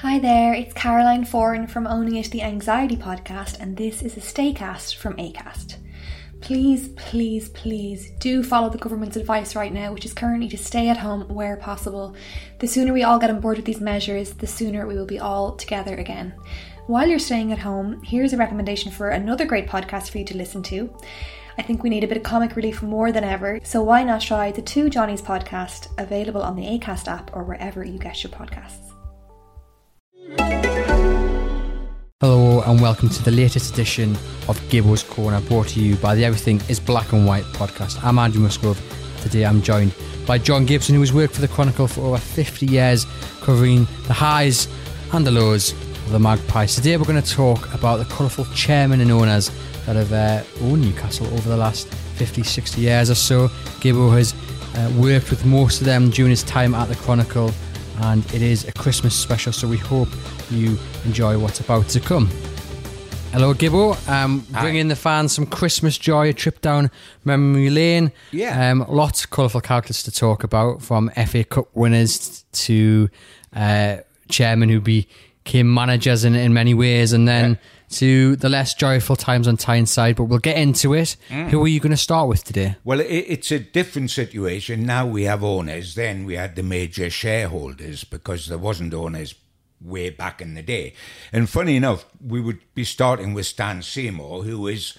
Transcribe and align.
Hi 0.00 0.18
there, 0.18 0.52
it's 0.52 0.74
Caroline 0.74 1.24
Foran 1.24 1.70
from 1.70 1.86
Owning 1.86 2.16
It 2.16 2.30
the 2.30 2.42
Anxiety 2.42 2.98
podcast, 2.98 3.60
and 3.60 3.78
this 3.78 4.02
is 4.02 4.14
a 4.18 4.20
Staycast 4.20 4.96
from 4.96 5.16
ACAST. 5.16 5.76
Please, 6.42 6.88
please, 6.96 7.48
please 7.48 8.10
do 8.18 8.42
follow 8.42 8.68
the 8.68 8.76
government's 8.76 9.16
advice 9.16 9.56
right 9.56 9.72
now, 9.72 9.94
which 9.94 10.04
is 10.04 10.12
currently 10.12 10.48
to 10.48 10.58
stay 10.58 10.90
at 10.90 10.98
home 10.98 11.22
where 11.28 11.56
possible. 11.56 12.14
The 12.58 12.66
sooner 12.66 12.92
we 12.92 13.04
all 13.04 13.18
get 13.18 13.30
on 13.30 13.40
board 13.40 13.56
with 13.56 13.64
these 13.64 13.80
measures, 13.80 14.34
the 14.34 14.46
sooner 14.46 14.86
we 14.86 14.96
will 14.96 15.06
be 15.06 15.18
all 15.18 15.56
together 15.56 15.94
again. 15.94 16.34
While 16.88 17.08
you're 17.08 17.18
staying 17.18 17.52
at 17.52 17.60
home, 17.60 18.02
here's 18.02 18.34
a 18.34 18.36
recommendation 18.36 18.92
for 18.92 19.08
another 19.08 19.46
great 19.46 19.66
podcast 19.66 20.10
for 20.10 20.18
you 20.18 20.26
to 20.26 20.36
listen 20.36 20.62
to. 20.64 20.94
I 21.56 21.62
think 21.62 21.82
we 21.82 21.88
need 21.88 22.04
a 22.04 22.06
bit 22.06 22.18
of 22.18 22.22
comic 22.22 22.54
relief 22.54 22.82
more 22.82 23.12
than 23.12 23.24
ever, 23.24 23.60
so 23.64 23.82
why 23.82 24.04
not 24.04 24.20
try 24.20 24.52
the 24.52 24.60
Two 24.60 24.90
Johnnies 24.90 25.22
podcast, 25.22 25.88
available 25.98 26.42
on 26.42 26.54
the 26.54 26.66
ACAST 26.66 27.08
app 27.08 27.34
or 27.34 27.44
wherever 27.44 27.82
you 27.82 27.98
get 27.98 28.22
your 28.22 28.30
podcasts. 28.30 28.85
Hello 32.20 32.60
and 32.66 32.80
welcome 32.80 33.08
to 33.08 33.22
the 33.22 33.30
latest 33.30 33.72
edition 33.72 34.16
of 34.48 34.60
Gibbo's 34.68 35.04
Corner, 35.04 35.40
brought 35.42 35.68
to 35.68 35.80
you 35.80 35.94
by 35.96 36.16
the 36.16 36.24
Everything 36.24 36.60
is 36.68 36.80
Black 36.80 37.12
and 37.12 37.26
White 37.26 37.44
podcast. 37.44 38.02
I'm 38.02 38.18
Andrew 38.18 38.42
Musgrove. 38.42 38.80
Today 39.20 39.44
I'm 39.44 39.62
joined 39.62 39.94
by 40.26 40.38
John 40.38 40.66
Gibson, 40.66 40.96
who 40.96 41.00
has 41.02 41.12
worked 41.12 41.34
for 41.34 41.42
the 41.42 41.48
Chronicle 41.48 41.86
for 41.86 42.00
over 42.00 42.18
50 42.18 42.66
years, 42.66 43.06
covering 43.40 43.86
the 44.08 44.12
highs 44.12 44.66
and 45.12 45.24
the 45.24 45.30
lows 45.30 45.70
of 45.72 46.10
the 46.10 46.18
Magpies. 46.18 46.74
Today 46.74 46.96
we're 46.96 47.04
going 47.04 47.22
to 47.22 47.30
talk 47.30 47.72
about 47.72 47.98
the 47.98 48.04
colourful 48.06 48.46
chairmen 48.46 49.00
and 49.00 49.12
owners 49.12 49.52
that 49.86 49.94
have 49.94 50.12
uh, 50.12 50.42
owned 50.62 50.82
Newcastle 50.82 51.28
over 51.28 51.48
the 51.48 51.56
last 51.56 51.86
50, 52.16 52.42
60 52.42 52.80
years 52.80 53.10
or 53.10 53.14
so. 53.14 53.46
Gibbo 53.78 54.12
has 54.16 54.34
uh, 54.74 54.92
worked 55.00 55.30
with 55.30 55.44
most 55.44 55.80
of 55.80 55.86
them 55.86 56.10
during 56.10 56.30
his 56.30 56.42
time 56.42 56.74
at 56.74 56.88
the 56.88 56.96
Chronicle 56.96 57.52
and 58.02 58.24
it 58.34 58.42
is 58.42 58.66
a 58.66 58.72
Christmas 58.72 59.14
special, 59.14 59.52
so 59.52 59.66
we 59.68 59.76
hope 59.78 60.08
you 60.50 60.78
enjoy 61.04 61.38
what's 61.38 61.60
about 61.60 61.88
to 61.90 62.00
come. 62.00 62.28
Hello, 63.32 63.52
Gibbo. 63.52 63.96
Um, 64.08 64.46
bringing 64.60 64.88
the 64.88 64.96
fans 64.96 65.32
some 65.32 65.46
Christmas 65.46 65.98
joy, 65.98 66.30
a 66.30 66.32
trip 66.32 66.60
down 66.62 66.90
memory 67.24 67.68
lane. 67.70 68.12
Yeah. 68.32 68.70
Um, 68.70 68.84
lots 68.88 69.24
of 69.24 69.30
colourful 69.30 69.60
characters 69.60 70.02
to 70.04 70.10
talk 70.10 70.42
about, 70.44 70.80
from 70.80 71.10
FA 71.10 71.44
Cup 71.44 71.68
winners 71.74 72.44
to 72.52 73.10
uh, 73.54 73.98
chairmen 74.30 74.68
who 74.70 74.80
became 74.80 75.72
managers 75.74 76.24
in, 76.24 76.34
in 76.34 76.54
many 76.54 76.72
ways, 76.72 77.12
and 77.12 77.28
then 77.28 77.50
Yeah. 77.52 77.56
To 77.90 78.36
the 78.36 78.48
less 78.48 78.74
joyful 78.74 79.16
times 79.16 79.48
on 79.48 79.56
Tyneside. 79.56 80.16
But 80.16 80.24
we'll 80.24 80.38
get 80.38 80.56
into 80.56 80.94
it. 80.94 81.16
Mm. 81.28 81.48
Who 81.48 81.64
are 81.64 81.68
you 81.68 81.80
going 81.80 81.90
to 81.90 81.96
start 81.96 82.28
with 82.28 82.44
today? 82.44 82.76
Well, 82.84 83.00
it, 83.00 83.06
it's 83.06 83.50
a 83.50 83.58
different 83.58 84.10
situation. 84.10 84.84
Now 84.84 85.06
we 85.06 85.24
have 85.24 85.42
owners. 85.44 85.94
Then 85.94 86.24
we 86.24 86.34
had 86.34 86.56
the 86.56 86.62
major 86.62 87.10
shareholders 87.10 88.04
because 88.04 88.48
there 88.48 88.58
wasn't 88.58 88.94
owners 88.94 89.34
way 89.80 90.10
back 90.10 90.40
in 90.40 90.54
the 90.54 90.62
day. 90.62 90.94
And 91.32 91.48
funny 91.48 91.76
enough, 91.76 92.06
we 92.24 92.40
would 92.40 92.60
be 92.74 92.84
starting 92.84 93.34
with 93.34 93.46
Stan 93.46 93.82
Seymour, 93.82 94.44
who 94.44 94.66
is 94.66 94.96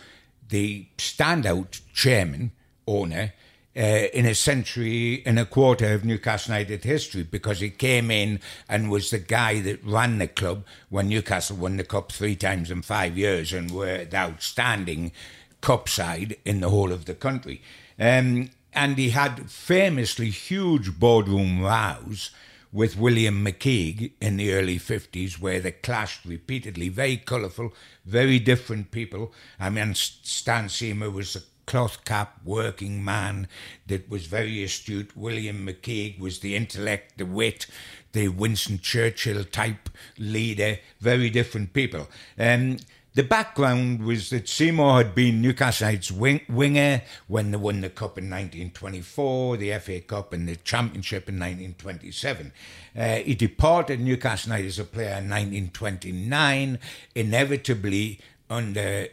the 0.50 0.88
standout 0.98 1.82
chairman, 1.94 2.52
owner, 2.88 3.34
uh, 3.77 4.08
in 4.14 4.26
a 4.26 4.33
century 4.33 5.21
and 5.26 5.38
a 5.38 5.45
quarter 5.45 5.93
of 5.93 6.04
Newcastle 6.04 6.54
United 6.54 6.83
history 6.83 7.23
because 7.23 7.60
he 7.60 7.70
came 7.70 8.10
in 8.10 8.39
and 8.67 8.89
was 8.89 9.11
the 9.11 9.20
guy 9.20 9.60
that 9.61 9.83
ran 9.86 10.17
the 10.17 10.27
club 10.27 10.65
when 10.89 11.10
Newcastle 11.10 11.58
won 11.58 11.77
the 11.77 11.83
cup 11.83 12.11
three 12.11 12.36
times 12.36 12.71
in 12.71 12.82
five 12.82 13.17
years 13.17 13.54
and 13.54 13.70
were 13.70 14.05
the 14.05 14.17
outstanding 14.17 15.11
cup 15.61 15.87
side 15.87 16.37
in 16.43 16.60
the 16.61 16.70
whole 16.70 16.92
of 16.92 17.05
the 17.05 17.14
country. 17.14 17.61
Um, 17.99 18.49
and 18.73 18.98
he 18.98 19.11
had 19.11 19.49
famously 19.49 20.30
huge 20.30 20.99
boardroom 20.99 21.61
rows 21.61 22.32
with 22.71 22.98
William 22.98 23.45
McKeag 23.45 24.11
in 24.20 24.37
the 24.37 24.54
early 24.54 24.77
50s, 24.77 25.39
where 25.39 25.60
they 25.60 25.71
clashed 25.71 26.26
repeatedly. 26.26 26.89
Very 26.89 27.17
colourful, 27.17 27.73
very 28.05 28.39
different 28.39 28.92
people. 28.92 29.33
I 29.60 29.70
mean, 29.70 29.93
Stan 29.95 30.70
Seymour 30.70 31.10
was 31.10 31.36
a 31.36 31.42
cloth 31.67 32.04
cap 32.05 32.39
working 32.44 33.04
man 33.05 33.48
that 33.86 34.10
was 34.10 34.26
very 34.26 34.64
astute. 34.64 35.16
William 35.16 35.67
McKeag 35.67 36.20
was 36.20 36.39
the 36.39 36.55
intellect, 36.55 37.20
the 37.20 37.26
wit, 37.26 37.67
the 38.14 38.30
Winston 38.30 38.80
Churchill 38.80 39.44
type 39.44 39.89
leader. 40.17 40.80
Very 41.00 41.30
different 41.30 41.73
people. 41.73 42.08
Um, 42.39 42.78
the 43.17 43.23
background 43.23 44.05
was 44.05 44.30
that 44.30 44.48
Seymour 44.48 44.98
had 44.98 45.16
been 45.16 45.42
Newcastle's 45.42 46.11
wing, 46.11 46.42
winger 46.48 47.02
when 47.28 47.50
they 47.50 47.58
won 47.58 47.82
the 47.82 47.89
Cup 47.89 48.20
in 48.20 48.26
1924, 48.26 49.58
the 49.58 49.80
FA 49.80 50.02
Cup 50.02 50.34
and 50.34 50.48
the 50.48 50.55
Championship 50.58 51.28
in 51.28 51.39
1927. 51.39 52.54
Uh, 52.95 53.16
he 53.16 53.34
departed 53.34 53.99
Newcastle 53.99 54.52
United 54.52 54.67
as 54.67 54.78
a 54.78 54.84
player 54.84 55.17
in 55.17 55.30
1929, 55.30 56.78
inevitably 57.16 58.20
under 58.52 59.08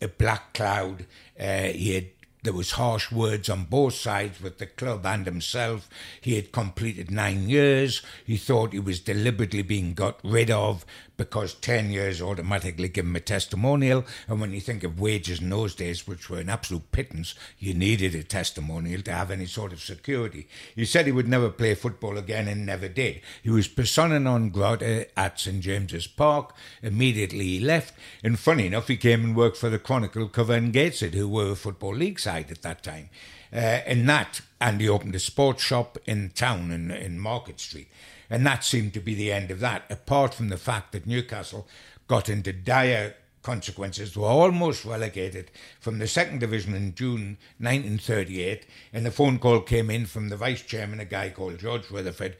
a 0.00 0.08
black 0.08 0.54
cloud. 0.54 1.06
Uh, 1.38 1.64
he 1.64 1.94
had 1.94 2.06
there 2.44 2.52
was 2.52 2.72
harsh 2.72 3.10
words 3.10 3.48
on 3.48 3.64
both 3.64 3.94
sides 3.94 4.40
with 4.40 4.58
the 4.58 4.66
club 4.66 5.06
and 5.06 5.24
himself. 5.24 5.88
He 6.20 6.36
had 6.36 6.52
completed 6.52 7.10
nine 7.10 7.48
years. 7.48 8.02
He 8.26 8.36
thought 8.36 8.74
he 8.74 8.78
was 8.78 9.00
deliberately 9.00 9.62
being 9.62 9.94
got 9.94 10.20
rid 10.22 10.50
of 10.50 10.84
because 11.16 11.54
10 11.54 11.90
years 11.90 12.20
automatically 12.20 12.88
give 12.88 13.04
him 13.04 13.16
a 13.16 13.20
testimonial. 13.20 14.04
And 14.28 14.40
when 14.40 14.52
you 14.52 14.60
think 14.60 14.82
of 14.82 15.00
wages 15.00 15.40
in 15.40 15.50
those 15.50 15.74
days, 15.74 16.06
which 16.06 16.28
were 16.28 16.40
an 16.40 16.48
absolute 16.48 16.90
pittance, 16.92 17.34
you 17.58 17.74
needed 17.74 18.14
a 18.14 18.22
testimonial 18.22 19.02
to 19.02 19.12
have 19.12 19.30
any 19.30 19.46
sort 19.46 19.72
of 19.72 19.80
security. 19.80 20.48
He 20.74 20.84
said 20.84 21.06
he 21.06 21.12
would 21.12 21.28
never 21.28 21.50
play 21.50 21.74
football 21.74 22.18
again 22.18 22.48
and 22.48 22.66
never 22.66 22.88
did. 22.88 23.20
He 23.42 23.50
was 23.50 23.68
persona 23.68 24.18
non 24.18 24.50
grata 24.50 25.08
at 25.18 25.38
St 25.38 25.60
James's 25.60 26.06
Park. 26.06 26.54
Immediately 26.82 27.44
he 27.44 27.60
left. 27.60 27.94
And 28.22 28.38
funny 28.38 28.66
enough, 28.66 28.88
he 28.88 28.96
came 28.96 29.24
and 29.24 29.36
worked 29.36 29.56
for 29.56 29.70
the 29.70 29.78
Chronicle 29.78 30.28
covering 30.28 30.72
Gateshead, 30.72 31.14
who 31.14 31.28
were 31.28 31.52
a 31.52 31.56
Football 31.56 31.94
League 31.94 32.18
side 32.18 32.50
at 32.50 32.62
that 32.62 32.82
time. 32.82 33.10
Uh, 33.54 33.82
and 33.86 34.08
that, 34.08 34.40
and 34.60 34.80
he 34.80 34.88
opened 34.88 35.14
a 35.14 35.20
sports 35.20 35.62
shop 35.62 35.96
in 36.06 36.30
town 36.30 36.72
in, 36.72 36.90
in 36.90 37.20
Market 37.20 37.60
Street. 37.60 37.86
And 38.30 38.46
that 38.46 38.64
seemed 38.64 38.94
to 38.94 39.00
be 39.00 39.14
the 39.14 39.32
end 39.32 39.50
of 39.50 39.60
that, 39.60 39.84
apart 39.90 40.34
from 40.34 40.48
the 40.48 40.56
fact 40.56 40.92
that 40.92 41.06
Newcastle 41.06 41.66
got 42.08 42.28
into 42.28 42.52
dire 42.52 43.14
consequences, 43.42 44.16
were 44.16 44.26
almost 44.26 44.84
relegated 44.84 45.50
from 45.80 45.98
the 45.98 46.06
second 46.06 46.40
division 46.40 46.74
in 46.74 46.94
June 46.94 47.36
1938. 47.58 48.66
And 48.92 49.04
the 49.04 49.10
phone 49.10 49.38
call 49.38 49.60
came 49.60 49.90
in 49.90 50.06
from 50.06 50.28
the 50.28 50.36
vice 50.36 50.62
chairman, 50.62 51.00
a 51.00 51.04
guy 51.04 51.30
called 51.30 51.58
George 51.58 51.90
Rutherford, 51.90 52.36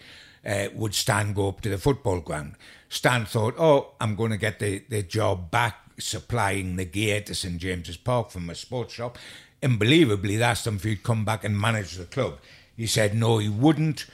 uh, 0.47 0.69
would 0.75 0.95
Stan 0.95 1.33
go 1.33 1.49
up 1.49 1.61
to 1.63 1.69
the 1.69 1.79
football 1.79 2.21
ground? 2.21 2.55
Stan 2.89 3.25
thought, 3.25 3.55
oh, 3.59 3.93
I'm 4.01 4.15
going 4.15 4.31
to 4.31 4.37
get 4.37 4.59
the, 4.59 4.83
the 4.89 5.03
job 5.03 5.51
back 5.51 5.77
supplying 5.99 6.77
the 6.77 6.85
gear 6.85 7.21
to 7.23 7.35
St 7.35 7.59
James's 7.59 7.97
Park 7.97 8.31
from 8.31 8.51
a 8.51 8.55
sports 8.55 8.95
shop. 8.95 9.19
Unbelievably, 9.63 10.37
they 10.37 10.45
asked 10.45 10.67
him 10.67 10.77
if 10.77 10.85
he'd 10.85 11.03
come 11.03 11.25
back 11.25 11.45
and 11.45 11.59
manage 11.59 11.95
the 11.95 12.05
club. 12.05 12.39
He 12.77 12.87
said 12.87 13.15
no, 13.15 13.39
he 13.39 13.49
wouldn't. 13.49 14.07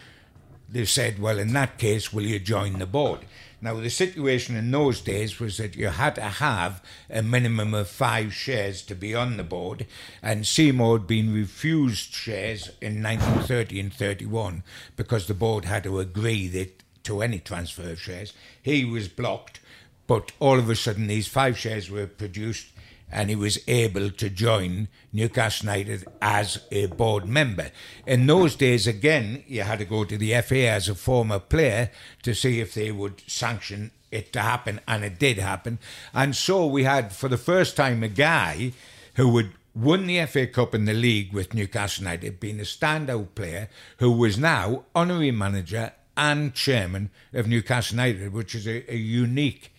They 0.73 0.85
said, 0.85 1.19
well, 1.19 1.39
in 1.39 1.53
that 1.55 1.79
case, 1.79 2.13
will 2.13 2.25
you 2.25 2.39
join 2.39 2.79
the 2.79 2.87
board? 2.87 3.21
Now, 3.63 3.75
the 3.75 3.91
situation 3.91 4.57
in 4.57 4.71
those 4.71 5.01
days 5.01 5.39
was 5.39 5.59
that 5.59 5.77
you 5.77 5.89
had 5.89 6.15
to 6.15 6.23
have 6.23 6.83
a 7.11 7.23
minimum 7.23 7.75
of 7.75 7.89
five 7.89 8.33
shares 8.33 8.81
to 8.83 8.95
be 8.95 9.15
on 9.15 9.37
the 9.37 9.45
board, 9.45 9.87
and 10.23 10.47
Seymour 10.47 10.99
had 10.99 11.07
been 11.07 11.35
refused 11.35 12.15
shares 12.15 12.69
in 12.81 13.03
1930 13.03 13.81
and 13.81 13.93
31 13.93 14.63
because 14.97 15.27
the 15.27 15.35
board 15.35 15.67
had 15.67 15.85
to 15.85 15.99
agree 15.99 16.49
that 16.49 16.83
to 17.05 17.21
any 17.21 17.39
transfer 17.39 17.91
of 17.91 18.01
shares. 18.01 18.33
He 18.63 18.85
was 18.85 19.09
blocked, 19.09 19.61
but 20.07 20.33
all 20.39 20.59
of 20.59 20.71
a 20.71 20.77
sudden, 20.77 21.07
these 21.07 21.29
five 21.29 21.59
shares 21.59 21.91
were 21.91 22.07
produced 22.07 22.69
and 23.13 23.31
he 23.31 23.37
was 23.37 23.59
able 23.67 24.11
to 24.11 24.31
join 24.31 24.89
Newcastle 25.13 25.67
United 25.67 26.07
as 26.23 26.61
a 26.71 26.87
board 26.87 27.27
member. 27.27 27.71
In 28.07 28.27
those 28.27 28.57
days, 28.57 28.87
again, 28.87 29.45
you 29.47 29.63
had 29.63 29.79
to 29.81 29.85
go 29.85 30.05
to 30.05 30.17
the 30.17 30.41
FA 30.43 30.69
as 30.69 30.89
a 30.89 30.95
former 30.95 31.39
player 31.39 31.91
to 32.23 32.35
see 32.35 32.61
if 32.61 32.75
they 32.75 32.93
would 32.93 33.23
sanction 33.27 33.91
it 34.11 34.33
to 34.33 34.41
happen, 34.41 34.81
and 34.89 35.05
it 35.05 35.19
did 35.19 35.39
happen. 35.39 35.79
And 36.13 36.35
so 36.35 36.67
we 36.67 36.85
had, 36.85 37.13
for 37.13 37.29
the 37.29 37.37
first 37.37 37.77
time, 37.77 38.03
a 38.03 38.09
guy 38.09 38.73
who 39.15 39.29
would 39.29 39.53
won 39.75 40.07
the 40.07 40.25
FA 40.27 40.47
Cup 40.47 40.75
in 40.75 40.85
the 40.85 40.95
league 40.95 41.33
with 41.33 41.55
Newcastle 41.55 42.03
United, 42.03 42.41
been 42.41 42.61
a 42.61 42.65
standout 42.65 43.35
player 43.35 43.69
who 43.99 44.11
was 44.11 44.39
now 44.39 44.85
honorary 44.95 45.31
manager 45.31 45.93
and 46.17 46.55
chairman 46.55 47.11
of 47.33 47.47
Newcastle 47.47 47.97
United, 47.97 48.33
which 48.33 48.55
is 48.55 48.67
a, 48.67 48.93
a 48.93 48.97
unique 48.97 49.73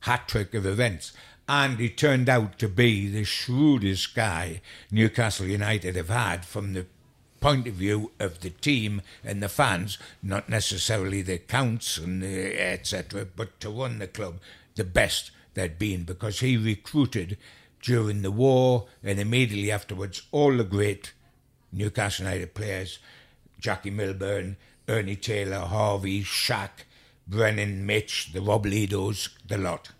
hat 0.00 0.28
trick 0.28 0.54
of 0.54 0.66
events. 0.66 1.12
And 1.48 1.78
he 1.78 1.88
turned 1.88 2.28
out 2.28 2.58
to 2.60 2.68
be 2.68 3.08
the 3.08 3.24
shrewdest 3.24 4.14
guy 4.14 4.60
Newcastle 4.90 5.46
United 5.46 5.96
have 5.96 6.08
had 6.08 6.44
from 6.44 6.72
the 6.72 6.86
point 7.40 7.66
of 7.66 7.74
view 7.74 8.12
of 8.20 8.40
the 8.40 8.50
team 8.50 9.02
and 9.24 9.42
the 9.42 9.48
fans, 9.48 9.98
not 10.22 10.48
necessarily 10.48 11.20
the 11.22 11.38
counts 11.38 11.98
and 11.98 12.22
etc., 12.22 13.26
but 13.36 13.58
to 13.60 13.68
run 13.68 13.98
the 13.98 14.06
club 14.06 14.38
the 14.76 14.84
best 14.84 15.32
there'd 15.54 15.78
been 15.78 16.04
because 16.04 16.40
he 16.40 16.56
recruited 16.56 17.36
during 17.82 18.22
the 18.22 18.30
war 18.30 18.86
and 19.02 19.18
immediately 19.18 19.70
afterwards 19.70 20.22
all 20.30 20.56
the 20.56 20.64
great 20.64 21.12
Newcastle 21.72 22.24
United 22.24 22.54
players, 22.54 22.98
Jackie 23.58 23.90
Milburn, 23.90 24.56
Ernie 24.88 25.16
Taylor, 25.16 25.60
Harvey, 25.60 26.22
Shaq, 26.22 26.84
Brennan, 27.26 27.84
Mitch, 27.86 28.32
the 28.32 28.40
Rob 28.40 28.66
Robledos, 28.66 29.30
the 29.46 29.58
lot. 29.58 29.90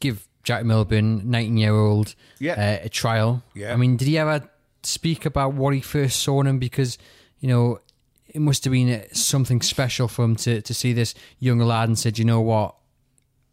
Give 0.00 0.26
Jack 0.42 0.64
Milburn, 0.64 1.30
19 1.30 1.56
year 1.56 1.74
old, 1.74 2.14
Yeah. 2.38 2.78
uh, 2.82 2.86
a 2.86 2.88
trial. 2.88 3.42
Yeah. 3.54 3.72
I 3.72 3.76
mean, 3.76 3.96
did 3.96 4.08
he 4.08 4.18
ever 4.18 4.48
speak 4.82 5.26
about 5.26 5.54
what 5.54 5.74
he 5.74 5.80
first 5.80 6.20
saw 6.20 6.40
in 6.40 6.46
him? 6.46 6.58
Because, 6.58 6.96
you 7.40 7.48
know, 7.48 7.80
it 8.28 8.40
must 8.40 8.64
have 8.64 8.72
been 8.72 9.04
something 9.12 9.60
special 9.60 10.08
for 10.08 10.24
him 10.24 10.36
to, 10.36 10.62
to 10.62 10.72
see 10.74 10.92
this 10.92 11.14
young 11.40 11.58
lad 11.58 11.88
and 11.88 11.98
said, 11.98 12.18
you 12.18 12.24
know 12.24 12.40
what, 12.40 12.74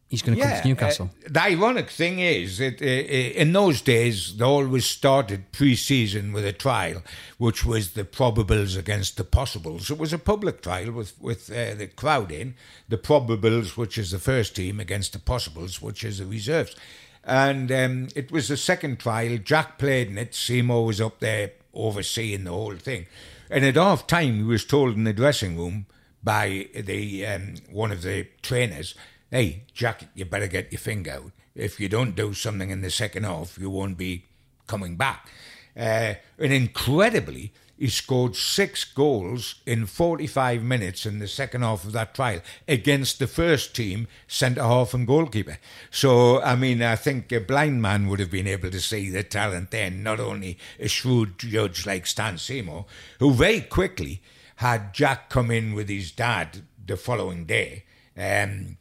he's 0.08 0.22
going 0.22 0.38
to 0.38 0.44
come 0.44 0.62
to 0.62 0.68
Newcastle. 0.68 1.10
uh, 1.26 1.30
the 1.30 1.42
ironic 1.42 1.90
thing 1.90 2.20
is 2.20 2.58
that 2.58 2.82
uh, 2.82 2.86
uh, 2.86 3.42
in 3.42 3.54
those 3.54 3.82
days 3.82 4.38
they 4.38 4.46
always 4.46 4.86
started 4.86 5.52
pre-season 5.52 6.34
with 6.34 6.46
a 6.46 6.54
trial, 6.54 7.04
which 7.38 7.66
was 7.66 7.92
the 7.92 8.04
probables 8.04 8.78
against 8.78 9.18
the 9.18 9.24
possibles. 9.24 9.92
It 9.92 9.98
was 9.98 10.14
a 10.14 10.20
public 10.20 10.62
trial 10.62 10.92
with 10.92 11.20
with 11.22 11.52
uh, 11.52 11.76
the 11.76 11.88
crowd 11.88 12.32
in 12.32 12.56
the 12.88 12.98
probables, 12.98 13.78
which 13.78 13.98
is 13.98 14.12
the 14.12 14.20
first 14.20 14.56
team, 14.56 14.80
against 14.80 15.14
the 15.14 15.20
possibles, 15.20 15.82
which 15.82 16.04
is 16.04 16.20
the 16.20 16.26
reserves. 16.26 16.76
And 17.24 17.72
um, 17.74 18.08
it 18.16 18.32
was 18.32 18.48
the 18.48 18.56
second 18.56 19.00
trial. 19.00 19.38
Jack 19.38 19.78
played 19.78 20.08
in 20.08 20.18
it. 20.18 20.34
Seymour 20.34 20.86
was 20.86 21.02
up 21.02 21.20
there 21.20 21.52
overseeing 21.74 22.46
the 22.46 22.52
whole 22.52 22.78
thing. 22.78 23.06
And 23.50 23.66
at 23.66 23.76
half 23.76 24.08
time, 24.08 24.38
he 24.38 24.44
was 24.44 24.66
told 24.66 24.96
in 24.96 25.04
the 25.04 25.14
dressing 25.14 25.58
room 25.58 25.88
by 26.24 26.68
the 26.74 27.26
um, 27.26 27.56
one 27.70 27.92
of 27.92 28.02
the 28.02 28.28
trainers, 28.42 28.96
"Hey, 29.32 29.64
Jack, 29.74 30.06
you 30.16 30.26
better 30.26 30.48
get 30.48 30.72
your 30.72 30.80
finger 30.80 31.12
out. 31.12 31.32
If 31.56 31.80
you 31.80 31.90
don't 31.90 32.16
do 32.16 32.34
something 32.34 32.70
in 32.70 32.82
the 32.82 32.92
second 32.92 33.24
half, 33.24 33.58
you 33.58 33.70
won't 33.70 33.98
be 33.98 34.26
coming 34.68 34.96
back." 34.96 35.28
Uh, 35.76 36.16
and 36.40 36.54
incredibly, 36.54 37.54
he 37.78 37.88
scored 37.90 38.36
six 38.36 38.84
goals 38.84 39.62
in 39.66 39.86
45 39.86 40.64
minutes 40.64 41.06
in 41.06 41.20
the 41.20 41.28
second 41.28 41.62
half 41.62 41.84
of 41.84 41.92
that 41.92 42.16
trial 42.16 42.42
against 42.68 43.20
the 43.20 43.28
first 43.28 43.76
team 43.76 44.08
centre 44.28 44.64
half 44.64 44.96
and 44.96 45.06
goalkeeper. 45.06 45.60
So, 45.92 46.42
I 46.42 46.56
mean, 46.56 46.82
I 46.82 46.96
think 46.96 47.32
a 47.32 47.40
blind 47.40 47.82
man 47.82 48.08
would 48.08 48.20
have 48.20 48.32
been 48.32 48.48
able 48.48 48.72
to 48.72 48.82
see 48.82 49.12
the 49.12 49.24
talent 49.24 49.70
then, 49.70 50.02
not 50.02 50.20
only 50.20 50.58
a 50.80 50.88
shrewd 50.88 51.38
judge 51.38 51.86
like 51.86 52.08
Stan 52.08 52.40
Seymour, 52.40 52.86
who 53.20 53.32
very 53.32 53.62
quickly 53.62 54.22
had 54.58 54.94
Jack 54.94 55.30
come 55.30 55.52
in 55.52 55.74
with 55.76 55.88
his 55.88 56.12
dad 56.12 56.64
the 56.84 56.98
following 56.98 57.46
day. 57.46 57.84
Um, 58.18 58.78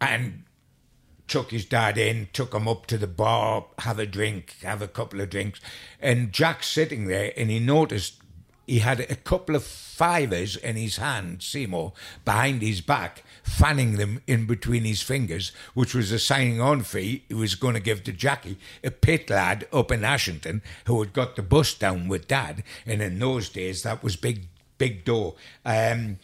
and 0.00 0.44
took 1.26 1.50
his 1.50 1.64
dad 1.64 1.98
in, 1.98 2.28
took 2.32 2.54
him 2.54 2.66
up 2.66 2.86
to 2.86 2.98
the 2.98 3.06
bar, 3.06 3.66
have 3.80 3.98
a 3.98 4.06
drink, 4.06 4.56
have 4.62 4.82
a 4.82 4.88
couple 4.88 5.20
of 5.20 5.30
drinks. 5.30 5.60
And 6.00 6.32
Jack's 6.32 6.68
sitting 6.68 7.06
there 7.06 7.32
and 7.36 7.50
he 7.50 7.58
noticed 7.60 8.14
he 8.66 8.80
had 8.80 9.00
a 9.00 9.14
couple 9.14 9.56
of 9.56 9.64
fivers 9.64 10.54
in 10.56 10.76
his 10.76 10.98
hand, 10.98 11.42
Seymour, 11.42 11.94
behind 12.24 12.60
his 12.60 12.82
back, 12.82 13.24
fanning 13.42 13.96
them 13.96 14.20
in 14.26 14.46
between 14.46 14.84
his 14.84 15.00
fingers, 15.00 15.52
which 15.72 15.94
was 15.94 16.12
a 16.12 16.18
signing 16.18 16.60
on 16.60 16.82
fee 16.82 17.24
he 17.28 17.34
was 17.34 17.54
going 17.54 17.74
to 17.74 17.80
give 17.80 18.04
to 18.04 18.12
Jackie, 18.12 18.58
a 18.84 18.90
pit 18.90 19.30
lad 19.30 19.66
up 19.72 19.90
in 19.90 20.04
Ashington 20.04 20.60
who 20.84 21.00
had 21.00 21.14
got 21.14 21.34
the 21.34 21.42
bus 21.42 21.72
down 21.72 22.08
with 22.08 22.28
dad. 22.28 22.62
And 22.86 23.00
in 23.00 23.18
those 23.18 23.48
days, 23.48 23.82
that 23.82 24.02
was 24.02 24.16
big, 24.16 24.46
big 24.76 25.04
dough. 25.04 25.36
Um, 25.64 26.18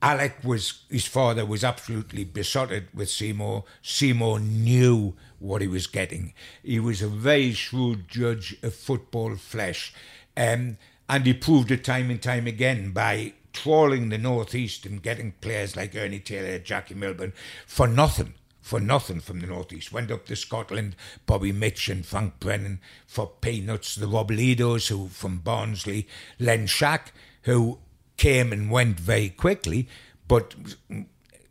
Alec 0.00 0.36
was 0.44 0.84
his 0.88 1.06
father 1.06 1.44
was 1.44 1.64
absolutely 1.64 2.24
besotted 2.24 2.88
with 2.94 3.10
Seymour. 3.10 3.64
Seymour 3.82 4.38
knew 4.38 5.14
what 5.40 5.60
he 5.60 5.66
was 5.66 5.88
getting. 5.88 6.34
He 6.62 6.78
was 6.78 7.02
a 7.02 7.08
very 7.08 7.52
shrewd 7.52 8.08
judge 8.08 8.56
of 8.62 8.74
football 8.74 9.34
flesh, 9.36 9.92
um, 10.36 10.76
and 11.08 11.26
he 11.26 11.34
proved 11.34 11.72
it 11.72 11.82
time 11.82 12.10
and 12.10 12.22
time 12.22 12.46
again 12.46 12.92
by 12.92 13.32
trawling 13.52 14.08
the 14.08 14.18
northeast 14.18 14.86
and 14.86 15.02
getting 15.02 15.32
players 15.40 15.74
like 15.74 15.96
Ernie 15.96 16.20
Taylor, 16.20 16.60
Jackie 16.60 16.94
Milburn 16.94 17.32
for 17.66 17.88
nothing. 17.88 18.34
For 18.60 18.80
nothing 18.80 19.20
from 19.20 19.40
the 19.40 19.46
northeast. 19.46 19.92
Went 19.92 20.10
up 20.10 20.26
to 20.26 20.36
Scotland, 20.36 20.94
Bobby 21.24 21.52
Mitch 21.52 21.88
and 21.88 22.04
Frank 22.04 22.38
Brennan 22.38 22.80
for 23.06 23.26
peanuts. 23.40 23.94
The 23.94 24.04
Robledos, 24.04 24.88
who 24.88 25.08
from 25.08 25.38
Barnsley, 25.38 26.06
Len 26.38 26.66
Shack, 26.66 27.14
who 27.44 27.78
came 28.18 28.52
and 28.52 28.70
went 28.70 29.00
very 29.00 29.30
quickly, 29.30 29.88
but 30.26 30.54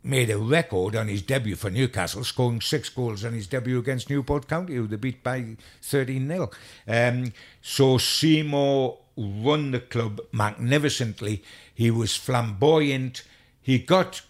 made 0.04 0.30
a 0.30 0.38
record 0.38 0.94
on 0.96 1.08
his 1.08 1.22
debut 1.22 1.56
for 1.56 1.70
Newcastle, 1.70 2.24
scoring 2.24 2.60
six 2.60 2.88
goals 2.88 3.24
on 3.24 3.32
his 3.32 3.46
debut 3.46 3.78
against 3.78 4.08
Newport 4.08 4.48
County, 4.48 4.76
who 4.76 4.86
they 4.86 4.96
beat 4.96 5.22
by 5.22 5.56
13 5.82 6.28
0. 6.28 6.50
Um, 6.86 7.32
so 7.60 7.98
Seymour 7.98 8.98
run 9.16 9.72
the 9.72 9.80
club 9.80 10.20
magnificently. 10.32 11.42
He 11.74 11.90
was 11.90 12.16
flamboyant. 12.16 13.24
He 13.60 13.78
got, 13.78 14.22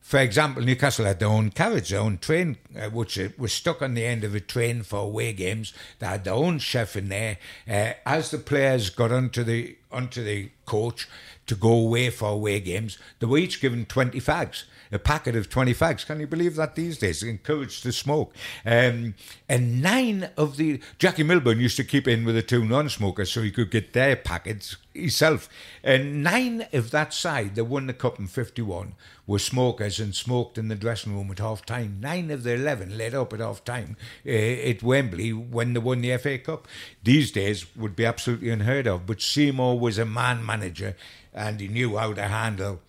for 0.00 0.20
example, 0.20 0.62
Newcastle 0.62 1.04
had 1.04 1.18
their 1.18 1.28
own 1.28 1.50
carriage, 1.50 1.90
their 1.90 2.00
own 2.00 2.18
train, 2.18 2.56
uh, 2.78 2.88
which 2.90 3.18
uh, 3.18 3.28
was 3.36 3.52
stuck 3.52 3.82
on 3.82 3.94
the 3.94 4.06
end 4.06 4.24
of 4.24 4.34
a 4.34 4.40
train 4.40 4.82
for 4.84 5.00
away 5.00 5.32
games. 5.32 5.74
They 5.98 6.06
had 6.06 6.24
their 6.24 6.34
own 6.34 6.60
chef 6.60 6.96
in 6.96 7.08
there. 7.08 7.38
Uh, 7.68 7.92
as 8.06 8.30
the 8.30 8.38
players 8.38 8.88
got 8.90 9.12
onto 9.12 9.42
the 9.42 9.76
onto 9.90 10.22
the 10.22 10.50
coach 10.64 11.08
to 11.46 11.54
go 11.54 11.72
away 11.72 12.10
for 12.10 12.28
away 12.28 12.60
games, 12.60 12.98
they 13.18 13.26
were 13.26 13.38
each 13.38 13.60
given 13.60 13.86
20 13.86 14.20
fags, 14.20 14.64
a 14.92 14.98
packet 14.98 15.36
of 15.36 15.48
20 15.48 15.74
fags. 15.74 16.06
Can 16.06 16.20
you 16.20 16.26
believe 16.26 16.56
that 16.56 16.74
these 16.74 16.98
days? 16.98 17.22
Encouraged 17.22 17.82
to 17.82 17.92
smoke. 17.92 18.34
Um, 18.64 19.14
and 19.48 19.82
nine 19.82 20.30
of 20.36 20.56
the. 20.56 20.80
Jackie 20.98 21.22
Milburn 21.22 21.60
used 21.60 21.76
to 21.76 21.84
keep 21.84 22.08
in 22.08 22.24
with 22.24 22.34
the 22.34 22.42
two 22.42 22.64
non 22.64 22.88
smokers 22.88 23.32
so 23.32 23.42
he 23.42 23.50
could 23.50 23.70
get 23.70 23.92
their 23.92 24.16
packets 24.16 24.76
himself. 24.94 25.48
And 25.82 26.22
nine 26.22 26.66
of 26.72 26.90
that 26.90 27.12
side 27.12 27.54
that 27.54 27.64
won 27.64 27.86
the 27.86 27.94
cup 27.94 28.18
in 28.18 28.26
51 28.26 28.94
were 29.26 29.38
smokers 29.38 29.98
and 29.98 30.14
smoked 30.14 30.56
in 30.56 30.68
the 30.68 30.74
dressing 30.74 31.14
room 31.14 31.30
at 31.30 31.38
half 31.38 31.66
time. 31.66 31.98
Nine 32.00 32.30
of 32.30 32.42
the 32.42 32.54
11 32.54 32.96
lit 32.96 33.14
up 33.14 33.32
at 33.32 33.40
half 33.40 33.64
time 33.64 33.96
uh, 34.24 34.30
at 34.30 34.82
Wembley 34.82 35.32
when 35.32 35.72
they 35.72 35.80
won 35.80 36.00
the 36.00 36.16
FA 36.16 36.38
Cup. 36.38 36.68
These 37.02 37.32
days 37.32 37.74
would 37.76 37.96
be 37.96 38.04
absolutely 38.04 38.50
unheard 38.50 38.86
of. 38.86 39.06
But 39.06 39.20
Seymour 39.20 39.78
was 39.78 39.98
a 39.98 40.04
man 40.04 40.44
manager 40.44 40.96
and 41.36 41.60
he 41.60 41.68
knew 41.68 41.96
how 41.96 42.14
to 42.14 42.22
handle 42.22 42.80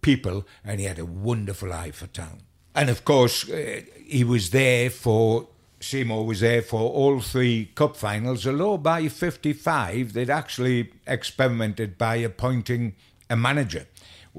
people 0.00 0.46
and 0.64 0.80
he 0.80 0.86
had 0.86 0.98
a 0.98 1.04
wonderful 1.04 1.72
eye 1.72 1.90
for 1.90 2.06
town. 2.06 2.38
And 2.74 2.88
of 2.88 3.04
course, 3.04 3.48
uh, 3.50 3.82
he 4.06 4.24
was 4.24 4.50
there 4.50 4.88
for. 4.90 5.48
Seymour 5.80 6.24
was 6.24 6.38
there 6.38 6.62
for 6.62 6.78
all 6.78 7.20
three 7.20 7.72
cup 7.74 7.96
finals, 7.96 8.46
although 8.46 8.78
by 8.78 9.08
55 9.08 10.12
they'd 10.12 10.30
actually 10.30 10.92
experimented 11.08 11.98
by 11.98 12.14
appointing 12.14 12.94
a 13.28 13.34
manager. 13.34 13.88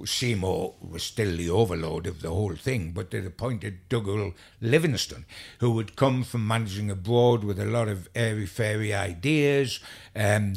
Seymour 0.05 0.75
was 0.79 1.03
still 1.03 1.35
the 1.35 1.49
overlord 1.49 2.07
of 2.07 2.21
the 2.21 2.29
whole 2.29 2.55
thing, 2.55 2.93
but 2.93 3.11
they'd 3.11 3.25
appointed 3.25 3.89
Dougal 3.89 4.33
Livingston, 4.61 5.25
who 5.59 5.77
had 5.77 5.97
come 5.97 6.23
from 6.23 6.47
managing 6.47 6.89
abroad 6.89 7.43
with 7.43 7.59
a 7.59 7.65
lot 7.65 7.89
of 7.89 8.07
airy 8.15 8.45
fairy 8.45 8.93
ideas. 8.93 9.81
Um, 10.15 10.55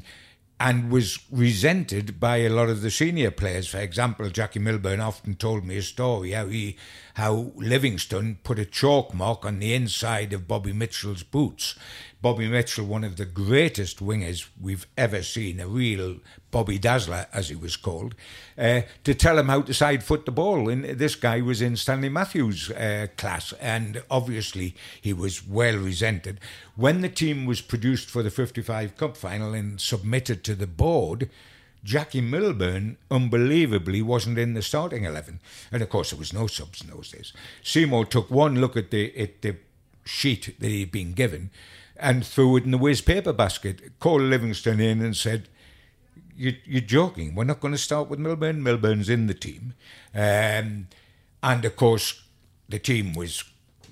and 0.58 0.90
was 0.90 1.18
resented 1.30 2.18
by 2.18 2.38
a 2.38 2.48
lot 2.48 2.70
of 2.70 2.80
the 2.80 2.90
senior 2.90 3.30
players. 3.30 3.68
For 3.68 3.78
example, 3.78 4.30
Jackie 4.30 4.58
Milburn 4.58 5.00
often 5.00 5.34
told 5.34 5.64
me 5.64 5.76
a 5.76 5.82
story 5.82 6.30
how 6.30 6.46
he, 6.46 6.76
how 7.14 7.52
Livingston 7.56 8.38
put 8.42 8.58
a 8.58 8.64
chalk 8.64 9.12
mark 9.12 9.44
on 9.44 9.58
the 9.58 9.74
inside 9.74 10.32
of 10.32 10.48
Bobby 10.48 10.72
Mitchell's 10.72 11.22
boots. 11.22 11.78
Bobby 12.26 12.48
Mitchell, 12.48 12.86
one 12.86 13.04
of 13.04 13.18
the 13.18 13.24
greatest 13.24 14.00
wingers 14.00 14.48
we've 14.60 14.88
ever 14.98 15.22
seen, 15.22 15.60
a 15.60 15.68
real 15.68 16.16
Bobby 16.50 16.76
Dazzler, 16.76 17.28
as 17.32 17.50
he 17.50 17.54
was 17.54 17.76
called, 17.76 18.16
uh, 18.58 18.80
to 19.04 19.14
tell 19.14 19.38
him 19.38 19.46
how 19.46 19.62
to 19.62 19.72
side 19.72 20.02
foot 20.02 20.26
the 20.26 20.32
ball. 20.32 20.68
And 20.68 20.84
this 20.86 21.14
guy 21.14 21.40
was 21.40 21.62
in 21.62 21.76
Stanley 21.76 22.08
Matthews' 22.08 22.68
uh, 22.68 23.06
class, 23.16 23.52
and 23.60 24.02
obviously 24.10 24.74
he 25.00 25.12
was 25.12 25.46
well 25.46 25.76
resented. 25.76 26.40
When 26.74 27.00
the 27.00 27.08
team 27.08 27.46
was 27.46 27.60
produced 27.60 28.10
for 28.10 28.24
the 28.24 28.30
55 28.32 28.96
Cup 28.96 29.16
final 29.16 29.54
and 29.54 29.80
submitted 29.80 30.42
to 30.42 30.56
the 30.56 30.66
board, 30.66 31.30
Jackie 31.84 32.20
Milburn, 32.20 32.96
unbelievably, 33.08 34.02
wasn't 34.02 34.36
in 34.36 34.54
the 34.54 34.62
starting 34.62 35.04
11. 35.04 35.38
And 35.70 35.80
of 35.80 35.90
course, 35.90 36.10
there 36.10 36.18
was 36.18 36.32
no 36.32 36.48
subs 36.48 36.82
in 36.82 36.90
those 36.90 37.12
days. 37.12 37.32
Seymour 37.62 38.06
took 38.06 38.32
one 38.32 38.60
look 38.60 38.76
at 38.76 38.90
the, 38.90 39.16
at 39.16 39.42
the 39.42 39.58
sheet 40.04 40.56
that 40.58 40.70
he'd 40.72 40.90
been 40.90 41.12
given 41.12 41.50
and 41.98 42.24
threw 42.26 42.56
it 42.56 42.64
in 42.64 42.70
the 42.70 42.78
waste 42.78 43.06
paper 43.06 43.32
basket, 43.32 43.98
called 43.98 44.22
Livingston 44.22 44.80
in 44.80 45.02
and 45.02 45.16
said, 45.16 45.48
you, 46.36 46.54
you're 46.64 46.80
joking. 46.80 47.34
We're 47.34 47.44
not 47.44 47.60
going 47.60 47.74
to 47.74 47.78
start 47.78 48.08
with 48.08 48.18
Milburn. 48.18 48.62
Milburn's 48.62 49.08
in 49.08 49.26
the 49.26 49.34
team. 49.34 49.74
Um, 50.14 50.88
and 51.42 51.64
of 51.64 51.76
course, 51.76 52.22
the 52.68 52.78
team 52.78 53.14
was 53.14 53.44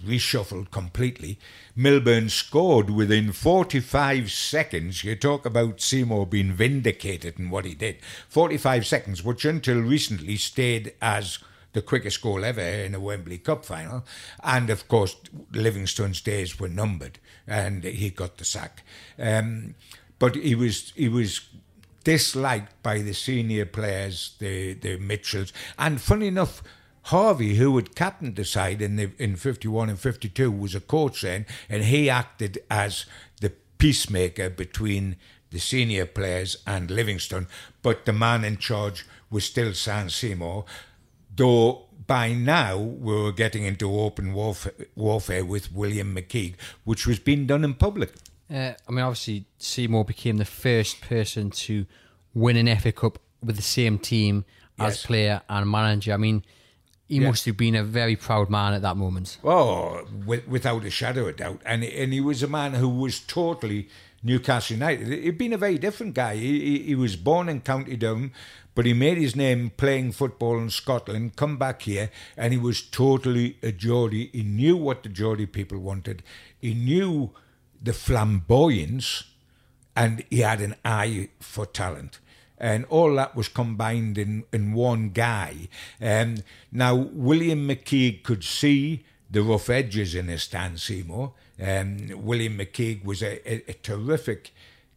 reshuffled 0.05 0.71
completely. 0.71 1.39
Milburn 1.75 2.29
scored 2.29 2.91
within 2.91 3.33
45 3.33 4.31
seconds. 4.31 5.03
You 5.03 5.17
talk 5.17 5.47
about 5.47 5.81
Seymour 5.81 6.27
being 6.27 6.53
vindicated 6.53 7.39
in 7.39 7.51
what 7.51 7.65
he 7.65 7.75
did. 7.75 7.97
45 8.29 8.87
seconds, 8.87 9.25
which 9.25 9.45
until 9.45 9.81
recently 9.81 10.37
stayed 10.37 10.93
as 11.01 11.39
the 11.75 11.83
quickest 11.83 12.23
goal 12.23 12.45
ever 12.45 12.62
in 12.62 12.95
a 12.95 13.00
Wembley 13.00 13.38
Cup 13.38 13.64
final. 13.64 14.04
And 14.43 14.71
of 14.71 14.88
course, 14.88 15.16
Livingstone's 15.52 16.23
days 16.23 16.59
were 16.59 16.69
numbered, 16.69 17.19
and 17.47 17.85
he 17.85 18.11
got 18.11 18.38
the 18.38 18.45
sack. 18.45 18.83
Um, 19.19 19.75
but 20.19 20.37
he 20.37 20.54
was 20.54 20.93
he 20.97 21.09
was 21.09 21.49
disliked 22.04 22.83
by 22.83 22.99
the 23.00 23.12
senior 23.12 23.66
players, 23.66 24.37
the 24.38 24.73
the 24.75 24.97
Mitchells, 24.99 25.52
and 25.78 26.00
funny 26.00 26.28
enough. 26.28 26.62
Harvey, 27.09 27.57
who 27.57 27.76
had 27.76 27.95
captained 27.95 28.35
the 28.35 28.47
side 28.47 28.81
in 28.81 28.97
the, 28.97 29.11
in 29.19 29.37
51 29.37 29.90
and 29.90 30.00
52, 30.00 30.50
was 30.50 30.75
a 30.75 30.81
coach 30.81 31.21
then, 31.21 31.45
and 31.69 31.85
he 31.85 32.09
acted 32.09 32.59
as 32.71 33.04
the 33.43 33.52
peacemaker 33.76 34.49
between 34.49 35.16
the 35.50 35.59
senior 35.59 36.07
players 36.07 36.57
and 36.66 36.90
Livingstone. 36.90 37.47
But 37.83 38.07
the 38.07 38.14
man 38.14 38.43
in 38.43 38.57
charge 38.57 39.04
was 39.31 39.45
still 39.45 39.75
Saint 39.75 40.12
Seymour, 40.12 40.64
though 41.37 41.87
by 42.07 42.33
now 42.33 42.76
we 42.76 43.14
were 43.14 43.33
getting 43.33 43.64
into 43.64 43.91
open 43.99 44.33
warfare, 44.35 44.73
warfare 44.95 45.45
with 45.45 45.73
William 45.73 46.14
McKeag, 46.14 46.55
which 46.85 47.07
was 47.07 47.19
being 47.19 47.47
done 47.47 47.64
in 47.64 47.75
public. 47.75 48.12
Uh, 48.53 48.73
I 48.87 48.93
mean, 48.93 49.00
obviously, 49.00 49.47
Seymour 49.59 50.05
became 50.05 50.37
the 50.37 50.45
first 50.45 51.00
person 51.00 51.50
to 51.50 51.87
win 52.35 52.57
an 52.57 52.69
FA 52.79 52.93
Cup 52.93 53.19
with 53.43 53.57
the 53.57 53.62
same 53.62 53.99
team 53.99 54.45
as 54.79 54.95
Yes. 54.97 55.07
player 55.07 55.43
and 55.49 55.71
manager. 55.71 56.12
I 56.12 56.19
mean, 56.19 56.45
he 57.09 57.17
Yeah. 57.19 57.29
must 57.29 57.47
have 57.47 57.57
been 57.57 57.75
a 57.75 57.83
very 57.85 58.17
proud 58.17 58.50
man 58.50 58.75
at 58.75 58.83
that 58.83 58.97
moment. 58.97 59.38
Oh, 59.43 60.07
with, 60.26 60.47
without 60.47 60.85
a 60.85 60.91
shadow 60.91 61.29
of 61.29 61.37
doubt. 61.38 61.62
And 61.64 61.85
and 61.85 62.12
he 62.12 62.21
was 62.21 62.43
a 62.43 62.47
man 62.49 62.75
who 62.75 62.88
was 62.88 63.21
totally 63.21 63.88
Newcastle 64.23 64.75
United. 64.76 65.09
He'd 65.09 65.38
been 65.38 65.53
a 65.53 65.59
very 65.59 65.79
different 65.79 66.14
guy. 66.14 66.37
He, 66.37 66.61
he, 66.61 66.79
he 66.85 66.95
was 66.95 67.14
born 67.17 67.49
in 67.49 67.61
County 67.61 67.97
Durham, 67.97 68.33
but 68.75 68.87
he 68.87 68.93
made 68.93 69.19
his 69.19 69.37
name 69.37 69.71
playing 69.76 70.12
football 70.12 70.59
in 70.59 70.71
Scotland, 70.71 71.37
come 71.37 71.57
back 71.57 71.83
here, 71.83 72.11
and 72.37 72.52
he 72.52 72.59
was 72.59 72.83
totally 72.83 73.57
a 73.62 73.73
Geordie. 73.73 74.31
He 74.33 74.43
knew 74.43 74.76
what 74.76 75.02
the 75.02 75.09
Geordie 75.09 75.47
people 75.47 75.78
wanted. 75.78 76.23
He 76.61 76.75
knew 76.75 77.31
the 77.81 77.93
flamboyance, 77.93 79.25
and 79.95 80.25
he 80.31 80.40
had 80.40 80.61
an 80.61 80.75
eye 80.85 81.28
for 81.40 81.66
talent. 81.66 82.19
And 82.59 82.85
all 82.87 83.14
that 83.16 83.37
was 83.37 83.49
combined 83.49 84.16
in, 84.16 84.45
in 84.52 84.73
one 84.73 85.11
guy. 85.11 85.69
Um, 86.00 86.38
now, 86.73 86.95
William 86.95 87.69
McKeag 87.69 88.23
could 88.23 88.43
see 88.43 89.04
the 89.31 89.43
rough 89.43 89.69
edges 89.69 90.14
in 90.14 90.28
his 90.28 90.45
Stan 90.45 90.78
Seymour. 90.78 91.35
Um, 91.61 91.99
William 92.14 92.57
McKeag 92.57 93.04
was 93.04 93.23
a, 93.23 93.40
a, 93.50 93.71
a 93.71 93.73
terrific 93.75 94.52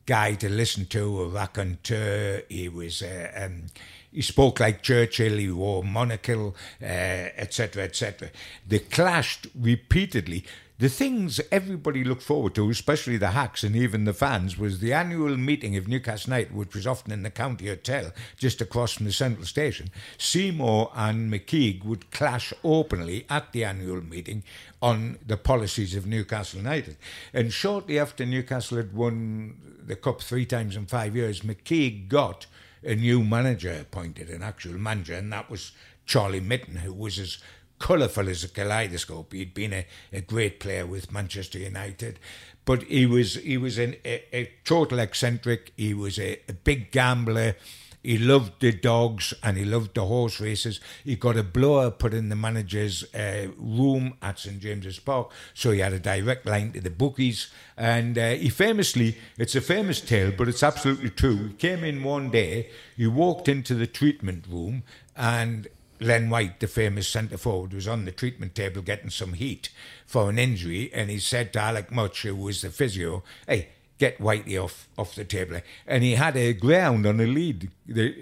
guy 0.08 0.34
to 0.36 0.50
listen 0.50 0.88
to, 0.88 1.22
a 1.22 1.28
raconteur. 1.28 2.42
He 2.50 2.70
was, 2.70 3.04
uh, 3.04 3.32
um, 3.36 3.64
he 4.12 4.24
spoke 4.24 4.60
like 4.60 4.82
Churchill. 4.82 5.38
He 5.38 5.52
wore 5.52 5.84
monocle, 5.84 6.56
uh, 6.82 6.86
etc., 6.86 7.84
etc. 7.84 8.30
They 8.68 8.80
clashed 8.80 9.48
repeatedly. 9.54 10.46
The 10.79 10.89
things 10.89 11.41
everybody 11.51 12.03
looked 12.03 12.22
forward 12.22 12.53
to, 12.53 12.69
especially 12.69 13.17
the 13.17 13.31
hacks 13.31 13.63
and 13.63 13.75
even 13.75 14.05
the 14.05 14.13
fans, 14.13 14.60
was 14.60 14.79
the 14.79 14.93
annual 14.93 15.36
meeting 15.36 15.75
of 15.75 15.88
Newcastle 15.88 16.29
United, 16.29 16.55
which 16.55 16.75
was 16.75 16.86
often 16.86 17.12
in 17.12 17.24
the 17.24 17.31
county 17.31 17.67
hotel 17.67 18.12
just 18.38 18.62
across 18.62 18.93
from 18.93 19.07
the 19.07 19.12
central 19.12 19.48
station. 19.48 19.89
Seymour 20.19 20.91
and 20.93 21.34
McKeag 21.34 21.84
would 21.84 22.12
clash 22.12 22.53
openly 22.63 23.25
at 23.27 23.53
the 23.53 23.63
annual 23.63 24.03
meeting 24.03 24.43
on 24.79 25.17
the 25.25 25.36
policies 25.36 25.96
of 25.96 26.05
Newcastle 26.05 26.60
United. 26.60 26.98
And 27.34 27.51
shortly 27.51 27.98
after 27.98 28.24
Newcastle 28.24 28.77
had 28.77 28.93
won 28.93 29.57
the 29.84 29.96
cup 29.96 30.22
three 30.22 30.46
times 30.46 30.75
in 30.75 30.86
five 30.86 31.15
years, 31.15 31.41
McKeag 31.41 32.07
got 32.07 32.46
a 32.84 32.93
new 32.93 33.24
manager 33.24 33.75
appointed, 33.81 34.29
an 34.29 34.43
actual 34.43 34.74
manager, 34.74 35.15
and 35.15 35.34
that 35.34 35.50
was 35.50 35.72
Charlie 36.05 36.39
Mitten, 36.39 36.75
who 36.75 36.93
was 36.93 37.17
as 37.17 37.39
colourful 37.79 38.29
as 38.29 38.43
a 38.43 38.48
kaleidoscope. 38.50 39.34
He'd 39.34 39.53
been 39.53 39.74
a, 39.74 39.86
a 40.12 40.22
great 40.22 40.60
player 40.60 40.86
with 40.86 41.12
Manchester 41.12 41.60
United, 41.60 42.19
but 42.65 42.84
he 42.84 43.05
was 43.05 43.36
he 43.36 43.57
was 43.57 43.77
an, 43.77 43.96
a, 44.05 44.24
a 44.36 44.51
total 44.63 45.00
eccentric. 45.00 45.72
He 45.77 45.93
was 45.93 46.19
a, 46.19 46.39
a 46.50 46.53
big 46.53 46.91
gambler. 46.91 47.55
He 48.03 48.17
loved 48.17 48.62
the 48.62 48.72
dogs 48.72 49.34
and 49.43 49.57
he 49.57 49.65
loved 49.65 49.96
the 49.96 50.05
horse 50.05 50.39
races. 50.39 50.79
He 51.03 51.17
got 51.17 51.36
a 51.36 51.43
blower 51.43 51.91
put 51.91 52.13
in 52.13 52.29
the 52.29 52.38
manager's 52.38 53.03
uh, 53.13 53.48
room 53.57 54.13
at 54.22 54.39
St 54.39 54.62
James's 54.62 55.00
Park, 55.00 55.31
so 55.53 55.72
he 55.72 55.79
had 55.79 55.91
a 55.91 56.00
direct 56.00 56.46
line 56.46 56.72
to 56.72 56.79
the 56.79 56.89
bookies. 56.89 57.51
And 57.75 58.17
uh, 58.17 58.29
he 58.36 58.48
famously, 58.48 59.17
it's 59.38 59.55
a 59.55 59.62
famous 59.62 60.00
tale, 60.00 60.31
but 60.31 60.48
it's 60.48 60.63
absolutely 60.63 61.10
true. 61.10 61.50
He 61.50 61.53
came 61.55 61.84
in 61.84 62.01
one 62.01 62.29
day, 62.29 62.69
he 62.96 63.07
walked 63.07 63.50
into 63.50 63.75
the 63.75 63.88
treatment 63.88 64.46
room, 64.48 64.84
and 65.17 65.67
Len 66.00 66.30
White, 66.30 66.60
the 66.60 66.68
famous 66.68 67.08
centre 67.08 67.38
forward, 67.38 67.74
was 67.74 67.88
on 67.88 68.06
the 68.06 68.12
treatment 68.12 68.56
table 68.56 68.82
getting 68.82 69.10
some 69.10 69.34
heat 69.34 69.70
for 70.06 70.30
an 70.30 70.39
injury, 70.39 70.92
and 70.94 71.10
he 71.10 71.20
said 71.20 71.54
to 71.54 71.60
Alec 71.60 71.92
Mutch, 71.92 72.24
who 72.24 72.36
was 72.36 72.62
the 72.62 72.70
physio, 72.70 73.24
"Hey, 73.48 73.70
get 73.98 74.20
Whitey 74.20 74.62
off 74.62 74.88
off 74.98 75.16
the 75.16 75.25
table." 75.25 75.62
And 75.86 76.04
he 76.04 76.16
had 76.16 76.38
a 76.38 76.54
ground 76.54 77.06
on 77.06 77.20
a 77.20 77.25
lead, 77.25 77.70
the 77.86 78.13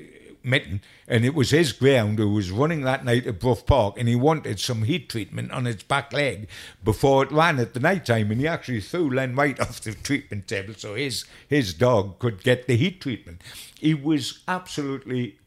mitten, 0.46 0.82
and 1.08 1.26
it 1.26 1.34
was 1.34 1.50
his 1.50 1.74
ground 1.74 2.20
who 2.20 2.30
was 2.30 2.52
running 2.52 2.82
that 2.82 3.04
night 3.04 3.26
at 3.26 3.40
Brough 3.40 3.56
Park, 3.56 3.96
and 3.98 4.08
he 4.08 4.16
wanted 4.16 4.60
some 4.60 4.84
heat 4.84 5.10
treatment 5.10 5.52
on 5.52 5.68
its 5.68 5.84
back 5.84 6.14
leg 6.14 6.48
before 6.84 7.24
it 7.24 7.32
ran 7.32 7.60
at 7.60 7.74
the 7.74 7.80
night 7.80 8.06
time, 8.06 8.32
and 8.32 8.40
he 8.40 8.48
actually 8.48 8.82
threw 8.82 9.10
Len 9.10 9.36
White 9.36 9.60
off 9.62 9.82
the 9.82 9.94
treatment 9.94 10.48
table 10.48 10.74
so 10.78 10.96
his 10.96 11.26
his 11.48 11.74
dog 11.74 12.20
could 12.20 12.44
get 12.44 12.68
the 12.68 12.78
heat 12.78 13.02
treatment. 13.02 13.42
He 13.80 13.94
was 13.94 14.40
absolutely 14.48 15.38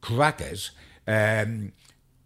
crackers, 0.00 0.72
um, 1.06 1.72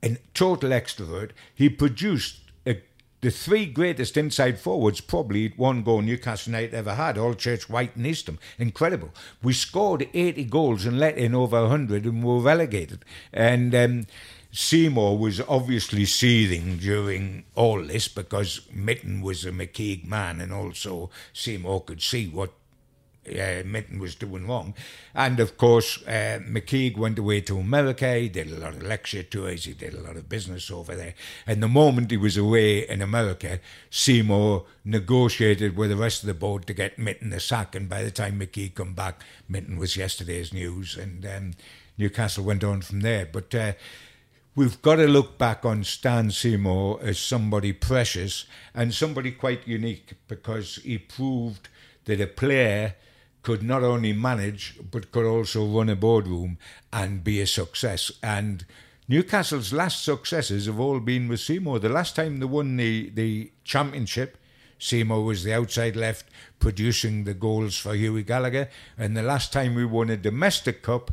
an 0.03 0.19
total 0.35 0.71
extrovert. 0.71 1.31
He 1.55 1.69
produced 1.69 2.41
a, 2.67 2.83
the 3.21 3.31
three 3.31 3.67
greatest 3.67 4.17
inside 4.17 4.59
forwards 4.59 5.01
probably 5.01 5.53
one 5.57 5.83
goal 5.83 6.03
Newcastle 6.03 6.53
United 6.53 6.75
ever 6.75 6.95
had, 6.95 7.17
Allchurch, 7.17 7.69
White 7.69 7.97
and 7.97 8.07
Eastham. 8.07 8.39
Incredible. 8.59 9.11
We 9.43 9.53
scored 9.53 10.09
80 10.13 10.45
goals 10.45 10.85
and 10.85 10.99
let 10.99 11.17
in 11.17 11.35
over 11.35 11.61
100 11.63 12.05
and 12.05 12.25
were 12.25 12.41
relegated. 12.41 13.05
And 13.33 13.75
um, 13.75 14.07
Seymour 14.51 15.17
was 15.17 15.41
obviously 15.41 16.05
seething 16.05 16.77
during 16.77 17.45
all 17.55 17.83
this 17.83 18.09
because 18.09 18.61
Mitten 18.73 19.23
was 19.23 19.47
a 19.47 19.51
McKeag 19.51 20.07
man 20.07 20.41
and 20.41 20.53
also 20.53 21.11
Seymour 21.33 21.85
could 21.85 22.03
see 22.03 22.27
what 22.27 22.53
uh, 23.29 23.63
was 23.99 24.15
doing 24.15 24.47
wrong. 24.47 24.75
And 25.15 25.39
of 25.41 25.57
course, 25.57 26.03
uh, 26.07 26.41
McKeag 26.49 26.97
went 26.97 27.19
away 27.19 27.41
to 27.43 27.59
America. 27.59 28.15
He 28.15 28.29
did 28.29 28.51
a 28.51 28.59
lot 28.59 28.75
of 28.75 28.83
lecture 28.83 29.23
tours. 29.23 29.65
He 29.65 29.75
did 29.75 29.95
a 29.95 30.01
lot 30.01 30.17
of 30.17 30.29
business 30.29 30.71
over 30.71 30.97
there. 30.97 31.15
And 31.47 31.63
the 31.63 31.69
moment 31.69 32.11
he 32.11 32.17
was 32.17 32.37
away 32.37 32.89
in 32.89 33.01
America, 33.01 33.61
Seymour 33.91 34.65
negotiated 34.85 35.77
with 35.77 35.91
the 35.91 35.97
rest 35.97 36.23
of 36.23 36.27
the 36.27 36.35
board 36.35 36.67
to 36.67 36.75
get 36.75 36.99
Mitten 36.99 37.31
the 37.31 37.41
sack. 37.41 37.75
And 37.75 37.89
by 37.89 38.03
the 38.03 38.11
time 38.11 38.41
McKeag 38.41 38.75
come 38.75 38.95
back, 38.95 39.23
Mitten 39.49 39.79
was 39.79 39.97
yesterday's 39.97 40.53
news. 40.53 40.97
And 40.97 41.25
um, 41.25 41.53
Newcastle 41.97 42.45
went 42.45 42.65
on 42.65 42.83
from 42.83 43.03
there. 43.03 43.27
But 43.27 43.55
uh, 43.55 43.73
we've 44.57 44.83
got 44.83 44.97
to 44.97 45.07
look 45.07 45.39
back 45.39 45.65
on 45.65 45.85
Stan 45.85 46.31
Seymour 46.31 46.99
as 47.03 47.19
somebody 47.19 47.73
precious 47.73 48.47
and 48.75 48.93
somebody 48.93 49.31
quite 49.31 49.67
unique 49.69 50.15
because 50.27 50.77
he 50.83 50.99
proved 50.99 51.69
that 52.05 52.21
a 52.21 52.27
player 52.27 52.97
could 53.43 53.63
not 53.63 53.83
only 53.83 54.13
manage 54.13 54.79
but 54.91 55.11
could 55.13 55.27
also 55.27 55.67
run 55.67 55.89
a 55.89 55.97
boardroom 55.97 56.59
and 56.93 57.25
be 57.25 57.41
a 57.41 57.47
success. 57.47 58.13
And 58.23 58.65
Newcastle's 59.09 59.73
last 59.73 60.05
successes 60.05 60.67
have 60.67 60.79
all 60.79 61.01
been 61.01 61.29
with 61.29 61.41
Seymour. 61.41 61.81
The 61.81 61.89
last 61.89 62.15
time 62.17 62.39
they 62.39 62.47
won 62.47 62.77
the, 62.77 63.11
the 63.11 63.51
championship, 63.65 64.39
Seymour 64.79 65.25
was 65.25 65.45
the 65.45 65.55
outside 65.55 65.97
left 65.97 66.27
producing 66.59 67.25
the 67.25 67.35
goals 67.35 67.77
for 67.77 67.95
Hughie 67.95 68.25
Gallacher. 68.25 68.69
And 68.97 69.17
the 69.17 69.23
last 69.23 69.53
time 69.53 69.75
we 69.75 69.85
won 69.85 70.11
a 70.11 70.17
domestic 70.17 70.83
cup, 70.83 71.13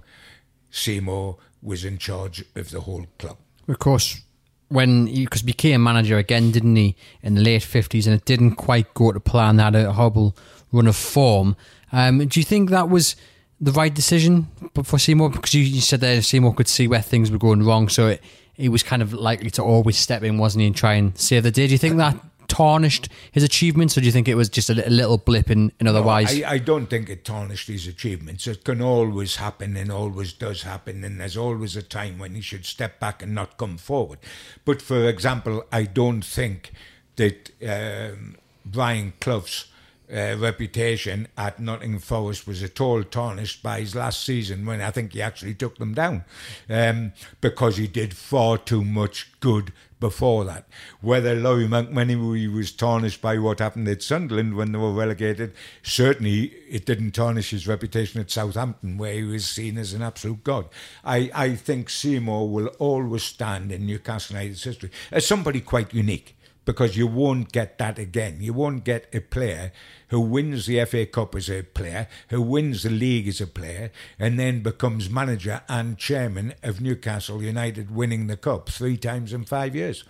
Seymour 0.72 1.38
was 1.62 1.84
in 1.84 1.98
charge 1.98 2.46
of 2.56 2.70
the 2.70 2.82
whole 2.82 3.08
club. 3.18 3.38
Of 3.68 3.80
course, 3.80 4.22
when 4.70 5.08
he 5.08 5.26
because 5.26 5.42
became 5.42 5.84
manager 5.84 6.18
again, 6.18 6.52
didn't 6.52 6.76
he, 6.76 6.96
in 7.22 7.36
the 7.36 7.42
late 7.42 7.64
fifties, 7.64 8.08
and 8.08 8.16
it 8.16 8.26
didn't 8.26 8.56
quite 8.56 8.94
go 8.94 9.12
to 9.12 9.20
plan. 9.20 9.58
Had 9.58 9.76
a 9.76 9.92
horrible 9.92 10.36
run 10.72 10.88
of 10.88 10.96
form. 10.96 11.56
Um, 11.92 12.28
do 12.28 12.40
you 12.40 12.44
think 12.44 12.70
that 12.70 12.90
was 12.90 13.16
the 13.60 13.72
right 13.72 13.94
decision 13.94 14.48
for 14.84 15.00
Seymour? 15.00 15.30
Because 15.30 15.54
you, 15.54 15.64
you 15.64 15.82
said 15.82 16.02
that 16.02 16.24
Seymour 16.24 16.54
could 16.54 16.68
see 16.68 16.88
where 16.88 17.02
things 17.02 17.32
were 17.32 17.38
going 17.38 17.64
wrong, 17.64 17.90
so 17.90 18.08
it, 18.08 18.24
he 18.54 18.70
was 18.70 18.84
kind 18.84 19.02
of 19.02 19.14
likely 19.14 19.50
to 19.52 19.64
always 19.64 19.98
step 19.98 20.24
in, 20.24 20.38
wasn't 20.38 20.62
he, 20.62 20.68
and 20.68 20.76
try 20.76 20.94
and 20.94 21.18
save 21.18 21.44
the 21.44 21.52
day. 21.52 21.68
Do 21.68 21.72
you 21.74 21.78
think 21.78 21.98
that 21.98 22.18
tarnished 22.50 23.08
his 23.32 23.44
achievements, 23.44 23.98
or 23.98 24.02
do 24.02 24.08
you 24.08 24.12
think 24.12 24.28
it 24.28 24.36
was 24.36 24.50
just 24.50 24.70
a 24.70 24.88
a 24.88 24.90
little 24.90 25.18
blip 25.18 25.50
in, 25.50 25.72
in 25.80 25.88
otherwise? 25.88 26.42
I, 26.42 26.52
I 26.52 26.58
don't 26.58 26.88
think 26.88 27.10
it 27.10 27.24
tarnished 27.24 27.68
his 27.68 27.88
achievements. 27.88 28.48
It 28.48 28.64
can 28.66 28.82
always 28.82 29.38
happen 29.38 29.78
and 29.78 29.92
always 29.92 30.34
does 30.34 30.64
happen, 30.64 31.04
and 31.04 31.20
there's 31.22 31.38
always 31.38 31.76
a 31.76 31.84
time 31.84 32.20
when 32.20 32.36
he 32.36 32.42
should 32.42 32.66
step 32.66 33.00
back 33.00 33.24
and 33.24 33.34
not 33.34 33.58
come 33.58 33.78
forward. 33.78 34.20
But 34.66 34.82
for 34.82 35.08
example, 35.08 35.64
I 35.72 35.84
don't 35.84 36.26
think 36.26 36.72
that 37.16 37.52
um, 37.66 38.36
Brian 38.66 39.14
Clough's 39.22 39.68
uh, 40.14 40.36
reputation 40.38 41.28
at 41.38 41.60
Nottingham 41.60 42.00
Forest 42.00 42.48
was 42.48 42.64
at 42.64 42.82
all 42.82 43.04
tarnished 43.04 43.62
by 43.62 43.80
his 43.80 43.96
last 43.96 44.24
season 44.24 44.66
when 44.66 44.82
I 44.82 44.92
think 44.92 45.14
he 45.14 45.22
actually 45.22 45.54
took 45.54 45.78
them 45.78 45.94
down 45.94 46.26
um, 46.70 47.14
because 47.42 47.78
he 47.78 47.88
did 47.88 48.16
far 48.16 48.58
too 48.58 48.84
much 48.84 49.32
good 49.40 49.72
before 50.00 50.46
that. 50.46 50.66
Whether 51.02 51.36
Lawrie 51.36 51.68
McMenemy 51.68 52.54
was 52.54 52.72
tarnished 52.72 53.22
by 53.22 53.38
what 53.38 53.60
happened 53.60 53.88
at 53.88 54.02
Sunderland 54.02 54.56
when 54.56 54.72
they 54.72 54.80
were 54.80 54.94
relegated, 54.94 55.54
certainly 55.84 56.54
it 56.70 56.86
didn't 56.86 57.12
tarnish 57.12 57.52
his 57.52 57.68
reputation 57.68 58.22
at 58.22 58.32
Southampton, 58.32 58.98
where 58.98 59.14
he 59.14 59.24
was 59.24 59.46
seen 59.46 59.78
as 59.78 59.94
an 59.94 60.02
absolute 60.02 60.44
god. 60.44 60.70
I, 61.04 61.30
I 61.36 61.56
think 61.56 61.90
Seymour 61.90 62.50
will 62.50 62.68
always 62.80 63.24
stand 63.24 63.72
in 63.72 63.86
Newcastle 63.86 64.38
United's 64.38 64.64
history 64.64 64.92
as 65.12 65.28
somebody 65.28 65.60
quite 65.62 65.94
unique 65.94 66.36
because 66.66 66.96
you 66.96 67.08
won't 67.08 67.52
get 67.52 67.78
that 67.80 67.98
again. 67.98 68.38
You 68.40 68.54
won't 68.54 68.84
get 68.84 69.08
a 69.14 69.20
player 69.20 69.72
who 70.10 70.20
wins 70.20 70.66
the 70.66 70.84
FA 70.86 71.06
Cup 71.06 71.36
as 71.36 71.50
a 71.50 71.64
player, 71.64 72.08
who 72.30 72.42
wins 72.42 72.84
the 72.84 72.90
league 72.90 73.28
as 73.28 73.42
a 73.42 73.48
player, 73.48 73.92
and 74.18 74.40
then 74.40 74.62
becomes 74.62 75.10
manager 75.10 75.62
and 75.68 75.98
chairman 75.98 76.54
of 76.62 76.82
Newcastle 76.82 77.42
United, 77.42 77.92
winning 77.92 78.28
the 78.28 78.38
cup 78.38 78.70
three 78.70 78.98
times 78.98 79.34
in 79.34 79.46
five 79.46 79.76
years. 79.76 80.04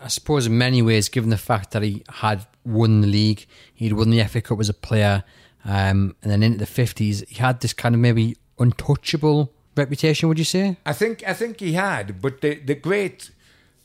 I 0.00 0.08
suppose 0.08 0.46
in 0.46 0.58
many 0.58 0.82
ways, 0.82 1.08
given 1.08 1.30
the 1.30 1.38
fact 1.38 1.70
that 1.72 1.82
he 1.82 2.02
had 2.08 2.46
won 2.64 3.00
the 3.00 3.06
league, 3.06 3.46
he'd 3.74 3.92
won 3.92 4.10
the 4.10 4.22
FA 4.24 4.40
Cup 4.40 4.60
as 4.60 4.68
a 4.68 4.74
player, 4.74 5.24
um, 5.64 6.16
and 6.22 6.32
then 6.32 6.42
into 6.42 6.58
the 6.58 6.66
fifties, 6.66 7.24
he 7.28 7.36
had 7.36 7.60
this 7.60 7.72
kind 7.72 7.94
of 7.94 8.00
maybe 8.00 8.36
untouchable 8.58 9.52
reputation. 9.76 10.28
Would 10.28 10.38
you 10.38 10.44
say? 10.44 10.76
I 10.84 10.92
think 10.92 11.22
I 11.26 11.34
think 11.34 11.60
he 11.60 11.74
had, 11.74 12.20
but 12.20 12.40
the 12.40 12.54
the 12.54 12.74
great 12.74 13.30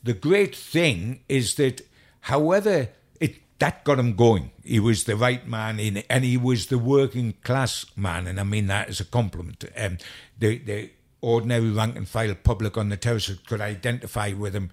the 0.03 0.13
great 0.13 0.55
thing 0.55 1.21
is 1.29 1.55
that 1.55 1.81
however 2.21 2.89
it 3.19 3.35
that 3.59 3.83
got 3.83 3.99
him 3.99 4.15
going. 4.15 4.51
He 4.63 4.79
was 4.79 5.03
the 5.03 5.15
right 5.15 5.47
man 5.47 5.79
in 5.79 5.97
and 6.09 6.23
he 6.23 6.37
was 6.37 6.67
the 6.67 6.79
working 6.79 7.35
class 7.43 7.85
man, 7.95 8.27
and 8.27 8.39
I 8.39 8.43
mean 8.43 8.67
that 8.67 8.89
as 8.89 8.99
a 8.99 9.05
compliment. 9.05 9.63
Um, 9.77 9.97
the 10.37 10.57
the 10.57 10.91
ordinary 11.21 11.69
rank 11.69 11.95
and 11.95 12.07
file 12.07 12.33
public 12.35 12.77
on 12.77 12.89
the 12.89 12.97
terrace 12.97 13.31
could 13.47 13.61
identify 13.61 14.33
with 14.33 14.53
him 14.55 14.71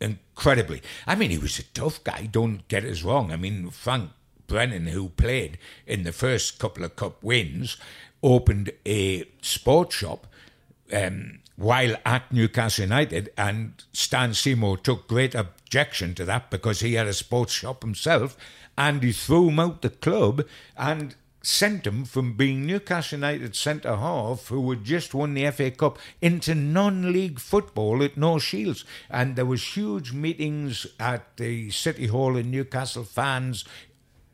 incredibly. 0.00 0.82
I 1.06 1.14
mean, 1.14 1.30
he 1.30 1.38
was 1.38 1.58
a 1.58 1.62
tough 1.62 2.02
guy. 2.02 2.26
Don't 2.30 2.66
get 2.68 2.84
us 2.84 3.02
wrong. 3.02 3.30
I 3.30 3.36
mean, 3.36 3.70
Frank 3.70 4.10
Brennan, 4.46 4.88
who 4.88 5.10
played 5.10 5.58
in 5.86 6.02
the 6.02 6.12
first 6.12 6.58
couple 6.58 6.84
of 6.84 6.96
cup 6.96 7.22
wins, 7.22 7.76
opened 8.22 8.72
a 8.86 9.24
sports 9.42 9.94
shop. 9.94 10.26
Um, 10.92 11.40
while 11.54 11.94
at 12.06 12.32
Newcastle 12.32 12.84
United, 12.84 13.30
and 13.36 13.84
Stan 13.92 14.32
Seymour 14.32 14.78
took 14.78 15.06
great 15.06 15.34
objection 15.70 16.16
to 16.16 16.24
that 16.24 16.50
because 16.50 16.80
he 16.80 16.94
had 16.94 17.06
a 17.06 17.12
sports 17.12 17.52
shop 17.52 17.84
himself, 17.84 18.36
and 18.76 19.04
he 19.04 19.12
threw 19.12 19.48
him 19.48 19.60
out 19.60 19.82
the 19.82 19.90
club 19.90 20.44
and 20.76 21.14
sent 21.42 21.86
him 21.86 22.04
from 22.04 22.36
being 22.36 22.66
Newcastle 22.66 23.18
United 23.18 23.54
centre 23.54 23.94
half, 23.94 24.48
who 24.48 24.68
had 24.70 24.82
just 24.82 25.14
won 25.14 25.34
the 25.34 25.48
FA 25.52 25.70
Cup, 25.70 25.96
into 26.20 26.56
non-league 26.56 27.38
football 27.38 28.02
at 28.02 28.16
North 28.16 28.42
Shields, 28.42 28.84
and 29.08 29.36
there 29.36 29.46
was 29.46 29.76
huge 29.76 30.12
meetings 30.12 30.88
at 30.98 31.36
the 31.36 31.70
City 31.70 32.08
Hall 32.08 32.36
in 32.36 32.50
Newcastle, 32.50 33.04
fans 33.04 33.64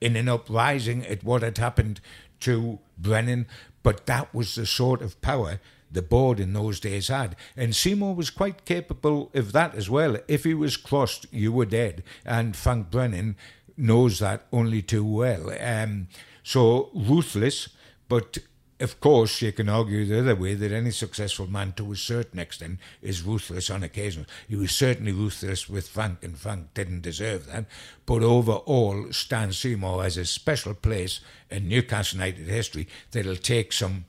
in 0.00 0.16
an 0.16 0.30
uprising 0.30 1.04
at 1.04 1.22
what 1.22 1.42
had 1.42 1.58
happened 1.58 2.00
to 2.40 2.78
Brennan, 2.96 3.46
but 3.82 4.06
that 4.06 4.32
was 4.34 4.54
the 4.54 4.64
sort 4.64 5.02
of 5.02 5.20
power 5.20 5.60
the 5.90 6.02
board 6.02 6.40
in 6.40 6.52
those 6.52 6.80
days 6.80 7.08
had. 7.08 7.36
And 7.56 7.74
Seymour 7.74 8.14
was 8.14 8.30
quite 8.30 8.64
capable 8.64 9.30
of 9.34 9.52
that 9.52 9.74
as 9.74 9.88
well. 9.88 10.16
If 10.28 10.44
he 10.44 10.54
was 10.54 10.76
crossed, 10.76 11.26
you 11.32 11.52
were 11.52 11.66
dead. 11.66 12.02
And 12.24 12.56
Frank 12.56 12.90
Brennan 12.90 13.36
knows 13.76 14.18
that 14.18 14.46
only 14.52 14.82
too 14.82 15.04
well. 15.04 15.52
Um, 15.60 16.08
so 16.42 16.90
ruthless, 16.94 17.68
but 18.08 18.38
of 18.78 19.00
course, 19.00 19.40
you 19.40 19.52
can 19.52 19.68
argue 19.68 20.04
the 20.04 20.18
other 20.18 20.34
way 20.34 20.54
that 20.54 20.70
any 20.70 20.90
successful 20.90 21.46
man 21.46 21.72
to 21.76 21.92
a 21.92 21.96
certain 21.96 22.38
extent 22.38 22.78
is 23.00 23.22
ruthless 23.22 23.70
on 23.70 23.82
occasion. 23.82 24.26
He 24.48 24.56
was 24.56 24.72
certainly 24.72 25.12
ruthless 25.12 25.68
with 25.68 25.88
Frank, 25.88 26.22
and 26.22 26.38
Frank 26.38 26.74
didn't 26.74 27.00
deserve 27.00 27.46
that. 27.46 27.64
But 28.04 28.22
overall, 28.22 29.12
Stan 29.12 29.52
Seymour 29.52 30.02
has 30.02 30.18
a 30.18 30.26
special 30.26 30.74
place 30.74 31.20
in 31.50 31.68
Newcastle 31.68 32.18
United 32.18 32.46
history 32.46 32.86
that'll 33.12 33.36
take 33.36 33.72
some 33.72 34.04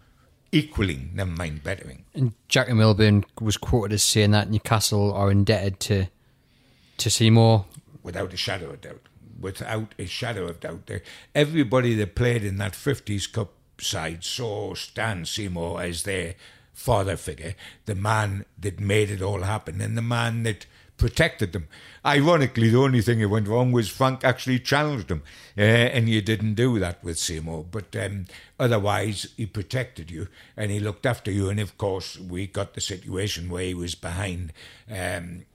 equaling, 0.52 1.12
never 1.14 1.32
mind 1.32 1.64
bettering. 1.64 2.06
And 2.14 2.34
Jackie 2.48 2.74
Milburn 2.74 3.26
was 3.40 3.58
quoted 3.58 3.94
as 3.94 4.04
saying 4.04 4.32
that 4.32 4.50
Newcastle 4.50 5.14
are 5.14 5.32
indebted 5.32 5.80
to 5.82 6.08
to 6.98 7.10
Seymour. 7.10 7.66
Without 8.04 8.34
a 8.34 8.38
shadow 8.38 8.72
of 8.72 8.82
doubt. 8.82 9.02
Without 9.40 9.94
a 10.00 10.06
shadow 10.06 10.48
of 10.48 10.60
doubt. 10.60 10.90
Everybody 11.36 11.94
that 11.96 12.16
played 12.16 12.44
in 12.44 12.58
that 12.58 12.74
50s 12.74 13.32
Cup 13.32 13.54
side 13.80 14.24
saw 14.24 14.74
Stan 14.74 15.26
Seymour 15.26 15.82
as 15.82 16.04
their 16.04 16.36
father 16.74 17.18
figure, 17.18 17.56
the 17.86 17.96
man 17.96 18.46
that 18.58 18.80
made 18.80 19.10
it 19.12 19.22
all 19.22 19.42
happen, 19.42 19.82
and 19.82 19.98
the 19.98 20.02
man 20.02 20.44
that 20.44 20.66
protected 20.98 21.54
them. 21.54 21.68
Ironically, 22.06 22.70
the 22.70 22.80
only 22.80 23.02
thing 23.02 23.20
that 23.20 23.30
went 23.30 23.48
wrong 23.48 23.72
was 23.72 23.90
Frank 23.90 24.24
actually 24.24 24.60
challenged 24.60 25.12
him, 25.12 25.24
uh, 25.58 25.62
and 25.62 26.10
you 26.10 26.22
didn't 26.22 26.56
do 26.56 26.80
that 26.80 27.04
with 27.04 27.20
Seymour. 27.20 27.66
But 27.70 27.96
um, 27.96 28.26
otherwise, 28.60 29.28
he 29.38 29.46
protected 29.46 30.10
you 30.10 30.28
and 30.56 30.72
he 30.72 30.80
looked 30.80 31.06
after 31.06 31.32
you. 31.32 31.50
And 31.50 31.60
of 31.60 31.78
course, 31.78 32.20
we 32.20 32.48
got 32.48 32.74
the 32.74 32.82
situation 32.82 33.50
where 33.50 33.64
he 33.64 33.74
was 33.74 33.96
behind. 33.96 34.54
Um, 34.90 35.46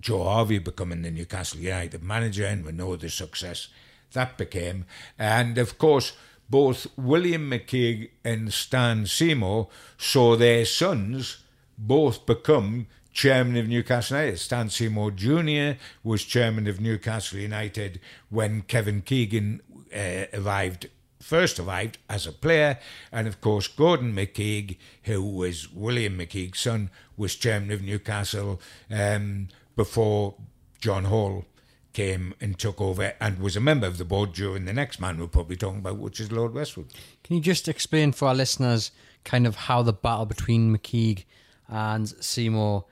Joe 0.00 0.24
Harvey 0.24 0.58
becoming 0.58 1.02
the 1.02 1.10
Newcastle 1.10 1.58
United 1.58 2.04
manager, 2.04 2.46
and 2.46 2.64
we 2.64 2.72
know 2.72 2.94
the 2.94 3.10
success 3.10 3.68
that 4.12 4.38
became. 4.38 4.86
And 5.18 5.58
of 5.58 5.76
course, 5.76 6.12
both 6.48 6.86
William 6.96 7.50
McKeag 7.50 8.10
and 8.24 8.52
Stan 8.52 9.06
Seymour 9.06 9.68
saw 9.98 10.36
their 10.36 10.64
sons 10.64 11.38
both 11.76 12.26
become 12.26 12.86
chairman 13.18 13.56
of 13.56 13.66
Newcastle 13.66 14.16
United. 14.16 14.38
Stan 14.38 14.70
Seymour 14.70 15.10
Jr. 15.10 15.76
was 16.04 16.22
chairman 16.22 16.68
of 16.68 16.80
Newcastle 16.80 17.40
United 17.40 17.98
when 18.30 18.62
Kevin 18.62 19.02
Keegan 19.02 19.60
uh, 19.92 20.26
arrived 20.32 20.88
first 21.20 21.58
arrived 21.58 21.98
as 22.08 22.28
a 22.28 22.32
player, 22.32 22.78
and 23.10 23.26
of 23.26 23.40
course 23.40 23.66
Gordon 23.66 24.14
McKeag, 24.14 24.76
who 25.02 25.20
was 25.20 25.68
William 25.72 26.16
McKeag's 26.16 26.60
son, 26.60 26.90
was 27.16 27.34
chairman 27.34 27.72
of 27.72 27.82
Newcastle 27.82 28.60
um, 28.88 29.48
before 29.74 30.36
John 30.80 31.06
Hall 31.06 31.44
came 31.92 32.34
and 32.40 32.56
took 32.56 32.80
over 32.80 33.14
and 33.20 33.40
was 33.40 33.56
a 33.56 33.60
member 33.60 33.88
of 33.88 33.98
the 33.98 34.04
board 34.04 34.32
during 34.32 34.64
the 34.64 34.72
next 34.72 35.00
man 35.00 35.18
we're 35.18 35.26
probably 35.26 35.56
talking 35.56 35.80
about, 35.80 35.96
which 35.96 36.20
is 36.20 36.30
Lord 36.30 36.54
Westwood. 36.54 36.92
Can 37.24 37.34
you 37.34 37.42
just 37.42 37.66
explain 37.66 38.12
for 38.12 38.28
our 38.28 38.34
listeners 38.36 38.92
kind 39.24 39.44
of 39.44 39.56
how 39.56 39.82
the 39.82 39.92
battle 39.92 40.24
between 40.24 40.72
McKeag 40.72 41.24
and 41.68 42.08
Seymour 42.24 42.84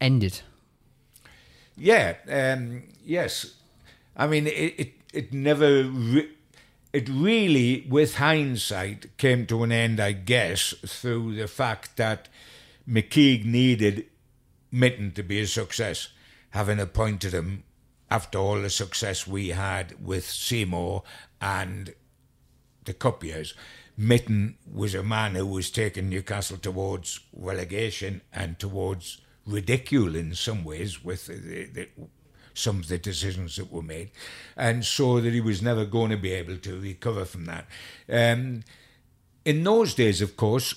ended? 0.00 0.40
Yeah, 1.76 2.16
um, 2.28 2.84
yes. 3.04 3.54
I 4.16 4.26
mean, 4.26 4.46
it 4.46 4.74
it, 4.78 4.92
it 5.12 5.32
never. 5.32 5.84
Re- 5.84 6.30
it 6.92 7.10
really, 7.10 7.86
with 7.90 8.16
hindsight, 8.16 9.18
came 9.18 9.44
to 9.46 9.62
an 9.64 9.72
end, 9.72 10.00
I 10.00 10.12
guess, 10.12 10.72
through 10.86 11.34
the 11.34 11.46
fact 11.46 11.96
that 11.98 12.28
McKeag 12.88 13.44
needed 13.44 14.06
Mitten 14.72 15.12
to 15.12 15.22
be 15.22 15.40
a 15.40 15.46
success, 15.46 16.08
having 16.50 16.80
appointed 16.80 17.34
him 17.34 17.64
after 18.10 18.38
all 18.38 18.60
the 18.60 18.70
success 18.70 19.26
we 19.26 19.48
had 19.48 20.02
with 20.02 20.24
Seymour 20.24 21.02
and 21.40 21.94
the 22.84 22.94
Cup 22.94 23.22
years. 23.22 23.54
Mitten 23.96 24.56
was 24.70 24.94
a 24.94 25.02
man 25.02 25.34
who 25.34 25.46
was 25.46 25.70
taking 25.70 26.08
Newcastle 26.08 26.58
towards 26.58 27.20
relegation 27.32 28.22
and 28.32 28.58
towards 28.58 29.20
ridicule 29.46 30.16
in 30.16 30.34
some 30.34 30.64
ways 30.64 31.04
with 31.04 31.26
the, 31.26 31.64
the, 31.66 31.88
some 32.54 32.80
of 32.80 32.88
the 32.88 32.98
decisions 32.98 33.56
that 33.56 33.70
were 33.70 33.82
made, 33.82 34.10
and 34.56 34.84
so 34.84 35.20
that 35.20 35.32
he 35.32 35.40
was 35.40 35.62
never 35.62 35.84
going 35.84 36.10
to 36.10 36.16
be 36.16 36.32
able 36.32 36.56
to 36.56 36.80
recover 36.80 37.24
from 37.24 37.44
that. 37.44 37.66
Um, 38.08 38.64
in 39.44 39.62
those 39.62 39.94
days, 39.94 40.20
of 40.20 40.36
course, 40.36 40.74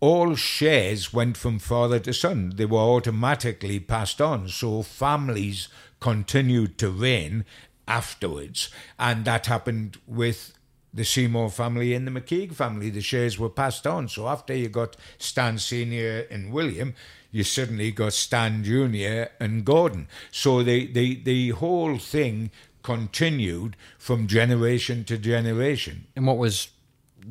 all 0.00 0.34
shares 0.34 1.12
went 1.12 1.36
from 1.36 1.58
father 1.58 1.98
to 2.00 2.12
son. 2.12 2.54
They 2.56 2.64
were 2.64 2.78
automatically 2.78 3.78
passed 3.80 4.20
on, 4.20 4.48
so 4.48 4.82
families 4.82 5.68
continued 6.00 6.78
to 6.78 6.90
reign 6.90 7.44
afterwards, 7.86 8.70
and 8.98 9.24
that 9.24 9.46
happened 9.46 9.98
with 10.06 10.54
the 10.94 11.04
Seymour 11.04 11.50
family 11.50 11.94
and 11.94 12.06
the 12.06 12.10
McKeag 12.10 12.54
family. 12.54 12.90
The 12.90 13.00
shares 13.00 13.38
were 13.38 13.48
passed 13.48 13.86
on. 13.86 14.08
So 14.08 14.28
after 14.28 14.54
you 14.54 14.68
got 14.68 14.96
Stan 15.18 15.58
Senior 15.58 16.26
and 16.30 16.52
William, 16.52 16.94
you 17.32 17.42
suddenly 17.42 17.90
got 17.90 18.12
Stan 18.12 18.62
Jr. 18.62 19.32
and 19.40 19.64
Gordon. 19.64 20.06
So 20.30 20.62
the, 20.62 20.86
the, 20.86 21.20
the 21.22 21.50
whole 21.50 21.98
thing 21.98 22.50
continued 22.82 23.76
from 23.98 24.26
generation 24.26 25.04
to 25.04 25.18
generation. 25.18 26.06
And 26.14 26.26
what 26.26 26.38
was 26.38 26.68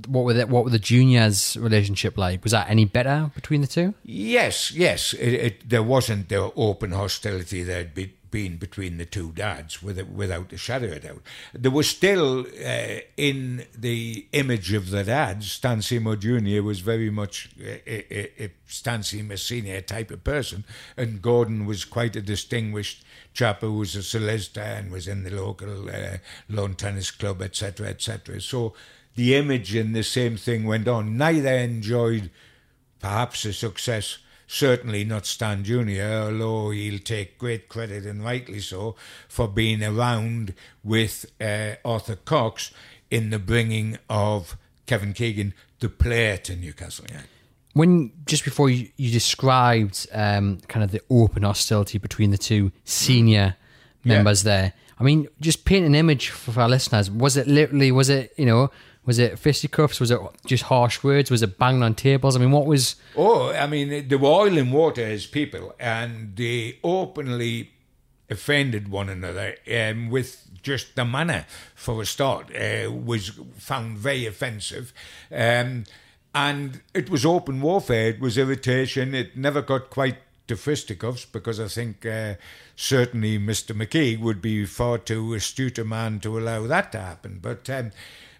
what 0.07 0.23
were 0.23 0.33
the, 0.33 0.47
what 0.47 0.63
were 0.63 0.69
the 0.69 0.79
juniors' 0.79 1.57
relationship 1.57 2.17
like? 2.17 2.43
Was 2.43 2.53
that 2.53 2.69
any 2.69 2.85
better 2.85 3.29
between 3.35 3.61
the 3.61 3.67
two? 3.67 3.93
Yes, 4.03 4.71
yes. 4.71 5.13
It, 5.13 5.33
it, 5.33 5.69
there 5.69 5.83
wasn't 5.83 6.29
the 6.29 6.51
open 6.55 6.91
hostility 6.91 7.63
had 7.63 7.93
be, 7.93 8.13
been 8.31 8.57
between 8.57 8.97
the 8.97 9.05
two 9.05 9.31
dads, 9.33 9.83
with, 9.83 10.01
without 10.07 10.51
a 10.53 10.57
shadow 10.57 10.93
of 10.93 11.03
doubt. 11.03 11.21
There 11.53 11.71
was 11.71 11.89
still 11.89 12.45
uh, 12.65 12.99
in 13.17 13.65
the 13.77 14.25
image 14.31 14.73
of 14.73 14.89
the 14.89 15.03
dads, 15.03 15.51
Stan 15.51 15.81
Seymour 15.81 16.15
Jr. 16.15 16.61
was 16.61 16.79
very 16.79 17.09
much 17.09 17.49
a, 17.59 18.43
a, 18.43 18.45
a 18.45 18.51
Senior 19.37 19.81
type 19.81 20.11
of 20.11 20.23
person, 20.23 20.63
and 20.95 21.21
Gordon 21.21 21.65
was 21.65 21.85
quite 21.85 22.15
a 22.15 22.21
distinguished 22.21 23.03
chap 23.33 23.61
who 23.61 23.73
was 23.73 23.95
a 23.95 24.03
solicitor 24.03 24.61
and 24.61 24.91
was 24.91 25.07
in 25.07 25.23
the 25.23 25.31
local 25.31 25.89
uh, 25.89 26.17
lawn 26.49 26.75
tennis 26.75 27.11
club, 27.11 27.41
etc., 27.41 27.87
etc. 27.87 28.41
So 28.41 28.73
the 29.15 29.35
image 29.35 29.75
and 29.75 29.95
the 29.95 30.03
same 30.03 30.37
thing 30.37 30.65
went 30.65 30.87
on. 30.87 31.17
Neither 31.17 31.53
enjoyed 31.53 32.29
perhaps 32.99 33.43
the 33.43 33.53
success, 33.53 34.19
certainly 34.51 35.05
not 35.05 35.25
Stan 35.25 35.63
Jr., 35.63 36.01
although 36.01 36.71
he'll 36.71 36.99
take 36.99 37.37
great 37.37 37.69
credit 37.69 38.05
and 38.05 38.21
rightly 38.21 38.59
so 38.59 38.97
for 39.29 39.47
being 39.47 39.81
around 39.81 40.53
with 40.83 41.25
uh, 41.39 41.75
Arthur 41.85 42.17
Cox 42.17 42.71
in 43.09 43.29
the 43.29 43.39
bringing 43.39 43.97
of 44.09 44.57
Kevin 44.87 45.13
Keegan, 45.13 45.53
the 45.79 45.87
player, 45.87 46.35
to 46.35 46.55
Newcastle 46.57 47.05
United. 47.07 47.29
When 47.73 48.11
just 48.25 48.43
before 48.43 48.69
you, 48.69 48.89
you 48.97 49.09
described 49.09 50.05
um, 50.11 50.59
kind 50.67 50.83
of 50.83 50.91
the 50.91 51.01
open 51.09 51.43
hostility 51.43 51.97
between 51.97 52.31
the 52.31 52.37
two 52.37 52.73
senior 52.83 53.55
Yeah. 54.03 54.15
members 54.15 54.43
there, 54.43 54.73
I 54.99 55.03
mean, 55.03 55.27
just 55.39 55.63
paint 55.63 55.85
an 55.85 55.95
image 55.95 56.29
for 56.29 56.59
our 56.59 56.67
listeners. 56.67 57.09
Was 57.09 57.37
it 57.37 57.47
literally? 57.47 57.91
Was 57.93 58.09
it 58.09 58.33
you 58.37 58.45
know? 58.45 58.69
Was 59.05 59.17
it 59.17 59.39
fisticuffs? 59.39 59.99
Was 59.99 60.11
it 60.11 60.19
just 60.45 60.63
harsh 60.63 61.03
words? 61.03 61.31
Was 61.31 61.41
it 61.41 61.57
banging 61.57 61.81
on 61.81 61.95
tables? 61.95 62.35
I 62.35 62.39
mean, 62.39 62.51
what 62.51 62.67
was? 62.67 62.95
Oh, 63.15 63.51
I 63.51 63.65
mean, 63.65 64.07
they 64.07 64.15
were 64.15 64.29
oil 64.29 64.57
and 64.57 64.71
water 64.71 65.03
as 65.03 65.25
people, 65.25 65.73
and 65.79 66.35
they 66.35 66.77
openly 66.83 67.71
offended 68.29 68.89
one 68.89 69.09
another 69.09 69.55
um, 69.71 70.09
with 70.09 70.47
just 70.63 70.95
the 70.95 71.03
manner, 71.03 71.45
for 71.75 72.01
a 72.01 72.05
start, 72.05 72.55
uh, 72.55 72.91
was 72.91 73.31
found 73.57 73.97
very 73.97 74.25
offensive. 74.25 74.93
Um, 75.31 75.85
and 76.33 76.81
it 76.93 77.09
was 77.09 77.25
open 77.25 77.61
warfare, 77.61 78.09
it 78.09 78.21
was 78.21 78.37
irritation, 78.37 79.13
it 79.13 79.35
never 79.35 79.61
got 79.61 79.89
quite 79.89 80.17
to 80.47 80.55
fisticuffs 80.55 81.25
because 81.25 81.59
I 81.59 81.67
think 81.67 82.05
uh, 82.05 82.35
certainly 82.75 83.37
Mr. 83.37 83.75
McKeag 83.75 84.19
would 84.21 84.41
be 84.41 84.65
far 84.65 84.97
too 84.97 85.33
astute 85.33 85.77
a 85.77 85.85
man 85.85 86.19
to 86.21 86.37
allow 86.37 86.67
that 86.67 86.91
to 86.93 86.99
happen. 86.99 87.39
But 87.41 87.69
um, 87.69 87.91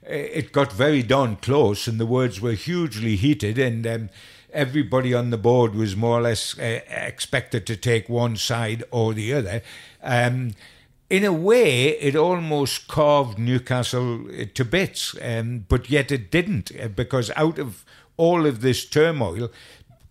it 0.04 0.52
got 0.52 0.74
very 0.74 1.04
darn 1.04 1.36
close, 1.38 1.88
and 1.88 2.00
the 2.00 2.06
words 2.06 2.42
were 2.42 2.54
hugely 2.54 3.16
heated, 3.16 3.58
and 3.58 3.86
um, 3.86 4.10
everybody 4.52 5.14
on 5.14 5.30
the 5.30 5.38
board 5.38 5.76
was 5.76 5.96
more 5.96 6.20
or 6.20 6.22
less 6.22 6.58
uh, 6.58 6.80
expected 6.90 7.66
to 7.68 7.76
take 7.76 8.10
one 8.10 8.36
side 8.36 8.84
or 8.92 9.14
the 9.14 9.34
other. 9.34 9.62
Um, 10.02 10.54
in 11.10 11.26
a 11.26 11.34
way, 11.34 11.90
it 12.00 12.16
almost 12.16 12.88
carved 12.88 13.38
Newcastle 13.38 14.28
uh, 14.28 14.46
to 14.54 14.66
bits, 14.66 15.16
um, 15.22 15.66
but 15.68 15.90
yet 15.90 16.12
it 16.12 16.32
didn't, 16.32 16.72
because 16.96 17.32
out 17.36 17.60
of 17.60 17.84
all 18.18 18.46
of 18.46 18.62
this 18.62 18.86
turmoil 18.86 19.50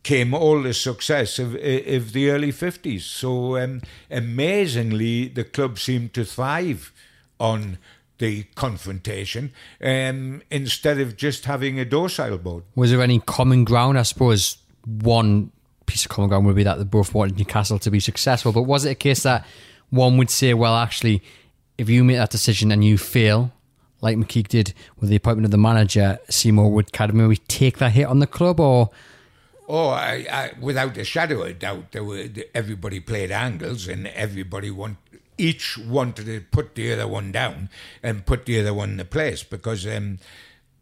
came 0.02 0.32
all 0.32 0.62
the 0.62 0.74
success 0.74 1.38
of, 1.38 1.54
of 1.54 2.12
the 2.12 2.30
early 2.30 2.52
50s. 2.52 3.02
So 3.02 3.56
um, 3.56 3.82
amazingly, 4.10 5.28
the 5.28 5.44
club 5.44 5.78
seemed 5.78 6.14
to 6.14 6.24
thrive 6.24 6.92
on 7.38 7.78
the 8.20 8.44
confrontation 8.54 9.52
um, 9.82 10.42
instead 10.50 11.00
of 11.00 11.16
just 11.16 11.46
having 11.46 11.80
a 11.80 11.84
docile 11.84 12.38
board. 12.38 12.62
Was 12.76 12.92
there 12.92 13.02
any 13.02 13.18
common 13.18 13.64
ground? 13.64 13.98
I 13.98 14.02
suppose 14.02 14.58
one 14.86 15.50
piece 15.86 16.04
of 16.04 16.10
common 16.10 16.28
ground 16.28 16.46
would 16.46 16.54
be 16.54 16.62
that 16.62 16.78
they 16.78 16.84
both 16.84 17.12
wanted 17.12 17.36
Newcastle 17.36 17.78
to 17.80 17.90
be 17.90 17.98
successful. 17.98 18.52
But 18.52 18.62
was 18.62 18.84
it 18.84 18.90
a 18.90 18.94
case 18.94 19.24
that 19.24 19.44
one 19.88 20.16
would 20.18 20.30
say, 20.30 20.54
well, 20.54 20.76
actually, 20.76 21.22
if 21.76 21.88
you 21.88 22.04
make 22.04 22.16
that 22.18 22.30
decision 22.30 22.70
and 22.70 22.84
you 22.84 22.96
fail, 22.96 23.52
like 24.00 24.16
McKeag 24.16 24.48
did 24.48 24.74
with 25.00 25.10
the 25.10 25.16
appointment 25.16 25.46
of 25.46 25.50
the 25.50 25.58
manager, 25.58 26.18
Seymour 26.28 26.70
would 26.70 26.92
kind 26.92 27.10
of 27.10 27.16
maybe 27.16 27.38
take 27.38 27.78
that 27.78 27.92
hit 27.92 28.06
on 28.06 28.20
the 28.20 28.26
club, 28.26 28.60
or 28.60 28.90
Oh, 29.72 29.90
I, 29.90 30.26
I, 30.28 30.50
without 30.60 30.96
a 30.96 31.04
shadow 31.04 31.44
of 31.44 31.60
doubt, 31.60 31.92
there 31.92 32.02
were 32.02 32.26
everybody 32.56 32.98
played 32.98 33.30
angles, 33.30 33.86
and 33.86 34.08
everybody 34.08 34.68
want 34.68 34.96
each 35.40 35.78
wanted 35.78 36.26
to 36.26 36.40
put 36.50 36.74
the 36.74 36.92
other 36.92 37.08
one 37.08 37.32
down 37.32 37.70
and 38.02 38.26
put 38.26 38.44
the 38.44 38.60
other 38.60 38.74
one 38.74 38.90
in 38.90 38.96
the 38.98 39.04
place 39.04 39.42
because 39.42 39.86
um, 39.86 40.18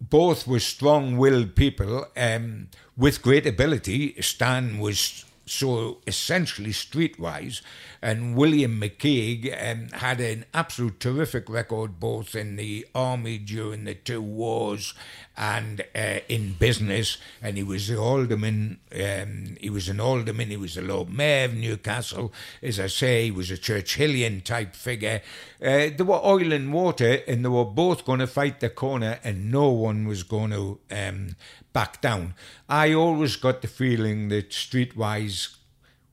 both 0.00 0.46
were 0.46 0.60
strong-willed 0.60 1.54
people 1.54 2.06
um, 2.16 2.68
with 2.96 3.22
great 3.22 3.46
ability. 3.46 4.20
Stan 4.20 4.78
was 4.78 5.24
so 5.50 5.98
essentially 6.06 6.70
streetwise, 6.70 7.62
and 8.00 8.36
William 8.36 8.80
McKeag 8.80 9.52
um, 9.60 9.88
had 9.98 10.20
an 10.20 10.44
absolute 10.54 11.00
terrific 11.00 11.48
record 11.48 11.98
both 11.98 12.34
in 12.34 12.56
the 12.56 12.86
army 12.94 13.38
during 13.38 13.84
the 13.84 13.94
two 13.94 14.22
wars 14.22 14.94
and 15.38 15.84
uh, 15.94 16.18
in 16.28 16.52
business. 16.54 17.18
And 17.40 17.56
he 17.56 17.62
was 17.62 17.88
the 17.88 17.96
alderman. 17.96 18.80
Um, 18.92 19.56
he 19.60 19.70
was 19.70 19.88
an 19.88 20.00
alderman. 20.00 20.48
He 20.50 20.56
was 20.56 20.74
the 20.74 20.82
Lord 20.82 21.10
Mayor 21.10 21.46
of 21.46 21.54
Newcastle. 21.54 22.32
As 22.62 22.80
I 22.80 22.88
say, 22.88 23.24
he 23.26 23.30
was 23.30 23.50
a 23.50 23.56
Churchillian 23.56 24.42
type 24.42 24.74
figure. 24.74 25.22
Uh, 25.62 25.90
they 25.96 26.04
were 26.04 26.20
oil 26.24 26.52
and 26.52 26.72
water, 26.72 27.20
and 27.26 27.44
they 27.44 27.48
were 27.48 27.64
both 27.64 28.04
going 28.04 28.18
to 28.18 28.26
fight 28.26 28.60
the 28.60 28.68
corner, 28.68 29.18
and 29.24 29.50
no 29.50 29.70
one 29.70 30.06
was 30.06 30.24
going 30.24 30.50
to 30.50 30.78
um, 30.90 31.36
back 31.78 32.00
down. 32.00 32.34
I 32.68 32.92
always 32.92 33.36
got 33.36 33.62
the 33.62 33.68
feeling 33.68 34.30
that 34.30 34.50
Streetwise 34.50 35.56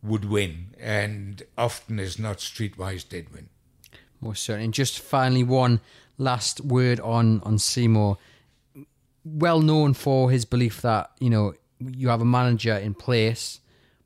would 0.04 0.26
win, 0.26 0.76
and 0.80 1.42
often 1.58 2.00
as 2.00 2.20
not, 2.20 2.38
Streetwise 2.38 3.10
did 3.10 3.34
win. 3.34 3.50
most 4.22 4.44
certainly. 4.44 4.66
And 4.66 4.74
just 4.76 5.00
finally, 5.00 5.44
one 5.44 5.80
last 6.20 6.62
word 6.62 7.00
on 7.00 7.42
on 7.42 7.58
Seymour. 7.58 8.18
Well 9.24 9.60
known 9.60 9.96
for 9.96 10.30
his 10.30 10.46
belief 10.46 10.84
that 10.84 11.10
you 11.20 11.32
know 11.32 11.54
you 11.80 12.10
have 12.10 12.22
a 12.22 12.32
manager 12.40 12.76
in 12.88 12.94
place, 12.94 13.60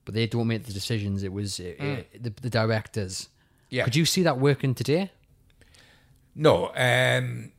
but 0.06 0.14
they 0.14 0.28
don't 0.28 0.48
make 0.48 0.64
the 0.64 0.74
decisions. 0.74 1.24
It 1.24 1.34
was 1.34 1.60
uh, 1.60 1.74
uh, 1.78 2.04
the, 2.26 2.30
the 2.42 2.50
directors. 2.50 3.28
Yeah. 3.70 3.84
Could 3.84 3.98
you 3.98 4.06
see 4.06 4.24
that 4.24 4.40
working 4.40 4.74
today? 4.74 5.12
No, 6.36 6.72
um, 6.74 7.52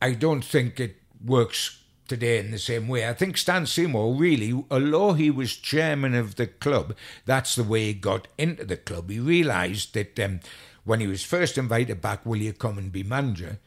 I 0.00 0.14
don't 0.14 0.44
think 0.44 0.80
it 0.80 0.96
works 1.22 1.83
today 2.08 2.38
in 2.38 2.50
the 2.50 2.58
same 2.58 2.88
way. 2.88 3.08
I 3.08 3.14
think 3.14 3.36
Stan 3.36 3.66
Seymour 3.66 4.14
really, 4.14 4.64
although 4.70 5.12
he 5.12 5.30
was 5.30 5.56
chairman 5.56 6.14
of 6.14 6.36
the 6.36 6.46
club, 6.46 6.94
that's 7.24 7.54
the 7.54 7.64
way 7.64 7.86
he 7.86 7.94
got 7.94 8.28
into 8.38 8.64
the 8.64 8.76
club. 8.76 9.10
He 9.10 9.18
realised 9.18 9.94
that 9.94 10.18
um, 10.20 10.40
when 10.84 11.00
he 11.00 11.06
was 11.06 11.22
first 11.22 11.58
invited 11.58 12.00
back, 12.00 12.24
will 12.26 12.36
you 12.36 12.52
come 12.52 12.78
and 12.78 12.92
be 12.92 13.02
manager? 13.02 13.58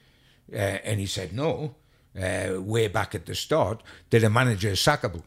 Uh, 0.52 0.56
and 0.56 1.00
he 1.00 1.06
said 1.06 1.34
no, 1.34 1.76
uh, 2.19 2.62
way 2.62 2.88
back 2.88 3.13
at 3.13 3.26
the 3.26 3.36
start, 3.36 3.82
that 4.10 4.23
a 4.23 4.30
manager 4.30 4.69
is 4.69 4.80
sackable. 4.80 5.23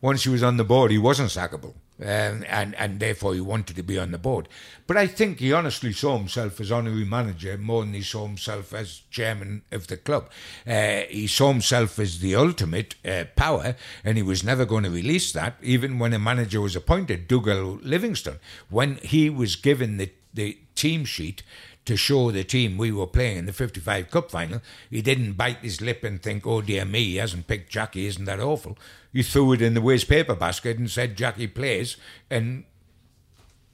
Once 0.00 0.24
he 0.24 0.30
was 0.30 0.42
on 0.42 0.56
the 0.56 0.64
board, 0.64 0.90
he 0.90 0.98
wasn't 0.98 1.28
sackable. 1.28 1.74
Um, 2.02 2.44
and, 2.48 2.74
and 2.74 2.98
therefore 2.98 3.34
he 3.34 3.40
wanted 3.40 3.76
to 3.76 3.82
be 3.82 3.98
on 3.98 4.10
the 4.10 4.18
board. 4.18 4.48
But 4.88 4.96
I 4.96 5.06
think 5.06 5.38
he 5.38 5.52
honestly 5.52 5.92
saw 5.92 6.18
himself 6.18 6.60
as 6.60 6.72
honorary 6.72 7.04
manager 7.04 7.56
more 7.56 7.84
than 7.84 7.94
he 7.94 8.02
saw 8.02 8.26
himself 8.26 8.74
as 8.74 9.02
chairman 9.10 9.62
of 9.70 9.86
the 9.86 9.96
club. 9.96 10.28
Uh, 10.66 11.02
he 11.08 11.28
saw 11.28 11.52
himself 11.52 11.98
as 11.98 12.18
the 12.18 12.34
ultimate 12.34 12.96
uh, 13.04 13.24
power, 13.36 13.76
and 14.04 14.16
he 14.16 14.22
was 14.22 14.42
never 14.42 14.64
going 14.64 14.84
to 14.84 14.90
release 14.90 15.32
that, 15.32 15.54
even 15.62 16.00
when 16.00 16.12
a 16.12 16.18
manager 16.18 16.60
was 16.60 16.74
appointed, 16.74 17.28
Dougal 17.28 17.78
Livingston. 17.82 18.40
When 18.68 18.96
he 18.96 19.30
was 19.30 19.54
given 19.54 19.98
the, 19.98 20.10
the 20.34 20.58
team 20.74 21.04
sheet 21.04 21.42
to 21.84 21.96
show 21.96 22.30
the 22.30 22.44
team 22.44 22.78
we 22.78 22.92
were 22.92 23.06
playing 23.06 23.38
in 23.38 23.46
the 23.46 23.52
55 23.52 24.10
Cup 24.10 24.30
final, 24.30 24.60
he 24.90 25.02
didn't 25.02 25.32
bite 25.32 25.58
his 25.58 25.80
lip 25.80 26.04
and 26.04 26.22
think, 26.22 26.46
oh 26.46 26.60
dear 26.60 26.84
me, 26.84 27.04
he 27.04 27.16
hasn't 27.16 27.48
picked 27.48 27.70
Jackie, 27.70 28.06
isn't 28.06 28.24
that 28.24 28.40
awful? 28.40 28.78
He 29.12 29.22
threw 29.22 29.52
it 29.52 29.62
in 29.62 29.74
the 29.74 29.80
waste 29.80 30.08
paper 30.08 30.34
basket 30.34 30.78
and 30.78 30.90
said, 30.90 31.16
Jackie 31.16 31.48
plays, 31.48 31.96
and 32.30 32.64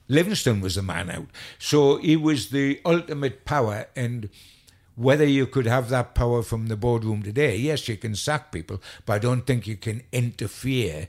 Livingston 0.07 0.59
was 0.59 0.75
the 0.75 0.81
man 0.81 1.09
out. 1.09 1.27
So 1.59 1.97
he 1.97 2.17
was 2.17 2.49
the 2.49 2.81
ultimate 2.83 3.45
power, 3.45 3.87
and 3.95 4.29
whether 4.95 5.25
you 5.25 5.45
could 5.45 5.67
have 5.67 5.89
that 5.89 6.15
power 6.15 6.41
from 6.41 6.67
the 6.67 6.75
boardroom 6.75 7.23
today, 7.23 7.55
yes, 7.55 7.87
you 7.87 7.95
can 7.95 8.15
sack 8.15 8.51
people, 8.51 8.81
but 9.05 9.13
I 9.13 9.19
don't 9.19 9.45
think 9.45 9.67
you 9.67 9.77
can 9.77 10.01
interfere 10.11 11.07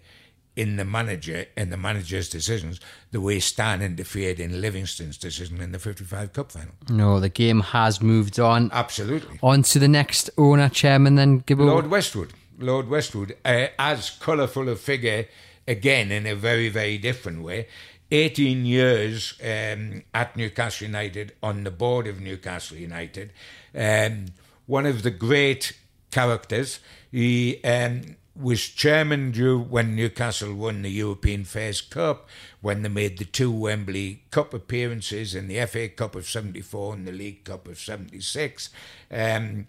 in 0.61 0.77
the 0.77 0.85
manager 0.85 1.47
and 1.57 1.73
the 1.73 1.77
manager's 1.79 2.29
decisions 2.29 2.79
the 3.13 3.21
way 3.21 3.41
Stan 3.41 3.81
interfered 3.81 4.39
in 4.39 4.61
Livingston's 4.61 5.17
decision 5.17 5.59
in 5.63 5.73
the 5.73 5.79
55 5.79 6.35
Cup 6.35 6.53
final. 6.53 6.75
No, 6.91 7.19
the 7.19 7.31
game 7.31 7.61
has 7.61 8.03
moved 8.03 8.39
on. 8.39 8.71
Absolutely. 8.71 9.39
On 9.43 9.63
to 9.63 9.79
the 9.79 9.89
next 9.89 10.29
owner, 10.37 10.69
chairman, 10.69 11.15
then 11.15 11.41
Gibbo. 11.41 11.65
Lord 11.65 11.87
Westwood. 11.87 12.35
Lord 12.59 12.91
Westwood, 12.91 13.39
uh, 13.43 13.69
as 13.79 14.11
colourful 14.11 14.69
a 14.69 14.77
figure, 14.77 15.29
again, 15.67 16.13
in 16.13 16.27
a 16.27 16.35
very, 16.35 16.69
very 16.69 16.99
different 16.99 17.43
way. 17.43 17.67
18 18.11 18.67
years 18.67 19.41
um, 19.43 20.03
at 20.13 20.37
Newcastle 20.37 20.87
United, 20.87 21.33
on 21.43 21.65
the 21.65 21.71
board 21.71 22.07
of 22.07 22.21
Newcastle 22.21 22.77
United. 22.77 23.33
Um, 23.75 24.27
one 24.67 24.85
of 24.85 25.05
the 25.05 25.11
great 25.11 25.73
characters. 26.11 26.81
He 27.11 27.63
um, 27.65 28.17
was 28.41 28.69
chairman 28.69 29.33
when 29.69 29.95
Newcastle 29.95 30.55
won 30.55 30.83
the 30.83 30.91
European 30.91 31.45
Fairs 31.45 31.81
Cup, 31.81 32.29
when 32.61 32.83
they 32.83 32.89
made 32.89 33.19
the 33.19 33.25
two 33.25 33.53
Wembley 33.53 34.23
Cup 34.31 34.55
appearances 34.55 35.35
in 35.35 35.49
the 35.49 35.65
FA 35.67 35.89
Cup 35.89 36.15
of 36.15 36.29
74 36.29 36.95
and 36.95 37.07
the 37.07 37.13
League 37.13 37.45
Cup 37.45 37.69
of 37.69 37.79
76. 37.79 38.71
Um, 39.11 39.67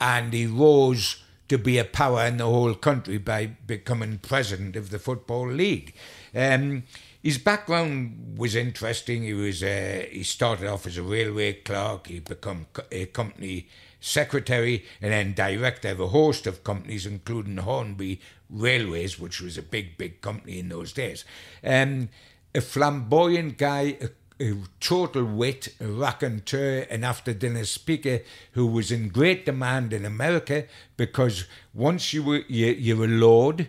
and 0.00 0.32
he 0.32 0.46
rose 0.46 1.22
to 1.48 1.58
be 1.58 1.78
a 1.78 1.84
power 1.84 2.24
in 2.26 2.38
the 2.38 2.44
whole 2.44 2.74
country 2.74 3.18
by 3.18 3.46
becoming 3.46 4.18
president 4.18 4.76
of 4.76 4.90
the 4.90 4.98
Football 4.98 5.48
League. 5.50 5.94
Um, 6.34 6.82
his 7.22 7.38
background 7.38 8.36
was 8.38 8.54
interesting. 8.54 9.22
He 9.22 9.34
was 9.34 9.62
uh, 9.62 10.04
he 10.10 10.22
started 10.22 10.68
off 10.68 10.86
as 10.86 10.96
a 10.96 11.02
railway 11.02 11.54
clerk. 11.54 12.06
He 12.06 12.20
became 12.20 12.66
a 12.92 13.06
company 13.06 13.68
secretary 14.00 14.84
and 15.00 15.12
then 15.12 15.34
director 15.34 15.88
of 15.88 16.00
a 16.00 16.08
host 16.08 16.46
of 16.46 16.64
companies, 16.64 17.06
including 17.06 17.56
Hornby 17.58 18.20
Railways, 18.50 19.18
which 19.18 19.40
was 19.40 19.58
a 19.58 19.62
big, 19.62 19.98
big 19.98 20.20
company 20.20 20.58
in 20.58 20.68
those 20.68 20.92
days. 20.92 21.24
Um, 21.64 22.08
a 22.54 22.60
flamboyant 22.60 23.58
guy, 23.58 23.98
a, 24.00 24.08
a 24.44 24.56
total 24.80 25.24
wit, 25.24 25.74
a 25.80 25.86
raconteur, 25.86 26.86
an 26.90 27.04
after 27.04 27.32
dinner 27.32 27.64
speaker 27.64 28.20
who 28.52 28.66
was 28.66 28.90
in 28.90 29.08
great 29.08 29.44
demand 29.44 29.92
in 29.92 30.04
America 30.04 30.64
because 30.96 31.46
once 31.74 32.12
you 32.12 32.22
were 32.22 32.42
you, 32.48 32.66
you're 32.66 33.04
a 33.04 33.08
lord, 33.08 33.68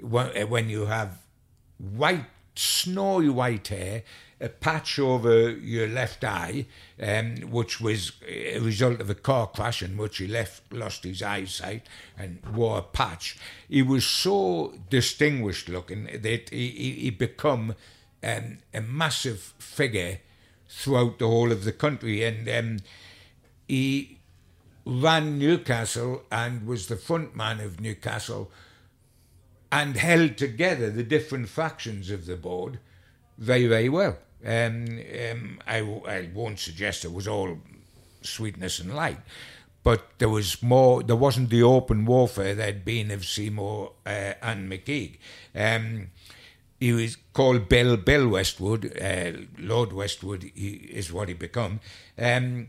when 0.00 0.68
you 0.68 0.86
have 0.86 1.18
white, 1.78 2.26
snowy 2.54 3.28
white 3.28 3.68
hair 3.68 4.02
a 4.40 4.48
patch 4.48 4.98
over 4.98 5.50
your 5.50 5.88
left 5.88 6.22
eye, 6.22 6.66
um, 7.02 7.36
which 7.50 7.80
was 7.80 8.12
a 8.28 8.58
result 8.58 9.00
of 9.00 9.08
a 9.08 9.14
car 9.14 9.46
crash 9.46 9.82
in 9.82 9.96
which 9.96 10.18
he 10.18 10.26
left 10.26 10.72
lost 10.72 11.04
his 11.04 11.22
eyesight 11.22 11.86
and 12.18 12.44
wore 12.54 12.78
a 12.78 12.82
patch. 12.82 13.38
He 13.68 13.82
was 13.82 14.04
so 14.04 14.74
distinguished 14.90 15.68
looking 15.68 16.04
that 16.04 16.50
he, 16.50 16.68
he, 16.68 16.92
he 17.10 17.28
um, 18.22 18.58
a 18.74 18.80
massive 18.80 19.54
figure 19.58 20.20
throughout 20.68 21.18
the 21.18 21.26
whole 21.26 21.52
of 21.52 21.64
the 21.64 21.72
country, 21.72 22.24
and 22.24 22.48
um, 22.48 22.78
he 23.66 24.18
ran 24.84 25.38
Newcastle 25.38 26.22
and 26.30 26.66
was 26.66 26.88
the 26.88 26.96
front 26.96 27.34
man 27.34 27.60
of 27.60 27.80
Newcastle 27.80 28.50
and 29.72 29.96
held 29.96 30.36
together 30.36 30.90
the 30.90 31.02
different 31.02 31.48
factions 31.48 32.10
of 32.10 32.26
the 32.26 32.36
board 32.36 32.78
very, 33.38 33.66
very 33.66 33.88
well. 33.88 34.18
Um, 34.44 35.00
um, 35.30 35.58
I, 35.66 35.78
I 35.78 36.28
won't 36.34 36.58
suggest 36.58 37.04
it 37.04 37.12
was 37.12 37.26
all 37.26 37.58
sweetness 38.22 38.78
and 38.78 38.94
light, 38.94 39.18
but 39.82 40.06
there 40.18 40.28
was 40.28 40.62
more. 40.62 41.02
There 41.02 41.16
wasn't 41.16 41.50
the 41.50 41.62
open 41.62 42.04
warfare 42.04 42.54
there'd 42.54 42.84
been 42.84 43.10
of 43.10 43.24
Seymour 43.24 43.92
uh, 44.04 44.34
and 44.42 44.70
McKeag. 44.70 45.18
Um, 45.54 46.08
he 46.78 46.92
was 46.92 47.16
called 47.32 47.68
Bill 47.68 47.96
Bill 47.96 48.28
Westwood. 48.28 49.00
Uh, 49.00 49.32
Lord 49.58 49.92
Westwood 49.92 50.50
he, 50.54 50.68
is 50.92 51.12
what 51.12 51.28
he 51.28 51.34
become. 51.34 51.80
Um, 52.18 52.68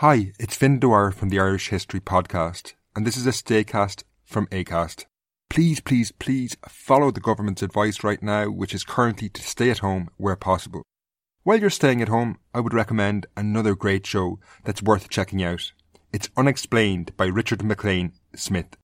Hi, 0.00 0.32
it's 0.38 0.56
Finn 0.56 0.78
Dwyer 0.78 1.10
from 1.10 1.30
the 1.30 1.40
Irish 1.40 1.68
History 1.68 2.00
Podcast, 2.00 2.74
and 2.94 3.06
this 3.06 3.16
is 3.16 3.26
a 3.26 3.30
staycast 3.30 4.02
from 4.24 4.46
ACAST. 4.48 5.06
Please, 5.50 5.80
please, 5.80 6.12
please 6.12 6.56
follow 6.68 7.10
the 7.10 7.20
government's 7.20 7.62
advice 7.62 8.04
right 8.04 8.22
now, 8.22 8.46
which 8.50 8.74
is 8.74 8.84
currently 8.84 9.28
to 9.30 9.42
stay 9.42 9.70
at 9.70 9.78
home 9.78 10.10
where 10.16 10.36
possible. 10.36 10.82
While 11.44 11.60
you're 11.60 11.70
staying 11.70 12.02
at 12.02 12.08
home, 12.08 12.38
I 12.52 12.60
would 12.60 12.74
recommend 12.74 13.26
another 13.36 13.74
great 13.74 14.04
show 14.04 14.38
that's 14.64 14.82
worth 14.82 15.08
checking 15.08 15.42
out. 15.42 15.72
It's 16.12 16.28
Unexplained 16.36 17.16
by 17.16 17.26
Richard 17.26 17.62
McLean 17.62 18.12
Smith. 18.34 18.76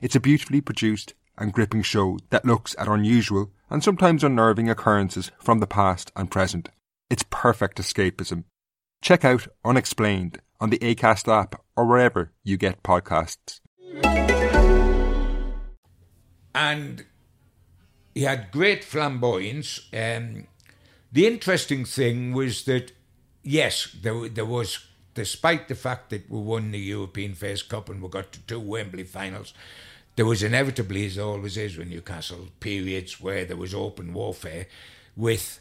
It's 0.00 0.16
a 0.16 0.20
beautifully 0.20 0.60
produced 0.60 1.14
and 1.36 1.52
gripping 1.52 1.82
show 1.82 2.18
that 2.30 2.44
looks 2.44 2.76
at 2.78 2.88
unusual 2.88 3.50
and 3.68 3.82
sometimes 3.82 4.22
unnerving 4.22 4.70
occurrences 4.70 5.32
from 5.42 5.58
the 5.58 5.66
past 5.66 6.12
and 6.14 6.30
present. 6.30 6.68
It's 7.10 7.24
perfect 7.30 7.78
escapism. 7.78 8.44
Check 9.02 9.24
out 9.24 9.48
Unexplained 9.64 10.40
on 10.60 10.70
the 10.70 10.78
ACAST 10.78 11.28
app 11.28 11.60
or 11.76 11.84
wherever 11.86 12.32
you 12.44 12.56
get 12.56 12.82
podcasts 12.82 13.60
and 16.54 17.04
he 18.14 18.22
had 18.22 18.52
great 18.52 18.84
flamboyance. 18.84 19.80
Um, 19.92 20.46
the 21.12 21.26
interesting 21.26 21.84
thing 21.84 22.32
was 22.32 22.64
that, 22.64 22.92
yes, 23.42 23.96
there, 24.00 24.28
there 24.28 24.44
was, 24.44 24.86
despite 25.14 25.68
the 25.68 25.74
fact 25.74 26.10
that 26.10 26.30
we 26.30 26.38
won 26.38 26.70
the 26.70 26.78
European 26.78 27.34
Fairs 27.34 27.62
Cup 27.62 27.88
and 27.88 28.00
we 28.00 28.08
got 28.08 28.32
to 28.32 28.40
two 28.40 28.60
Wembley 28.60 29.04
finals, 29.04 29.52
there 30.16 30.26
was 30.26 30.42
inevitably, 30.42 31.06
as 31.06 31.16
there 31.16 31.24
always 31.24 31.56
is 31.56 31.76
with 31.76 31.88
Newcastle, 31.88 32.48
periods 32.60 33.20
where 33.20 33.44
there 33.44 33.56
was 33.56 33.74
open 33.74 34.12
warfare 34.12 34.66
with 35.16 35.60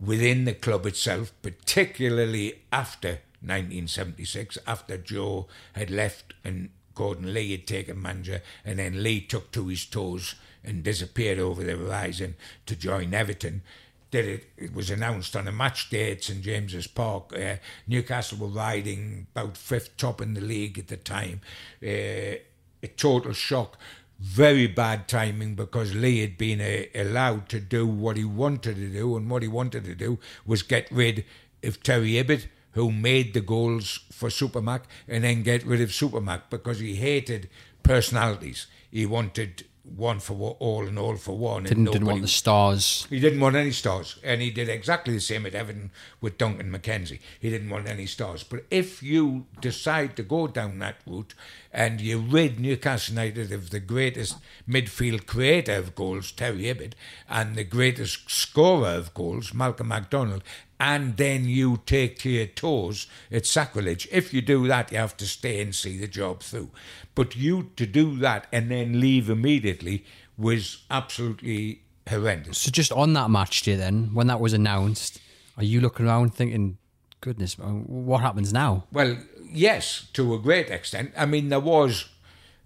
within 0.00 0.46
the 0.46 0.54
club 0.54 0.86
itself, 0.86 1.32
particularly 1.42 2.62
after 2.72 3.20
1976, 3.42 4.56
after 4.66 4.96
Joe 4.96 5.46
had 5.74 5.90
left 5.90 6.32
and 6.42 6.70
Gordon 7.00 7.32
Lee 7.32 7.52
had 7.52 7.66
taken 7.66 8.02
manager, 8.02 8.42
and 8.62 8.78
then 8.78 9.02
Lee 9.02 9.22
took 9.22 9.50
to 9.52 9.68
his 9.68 9.86
toes 9.86 10.34
and 10.62 10.82
disappeared 10.82 11.38
over 11.38 11.64
the 11.64 11.74
horizon 11.74 12.34
to 12.66 12.76
join 12.76 13.14
Everton. 13.14 13.62
That 14.10 14.26
it, 14.26 14.50
it 14.58 14.74
was 14.74 14.90
announced 14.90 15.34
on 15.34 15.48
a 15.48 15.52
match 15.52 15.88
day 15.88 16.12
at 16.12 16.22
St 16.22 16.42
James's 16.42 16.86
Park. 16.86 17.32
Uh, 17.34 17.54
Newcastle 17.86 18.36
were 18.36 18.48
riding 18.48 19.28
about 19.34 19.56
fifth 19.56 19.96
top 19.96 20.20
in 20.20 20.34
the 20.34 20.42
league 20.42 20.78
at 20.78 20.88
the 20.88 20.98
time. 20.98 21.40
Uh, 21.82 22.36
a 22.82 22.88
total 22.98 23.32
shock. 23.32 23.78
Very 24.18 24.66
bad 24.66 25.08
timing 25.08 25.54
because 25.54 25.94
Lee 25.94 26.20
had 26.20 26.36
been 26.36 26.60
uh, 26.60 26.82
allowed 26.94 27.48
to 27.48 27.60
do 27.60 27.86
what 27.86 28.18
he 28.18 28.26
wanted 28.26 28.76
to 28.76 28.90
do, 28.90 29.16
and 29.16 29.30
what 29.30 29.40
he 29.40 29.48
wanted 29.48 29.84
to 29.84 29.94
do 29.94 30.18
was 30.44 30.62
get 30.62 30.86
rid 30.90 31.24
of 31.62 31.82
Terry 31.82 32.12
Hibbitt 32.12 32.48
who 32.72 32.92
made 32.92 33.34
the 33.34 33.40
goals 33.40 34.00
for 34.10 34.28
Supermac 34.28 34.82
and 35.08 35.24
then 35.24 35.42
get 35.42 35.64
rid 35.64 35.80
of 35.80 35.90
Supermac 35.90 36.42
because 36.50 36.80
he 36.80 36.96
hated 36.96 37.48
personalities. 37.82 38.66
He 38.90 39.06
wanted 39.06 39.64
one 39.96 40.20
for 40.20 40.56
all 40.58 40.86
and 40.86 40.98
all 40.98 41.16
for 41.16 41.36
one. 41.36 41.64
Didn't, 41.64 41.84
nobody, 41.84 41.98
didn't 41.98 42.08
want 42.08 42.22
the 42.22 42.28
stars. 42.28 43.06
He 43.10 43.18
didn't 43.18 43.40
want 43.40 43.56
any 43.56 43.72
stars. 43.72 44.18
And 44.22 44.40
he 44.40 44.50
did 44.50 44.68
exactly 44.68 45.14
the 45.14 45.20
same 45.20 45.46
at 45.46 45.54
Everton 45.54 45.90
with 46.20 46.38
Duncan 46.38 46.70
McKenzie. 46.70 47.20
He 47.40 47.50
didn't 47.50 47.70
want 47.70 47.88
any 47.88 48.06
stars. 48.06 48.42
But 48.42 48.64
if 48.70 49.02
you 49.02 49.46
decide 49.60 50.16
to 50.16 50.22
go 50.22 50.46
down 50.46 50.78
that 50.78 50.96
route 51.06 51.34
and 51.72 52.00
you 52.00 52.18
rid 52.18 52.58
Newcastle 52.58 53.14
United 53.14 53.52
of 53.52 53.70
the 53.70 53.80
greatest 53.80 54.36
midfield 54.68 55.26
creator 55.26 55.74
of 55.74 55.94
goals, 55.94 56.32
Terry 56.32 56.64
Hibbitt, 56.64 56.94
and 57.28 57.54
the 57.54 57.64
greatest 57.64 58.30
scorer 58.30 58.88
of 58.88 59.14
goals, 59.14 59.54
Malcolm 59.54 59.88
Macdonald, 59.88 60.42
and 60.80 61.16
then 61.18 61.44
you 61.44 61.82
take 61.84 62.18
to 62.20 62.30
your 62.30 62.46
toes, 62.46 63.06
it's 63.30 63.50
sacrilege. 63.50 64.08
If 64.10 64.32
you 64.32 64.40
do 64.40 64.66
that, 64.68 64.90
you 64.90 64.98
have 64.98 65.16
to 65.18 65.26
stay 65.26 65.60
and 65.60 65.74
see 65.74 65.98
the 65.98 66.08
job 66.08 66.42
through. 66.42 66.70
But 67.14 67.36
you 67.36 67.70
to 67.76 67.86
do 67.86 68.16
that 68.18 68.46
and 68.50 68.70
then 68.70 68.98
leave 68.98 69.28
immediately 69.28 70.06
was 70.38 70.84
absolutely 70.90 71.82
horrendous. 72.08 72.58
So, 72.58 72.70
just 72.70 72.92
on 72.92 73.12
that 73.12 73.30
match 73.30 73.62
day, 73.62 73.76
then, 73.76 74.14
when 74.14 74.26
that 74.28 74.40
was 74.40 74.54
announced, 74.54 75.20
are 75.58 75.64
you 75.64 75.82
looking 75.82 76.06
around 76.06 76.34
thinking, 76.34 76.78
goodness, 77.20 77.56
uh, 77.60 77.66
what 77.66 78.22
happens 78.22 78.50
now? 78.50 78.84
Well, 78.90 79.18
yes, 79.52 80.06
to 80.12 80.34
a 80.34 80.38
great 80.38 80.70
extent. 80.70 81.12
I 81.16 81.26
mean, 81.26 81.48
there 81.48 81.60
was 81.60 82.06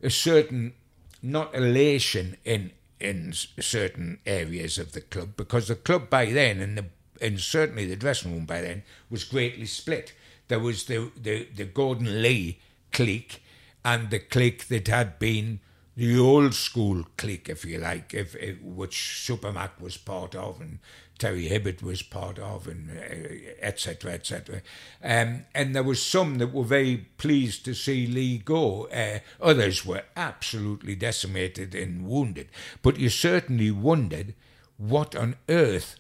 a 0.03 0.11
certain, 0.11 0.75
not 1.23 1.55
elation 1.55 2.37
in 2.45 2.73
in 3.01 3.33
certain 3.33 4.19
areas 4.25 4.79
of 4.79 4.93
the 4.93 5.01
club 5.01 5.37
because 5.37 5.69
the 5.69 5.75
club 5.75 6.09
by 6.09 6.27
then 6.27 6.61
and 6.61 6.79
the 6.79 6.85
and 7.21 7.39
certainly 7.41 7.87
the 7.87 7.97
dressing 7.97 8.33
room 8.33 8.47
by 8.47 8.61
then 8.61 8.83
was 9.11 9.25
greatly 9.25 9.67
split. 9.67 10.13
There 10.49 10.61
was 10.61 10.85
the 10.85 11.11
the, 11.21 11.49
the 11.55 11.65
Gordon 11.65 12.23
Lee 12.23 12.61
clique 12.93 13.43
and 13.85 14.11
the 14.11 14.19
clique 14.19 14.69
that 14.69 14.89
had 14.89 15.19
been 15.19 15.61
the 15.97 16.19
old 16.19 16.55
school 16.55 17.05
clique, 17.17 17.49
if 17.49 17.65
you 17.65 17.79
like, 17.79 18.15
if, 18.15 18.35
if 18.37 18.61
which 18.63 18.97
Supermac 18.97 19.81
was 19.81 19.97
part 19.97 20.35
of 20.35 20.61
and 20.61 20.81
Terry 21.19 21.49
Hibbitt 21.49 21.83
was 21.83 22.03
part 22.03 22.39
of, 22.39 22.67
and 22.67 22.91
etc. 23.61 24.11
Uh, 24.11 24.15
etc. 24.15 24.63
Et 25.03 25.23
um, 25.23 25.45
and 25.55 25.75
there 25.75 25.83
was 25.83 26.03
some 26.03 26.39
that 26.39 26.53
were 26.53 26.65
very 26.65 27.07
pleased 27.19 27.65
to 27.65 27.75
see 27.75 28.07
Lee 28.07 28.39
go. 28.39 28.87
Uh, 28.89 29.21
others 29.41 29.87
were 29.87 30.03
absolutely 30.17 30.95
decimated 30.95 31.75
and 31.75 32.07
wounded. 32.07 32.49
But 32.83 32.99
you 32.99 33.09
certainly 33.09 33.71
wondered 33.71 34.35
what 34.77 35.15
on 35.15 35.37
earth 35.49 35.97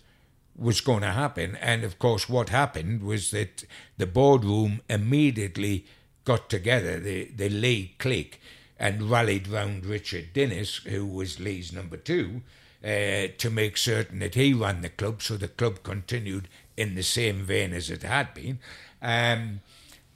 was 0.57 0.81
going 0.81 1.03
to 1.03 1.12
happen. 1.12 1.57
And 1.57 1.85
of 1.85 1.98
course, 1.98 2.29
what 2.29 2.48
happened 2.48 3.03
was 3.03 3.31
that 3.31 3.64
the 3.96 4.07
boardroom 4.07 4.81
immediately 4.88 5.87
got 6.24 6.48
together, 6.48 6.98
the, 6.98 7.27
the 7.27 7.48
Lee 7.48 7.94
clique, 7.98 8.40
and 8.79 9.11
rallied 9.11 9.48
round 9.48 9.87
Richard 9.87 10.33
Dinnis, 10.33 10.77
who 10.85 11.07
was 11.07 11.40
Lee's 11.40 11.72
number 11.72 11.96
two, 11.96 12.42
uh, 12.85 13.29
to 13.38 13.51
make 13.51 13.77
certain 13.77 14.18
that 14.18 14.35
he 14.35 14.53
ran 14.53 14.83
the 14.83 14.90
club, 14.90 15.23
so 15.23 15.37
the 15.37 15.49
club 15.49 15.83
continued 15.83 16.49
in 16.77 16.94
the 16.94 17.03
same 17.03 17.42
vein 17.42 17.73
as 17.73 17.88
it 17.88 18.03
had 18.03 18.35
been. 18.35 18.59
Um, 19.01 19.61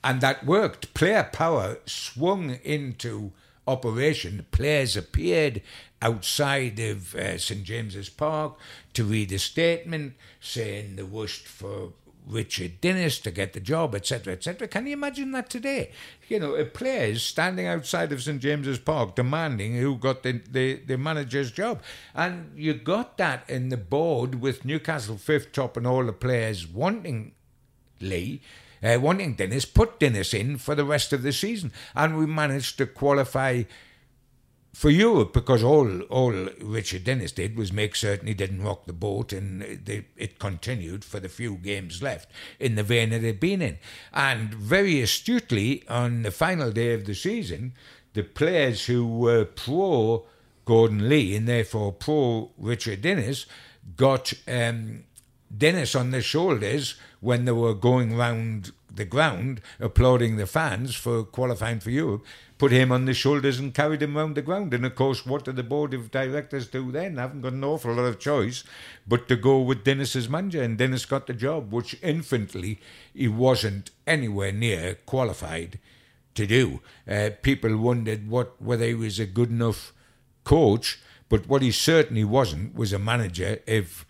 and 0.05 0.21
that 0.21 0.45
worked. 0.45 0.95
Player 0.95 1.29
power 1.33 1.79
swung 1.87 2.59
into 2.63 3.33
operation. 3.67 4.47
Players 4.51 4.97
appeared 4.97 5.63
outside 6.01 6.79
of 6.79 7.15
uh, 7.15 7.39
St 7.39 7.65
James's 7.65 8.09
Park 8.09 8.59
to 8.95 9.05
read 9.05 9.33
a 9.33 9.39
statement 9.39 10.15
saying 10.41 10.97
they 10.97 11.03
wished 11.03 11.47
for 11.47 11.93
Richard 12.29 12.81
Dinnis 12.81 13.19
to 13.23 13.31
get 13.31 13.55
the 13.55 13.61
job, 13.61 13.95
etc., 13.95 14.35
etc. 14.35 14.69
Can 14.69 14.87
you 14.87 14.93
imagine 14.93 15.33
that 15.33 15.49
today? 15.49 15.93
You 16.29 16.41
know, 16.41 16.65
players 16.67 17.23
standing 17.23 17.67
outside 17.67 18.13
of 18.13 18.23
St 18.23 18.41
James's 18.41 18.79
Park 18.79 19.17
demanding 19.17 19.77
who 19.77 19.97
got 19.97 20.23
the, 20.23 20.41
the, 20.51 20.75
the 20.75 20.99
manager's 20.99 21.51
job. 21.51 21.83
And 22.15 22.53
you 22.57 22.75
got 22.75 23.17
that 23.19 23.49
in 23.49 23.71
the 23.71 23.77
board 23.77 24.37
with 24.41 24.65
Newcastle 24.65 25.17
fifth 25.17 25.53
top 25.53 25.77
and 25.77 25.87
all 25.87 26.05
the 26.05 26.13
players 26.13 26.67
wanting 26.67 27.33
Lee. 28.01 28.43
Uh, 28.81 28.97
wanting 29.01 29.35
Dinnis, 29.35 29.65
put 29.65 29.99
Dinnis 29.99 30.33
in 30.33 30.57
for 30.57 30.77
the 30.77 30.85
rest 30.85 31.13
of 31.13 31.23
the 31.23 31.33
season, 31.33 31.73
and 31.97 32.17
we 32.17 32.27
managed 32.27 32.79
to 32.79 32.87
qualify 32.87 33.65
for 34.73 34.91
Europe 34.91 35.33
because 35.33 35.63
all 35.63 36.03
all 36.03 36.33
Richard 36.61 37.05
Dinnis 37.05 37.33
did 37.33 37.57
was 37.57 37.73
make 37.73 37.97
certain 37.97 38.29
he 38.29 38.35
didn't 38.35 38.63
rock 38.63 38.87
the 38.87 38.93
boat 38.93 39.33
and 39.33 39.63
they, 39.85 40.07
it 40.17 40.39
continued 40.39 41.05
for 41.05 41.21
the 41.21 41.29
few 41.29 41.57
games 41.57 42.03
left 42.03 42.31
in 42.61 42.75
the 42.75 42.83
vein 42.83 43.13
it 43.13 43.23
had 43.23 43.41
been 43.41 43.63
in. 43.63 43.79
And 44.13 44.55
very 44.55 45.01
astutely, 45.01 45.85
on 45.89 46.23
the 46.23 46.31
final 46.31 46.71
day 46.71 46.93
of 46.93 47.07
the 47.07 47.15
season, 47.15 47.73
the 48.13 48.23
players 48.23 48.87
who 48.87 49.07
were 49.07 49.45
pro 49.45 50.27
Gordon 50.65 51.09
Lee 51.09 51.35
and 51.35 51.49
therefore 51.49 51.93
pro 51.93 52.51
Richard 52.59 53.03
Dinnis 53.03 53.47
got 53.97 54.33
um, 54.47 55.05
Dinnis 55.57 55.99
on 55.99 56.11
their 56.11 56.23
shoulders 56.23 56.97
when 57.21 57.47
they 57.47 57.53
were 57.53 57.75
going 57.75 58.17
round 58.17 58.73
the 58.95 59.05
ground 59.05 59.61
applauding 59.81 60.37
the 60.37 60.47
fans 60.47 60.95
for 60.95 61.23
qualifying 61.23 61.81
for 61.81 61.91
Europe 61.91 62.25
put 62.59 62.73
him 62.73 62.91
on 62.91 63.05
the 63.05 63.15
shoulders 63.15 63.59
and 63.59 63.73
carried 63.73 64.03
him 64.03 64.17
round 64.17 64.35
the 64.35 64.43
ground. 64.43 64.75
And 64.75 64.85
of 64.85 64.95
course, 64.95 65.25
what 65.25 65.45
did 65.45 65.57
the 65.57 65.63
board 65.63 65.95
of 65.95 66.11
directors 66.11 66.67
do 66.67 66.91
then? 66.91 67.15
They 67.15 67.23
haven't 67.23 67.43
got 67.43 67.53
an 67.53 67.65
awful 67.65 67.95
lot 67.95 68.03
of 68.03 68.19
choice 68.19 68.65
but 69.07 69.29
to 69.29 69.37
go 69.37 69.61
with 69.61 69.85
Dinnis 69.85 70.17
as 70.17 70.29
manager. 70.29 70.63
And 70.63 70.77
Dinnis 70.77 71.09
got 71.09 71.27
the 71.27 71.35
job, 71.35 71.73
which 71.73 71.97
infinitely 72.03 72.81
he 73.15 73.29
wasn't 73.29 73.91
anywhere 74.07 74.53
near 74.53 74.97
qualified 75.07 75.79
to 76.35 76.47
do. 76.47 76.81
Uh, 77.09 77.31
people 77.43 77.77
wondered 77.77 78.29
what 78.29 78.61
whether 78.61 78.87
he 78.87 78.95
was 78.95 79.19
a 79.19 79.27
good 79.27 79.51
enough 79.51 79.93
coach, 80.45 81.01
but 81.29 81.49
what 81.49 81.63
he 81.63 81.71
certainly 81.71 82.25
wasn't 82.25 82.75
was 82.75 82.93
a 82.93 82.99
manager 82.99 83.61
if 83.67 84.05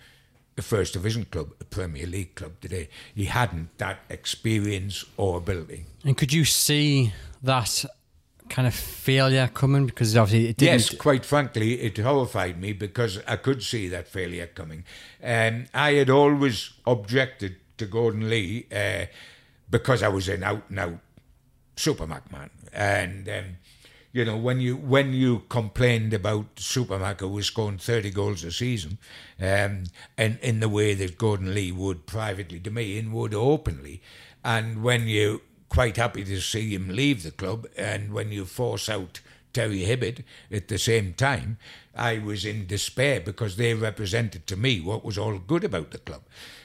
a 0.56 0.62
first 0.62 0.94
division 0.94 1.24
club, 1.24 1.52
a 1.60 1.64
Premier 1.64 2.06
League 2.06 2.34
club 2.34 2.52
today. 2.60 2.88
He 3.14 3.26
hadn't 3.26 3.78
that 3.78 4.00
experience 4.10 5.04
or 5.16 5.36
ability. 5.36 5.86
And 6.04 6.16
could 6.16 6.32
you 6.32 6.44
see 6.44 7.12
that 7.42 7.84
kind 8.48 8.66
of 8.68 8.74
failure 8.74 9.50
coming 9.52 9.86
because 9.86 10.16
obviously 10.16 10.50
it 10.50 10.56
didn't. 10.56 10.72
Yes, 10.72 10.94
quite 10.94 11.24
frankly, 11.24 11.80
it 11.80 11.98
horrified 11.98 12.60
me 12.60 12.72
because 12.72 13.20
I 13.26 13.36
could 13.36 13.62
see 13.62 13.88
that 13.88 14.08
failure 14.08 14.46
coming. 14.46 14.84
Um, 15.22 15.66
I 15.74 15.92
had 15.92 16.10
always 16.10 16.72
objected 16.86 17.56
to 17.78 17.86
Gordon 17.86 18.28
Lee 18.28 18.66
uh, 18.74 19.06
because 19.70 20.02
I 20.02 20.08
was 20.08 20.28
an 20.28 20.42
out 20.42 20.64
and 20.68 20.78
out 20.78 20.98
Supermac 21.76 22.30
man, 22.32 22.50
and 22.72 23.28
um, 23.28 23.44
you 24.12 24.24
know 24.24 24.36
when 24.36 24.60
you 24.60 24.76
when 24.76 25.12
you 25.12 25.44
complained 25.48 26.12
about 26.12 26.56
Supermac 26.56 27.20
who 27.20 27.28
was 27.28 27.46
scoring 27.46 27.78
thirty 27.78 28.10
goals 28.10 28.42
a 28.42 28.50
season, 28.50 28.98
um, 29.40 29.84
and 30.16 30.38
in 30.42 30.60
the 30.60 30.68
way 30.68 30.94
that 30.94 31.18
Gordon 31.18 31.54
Lee 31.54 31.70
would 31.70 32.06
privately 32.06 32.58
to 32.60 32.70
me 32.70 32.98
and 32.98 33.12
would 33.12 33.32
openly, 33.32 34.02
and 34.44 34.82
when 34.82 35.06
you 35.06 35.42
quite 35.68 35.96
happy 35.96 36.24
to 36.24 36.40
see 36.40 36.74
him 36.74 36.88
leave 36.88 37.22
the 37.22 37.30
club. 37.30 37.66
And 37.76 38.12
when 38.12 38.32
you 38.32 38.44
force 38.44 38.88
out 38.88 39.20
Terry 39.52 39.84
Hibbitt 39.84 40.24
at 40.50 40.68
the 40.68 40.78
same 40.78 41.14
time, 41.14 41.58
I 41.94 42.18
was 42.18 42.44
in 42.44 42.66
despair 42.66 43.20
because 43.20 43.56
they 43.56 43.74
represented 43.74 44.46
to 44.46 44.56
me 44.56 44.80
what 44.80 45.04
was 45.04 45.18
all 45.18 45.38
good 45.38 45.64
about 45.64 45.90
the 45.90 45.98
club. 45.98 46.22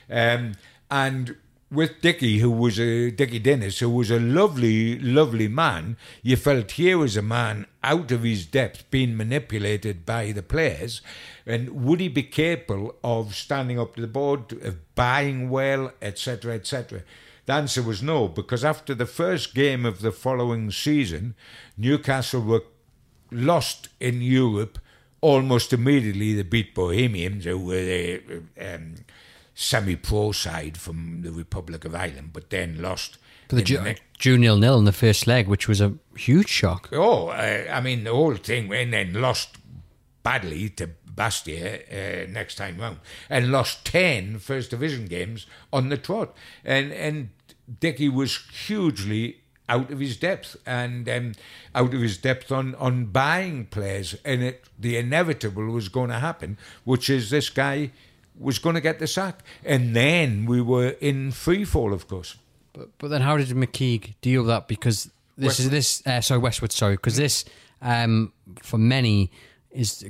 Um, 0.10 0.54
and 0.92 1.38
with 1.74 2.02
Dickie, 2.02 2.38
who 2.38 2.52
was 2.52 2.80
a 2.80 3.10
Dickie 3.10 3.40
Dinnis, 3.40 3.80
who 3.80 3.90
was 3.90 4.12
a 4.12 4.20
lovely, 4.20 5.00
lovely 5.00 5.48
man, 5.48 5.98
you 6.22 6.36
felt 6.36 6.72
here 6.72 7.00
was 7.00 7.18
a 7.18 7.24
man 7.24 7.66
out 7.84 8.12
of 8.12 8.22
his 8.22 8.46
depth, 8.46 8.90
being 8.92 9.18
manipulated 9.18 10.06
by 10.06 10.32
the 10.32 10.44
players, 10.44 11.02
and 11.48 11.84
would 11.84 12.00
he 12.00 12.10
be 12.10 12.24
capable 12.24 12.96
of 13.04 13.34
standing 13.34 13.80
up 13.80 13.96
to 13.96 14.02
the 14.02 14.08
board, 14.08 14.52
of 14.64 14.96
buying 14.96 15.50
well, 15.50 15.92
etc., 16.00 16.54
etc. 16.54 17.02
The 17.46 17.54
answer 17.54 17.82
was 17.82 18.02
no, 18.02 18.28
because 18.28 18.64
after 18.64 18.96
the 18.96 19.06
first 19.06 19.54
game 19.54 19.86
of 19.86 20.00
the 20.00 20.12
following 20.12 20.72
season, 20.72 21.36
Newcastle 21.78 22.42
were 22.42 22.64
lost 23.32 23.90
in 24.00 24.22
Europe 24.22 24.80
almost 25.20 25.74
immediately. 25.74 26.34
They 26.34 26.44
beat 26.44 26.74
Bohemians, 26.74 27.46
who 27.46 27.58
were 27.58 27.84
the 27.84 28.22
um, 28.60 28.96
semi 29.54 29.96
pro 29.96 30.32
side 30.32 30.78
from 30.78 31.22
the 31.22 31.32
Republic 31.32 31.84
of 31.86 31.96
Ireland, 31.96 32.30
but 32.32 32.50
then 32.50 32.82
lost. 32.82 33.18
For 33.50 33.56
the 33.56 33.62
ju- 33.62 33.96
junior 34.18 34.56
nil 34.56 34.80
in 34.80 34.86
the 34.86 34.94
first 34.94 35.28
leg, 35.28 35.48
which 35.48 35.68
was 35.68 35.82
a 35.82 35.94
huge 36.16 36.50
shock. 36.50 36.90
Oh, 36.94 37.28
uh, 37.28 37.66
I 37.72 37.82
mean, 37.82 38.06
the 38.06 38.12
whole 38.12 38.36
thing, 38.36 38.74
and 38.74 38.94
then 38.94 39.14
lost 39.14 39.58
badly 40.24 40.70
to 40.70 40.90
Bastia 41.16 41.80
uh, 41.92 42.32
next 42.32 42.56
time 42.56 42.80
round 42.80 43.00
and 43.30 43.52
lost 43.52 43.86
10 43.86 44.40
First 44.40 44.70
Division 44.70 45.06
games 45.06 45.46
on 45.72 45.90
the 45.90 45.98
trot. 45.98 46.36
And, 46.64 46.92
and 46.92 47.30
Dickie 47.80 48.10
was 48.10 48.38
hugely 48.68 49.42
out 49.70 49.92
of 49.92 50.00
his 50.00 50.18
depth 50.18 50.58
and 50.66 51.08
um, 51.08 51.34
out 51.74 51.94
of 51.94 52.02
his 52.02 52.18
depth 52.18 52.52
on, 52.52 52.76
on 52.76 53.06
buying 53.06 53.66
players. 53.66 54.16
And 54.26 54.44
it, 54.44 54.66
the 54.78 54.98
inevitable 54.98 55.66
was 55.66 55.90
going 55.90 56.10
to 56.10 56.20
happen, 56.20 56.58
which 56.84 57.10
is 57.10 57.30
this 57.30 57.50
guy 57.50 57.92
was 58.38 58.60
going 58.60 58.76
to 58.76 58.82
get 58.82 59.00
the 59.00 59.08
sack. 59.08 59.44
And 59.64 59.96
then 59.96 60.46
we 60.46 60.62
were 60.62 60.90
in 61.00 61.32
free 61.32 61.66
fall, 61.66 61.94
of 61.94 62.08
course. 62.08 62.36
But, 62.74 62.90
but 62.98 63.10
then 63.10 63.22
how 63.22 63.38
did 63.38 63.50
McKeag 63.50 64.16
deal 64.22 64.42
with 64.42 64.48
that? 64.48 64.68
Because 64.68 65.12
this 65.38 65.60
is 65.60 65.70
this, 65.70 66.06
uh, 66.06 66.22
sorry, 66.22 66.40
Westwood, 66.40 66.72
sorry, 66.72 66.96
because 66.96 67.18
this, 67.18 67.46
um, 67.82 68.34
for 68.62 68.78
many, 68.78 69.32
is 69.72 70.06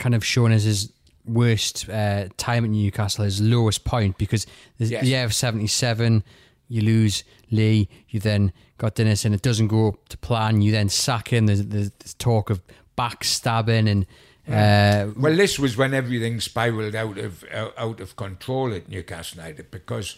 kind 0.00 0.14
of 0.14 0.24
shown 0.24 0.50
as 0.50 0.64
his 0.64 0.92
worst 1.24 1.88
uh, 1.88 2.28
time 2.36 2.64
at 2.64 2.70
Newcastle, 2.70 3.24
his 3.24 3.40
lowest 3.40 3.84
point, 3.84 4.18
because 4.18 4.46
yes. 4.78 5.02
the 5.02 5.08
year 5.08 5.24
of 5.24 5.32
77, 5.32 6.24
you 6.68 6.80
lose 6.82 7.22
Lee, 7.50 7.88
you 8.08 8.18
then 8.18 8.52
got 8.78 8.96
Dinnis, 8.96 9.24
and 9.24 9.34
it 9.34 9.42
doesn't 9.42 9.68
go 9.68 9.96
to 10.08 10.18
plan. 10.18 10.62
You 10.62 10.72
then 10.72 10.88
sack 10.88 11.32
him. 11.32 11.46
There's, 11.46 11.66
there's 11.66 12.14
talk 12.18 12.50
of 12.50 12.60
backstabbing 12.98 13.88
and. 13.88 14.06
Uh, 14.48 15.12
well, 15.16 15.36
this 15.36 15.60
was 15.60 15.76
when 15.76 15.94
everything 15.94 16.40
spiralled 16.40 16.96
out 16.96 17.18
of 17.18 17.44
out 17.76 18.00
of 18.00 18.16
control 18.16 18.74
at 18.74 18.88
Newcastle 18.88 19.36
United 19.36 19.70
because 19.70 20.16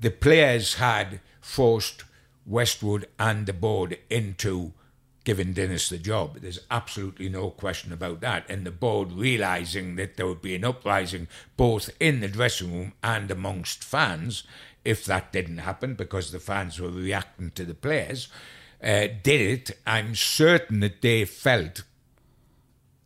the 0.00 0.10
players 0.10 0.74
had 0.74 1.20
forced 1.42 2.04
Westwood 2.46 3.08
and 3.18 3.44
the 3.44 3.52
board 3.52 3.98
into 4.08 4.72
giving 5.28 5.52
Dinnis 5.52 5.90
the 5.90 5.98
job. 5.98 6.38
There's 6.40 6.60
absolutely 6.70 7.28
no 7.28 7.50
question 7.50 7.92
about 7.92 8.22
that. 8.22 8.46
And 8.48 8.64
the 8.64 8.70
board 8.70 9.12
realising 9.12 9.96
that 9.96 10.16
there 10.16 10.26
would 10.26 10.40
be 10.40 10.54
an 10.54 10.64
uprising 10.64 11.28
both 11.54 11.90
in 12.00 12.20
the 12.20 12.28
dressing 12.28 12.72
room 12.72 12.92
and 13.02 13.30
amongst 13.30 13.84
fans 13.84 14.44
if 14.86 15.04
that 15.04 15.30
didn't 15.30 15.58
happen 15.58 15.96
because 15.96 16.32
the 16.32 16.40
fans 16.40 16.80
were 16.80 16.88
reacting 16.88 17.50
to 17.50 17.66
the 17.66 17.74
players, 17.74 18.28
uh, 18.82 19.08
did 19.22 19.42
it. 19.42 19.70
I'm 19.86 20.14
certain 20.14 20.80
that 20.80 21.02
they 21.02 21.26
felt 21.26 21.82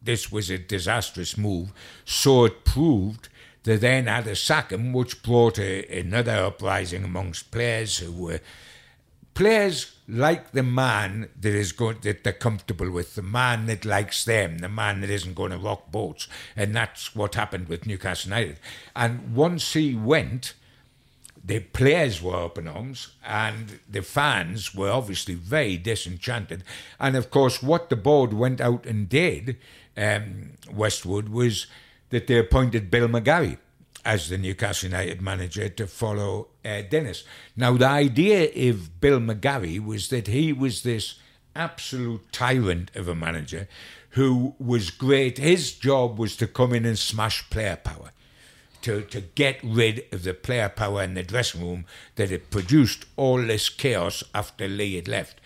this 0.01 0.31
was 0.31 0.49
a 0.49 0.59
disastrous 0.59 1.37
move. 1.37 1.73
So 2.05 2.45
it 2.45 2.65
proved 2.65 3.31
they 3.65 3.79
then 3.79 4.07
had 4.07 4.27
to 4.27 4.37
sack 4.37 4.71
him, 4.71 4.93
which 4.93 5.25
brought 5.25 5.59
a, 5.59 5.99
another 5.99 6.37
uprising 6.37 7.03
amongst 7.03 7.51
players 7.51 7.99
who 7.99 8.13
were 8.13 8.41
players 9.35 9.97
like 10.09 10.53
the 10.53 10.63
man 10.63 11.29
that 11.41 11.55
is 11.55 11.73
going 11.73 11.99
that 12.03 12.25
they're 12.25 12.33
comfortable 12.33 12.91
with, 12.91 13.15
the 13.15 13.23
man 13.23 13.67
that 13.67 13.85
likes 13.85 14.25
them, 14.25 14.59
the 14.59 14.69
man 14.69 15.01
that 15.01 15.11
isn't 15.11 15.35
going 15.35 15.53
to 15.53 15.59
rock 15.59 15.91
boats, 15.91 16.29
and 16.57 16.75
that's 16.75 17.15
what 17.15 17.35
happened 17.35 17.69
with 17.69 17.87
Newcastle 17.87 18.31
United. 18.31 18.59
And 18.95 19.35
once 19.35 19.73
he 19.73 19.95
went, 19.95 20.55
the 21.45 21.61
players 21.61 22.23
were 22.23 22.45
up 22.45 22.59
in 22.59 22.69
arms, 22.69 23.15
and 23.27 23.81
the 23.89 24.03
fans 24.03 24.75
were 24.75 24.91
obviously 24.91 25.35
very 25.35 25.77
disenchanted. 25.77 26.63
And 27.01 27.17
of 27.17 27.31
course, 27.31 27.63
what 27.63 27.91
the 27.91 27.97
board 27.97 28.33
went 28.33 28.61
out 28.61 28.87
and 28.87 29.09
did, 29.09 29.57
um, 29.97 30.53
Westwood, 30.71 31.29
was 31.29 31.67
that 32.11 32.27
they 32.27 32.39
appointed 32.39 32.91
Bill 32.91 33.09
McGarry 33.09 33.59
as 34.05 34.29
the 34.29 34.39
Newcastle 34.39 34.89
United 34.89 35.21
manager 35.23 35.69
to 35.69 35.87
follow 35.87 36.49
uh, 36.65 36.83
Dinnis. 36.83 37.25
Now, 37.57 37.77
the 37.77 37.87
idea 37.87 38.71
of 38.71 39.01
Bill 39.01 39.21
McGarry 39.21 39.85
was 39.85 40.09
that 40.09 40.27
he 40.27 40.53
was 40.53 40.83
this 40.83 41.17
absolute 41.55 42.33
tyrant 42.33 42.91
of 42.95 43.09
a 43.09 43.15
manager 43.15 43.69
who 44.11 44.55
was 44.59 44.91
great. 44.91 45.39
His 45.39 45.73
job 45.73 46.19
was 46.19 46.37
to 46.37 46.47
come 46.47 46.73
in 46.73 46.85
and 46.85 46.99
smash 46.99 47.49
player 47.51 47.77
power, 47.77 48.13
to, 48.83 49.03
to 49.03 49.21
get 49.21 49.59
rid 49.63 50.05
of 50.13 50.25
the 50.25 50.35
player 50.35 50.69
power 50.69 51.03
in 51.03 51.15
the 51.15 51.23
dressing 51.23 51.63
room 51.63 51.87
that 52.17 52.31
had 52.31 52.51
produced 52.51 53.07
all 53.17 53.39
this 53.39 53.69
chaos 53.69 54.25
after 54.35 54.69
Lee 54.69 54.97
had 54.97 55.09
left. 55.09 55.41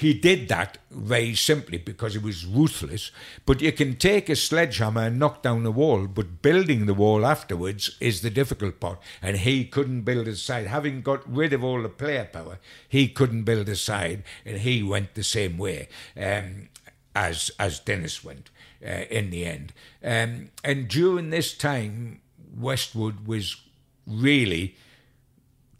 He 0.00 0.14
did 0.14 0.48
that 0.48 0.78
very 0.90 1.34
simply 1.34 1.76
because 1.76 2.14
he 2.14 2.18
was 2.18 2.46
ruthless. 2.46 3.10
But 3.44 3.60
you 3.60 3.70
can 3.70 3.96
take 3.96 4.30
a 4.30 4.34
sledgehammer 4.34 5.02
and 5.02 5.18
knock 5.18 5.42
down 5.42 5.66
a 5.66 5.70
wall, 5.70 6.06
but 6.06 6.40
building 6.40 6.86
the 6.86 6.94
wall 6.94 7.26
afterwards 7.26 7.98
is 8.00 8.22
the 8.22 8.30
difficult 8.30 8.80
part. 8.80 8.98
And 9.20 9.36
he 9.36 9.66
couldn't 9.66 10.02
build 10.02 10.26
a 10.26 10.36
side. 10.36 10.68
Having 10.68 11.02
got 11.02 11.30
rid 11.30 11.52
of 11.52 11.62
all 11.62 11.82
the 11.82 11.90
player 11.90 12.24
power, 12.24 12.58
he 12.88 13.08
couldn't 13.08 13.42
build 13.42 13.68
a 13.68 13.76
side, 13.76 14.22
and 14.46 14.60
he 14.60 14.82
went 14.82 15.12
the 15.12 15.22
same 15.22 15.58
way 15.58 15.90
um, 16.16 16.70
as 17.14 17.50
as 17.58 17.78
Dinnis 17.78 18.24
went 18.24 18.48
uh, 18.82 19.04
in 19.10 19.28
the 19.28 19.44
end. 19.44 19.74
Um, 20.02 20.48
and 20.64 20.88
during 20.88 21.28
this 21.28 21.52
time, 21.52 22.22
Westwood 22.56 23.26
was 23.26 23.60
really 24.06 24.76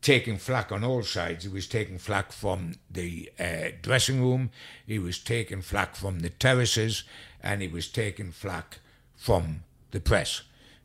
taking 0.02 0.38
flack 0.38 0.72
on 0.72 0.84
all 0.84 1.02
sides. 1.02 1.44
He 1.44 1.50
was 1.50 1.66
taking 1.66 1.98
flack 1.98 2.32
from 2.32 2.74
the 2.90 3.30
uh, 3.38 3.76
dressing 3.82 4.22
room, 4.22 4.50
he 4.86 4.98
was 4.98 5.18
taking 5.18 5.62
flack 5.62 5.94
from 5.94 6.20
the 6.20 6.30
terraces, 6.30 7.04
and 7.42 7.62
he 7.62 7.68
was 7.68 7.88
taking 7.88 8.32
flack 8.32 8.78
from 9.16 9.64
the 9.90 10.00
press. 10.00 10.42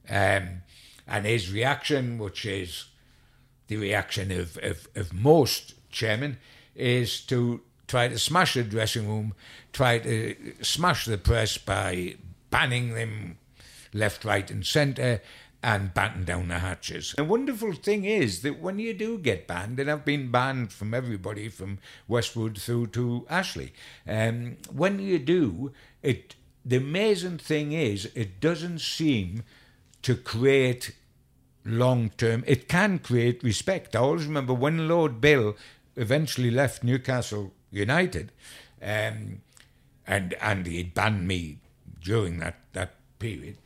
Um, 0.10 0.62
and 1.08 1.26
his 1.26 1.52
reaction, 1.52 2.18
which 2.18 2.46
is 2.46 2.86
the 3.68 3.78
reaction 3.78 4.32
of, 4.32 4.58
of, 4.62 4.88
of 4.96 5.14
most 5.14 5.74
chairmen, 5.92 6.38
is 6.76 7.22
to 7.22 7.62
try 7.88 8.08
to 8.08 8.20
smash 8.20 8.56
the 8.56 8.64
dressing 8.64 9.08
room, 9.08 9.34
try 9.72 10.00
to 10.00 10.36
smash 10.62 11.06
the 11.06 11.18
press 11.18 11.58
by 11.58 12.16
banning 12.50 12.94
them 12.94 13.38
left, 13.94 14.26
right, 14.26 14.50
and 14.52 14.66
centre, 14.66 15.22
and 15.66 15.96
batten 15.96 16.24
down 16.24 16.50
the 16.50 16.60
hatches. 16.60 17.16
The 17.18 17.24
wonderful 17.24 17.74
thing 17.74 18.06
is 18.06 18.44
that 18.44 18.60
when 18.60 18.78
you 18.78 18.94
do 18.94 19.18
get 19.18 19.48
banned, 19.48 19.80
and 19.80 19.90
I've 19.90 20.06
been 20.06 20.30
banned 20.30 20.72
from 20.72 20.94
everybody 20.94 21.50
from 21.50 21.80
Westwood 22.08 22.60
through 22.60 22.88
to 22.88 23.26
Ashley, 23.32 23.74
um, 24.08 24.58
when 24.72 25.00
you 25.00 25.18
do, 25.18 25.72
it 26.04 26.36
the 26.64 26.78
amazing 26.78 27.40
thing 27.40 27.72
is 27.72 28.12
it 28.14 28.40
doesn't 28.40 28.80
seem 28.80 29.42
to 30.04 30.16
create 30.16 30.92
long 31.66 32.12
term. 32.12 32.44
It 32.46 32.70
can 32.70 33.00
create 33.00 33.44
respect. 33.44 33.96
I 33.96 34.00
always 34.00 34.28
remember 34.28 34.54
when 34.54 34.88
Lord 34.88 35.20
Bill 35.20 35.56
eventually 35.96 36.52
left 36.52 36.84
Newcastle 36.84 37.54
United, 37.72 38.32
um, 38.84 39.42
and 40.06 40.36
and 40.40 40.68
he'd 40.68 40.94
banned 40.94 41.28
me 41.28 41.58
during 42.04 42.38
that 42.38 42.60
that 42.74 42.94
period 43.18 43.58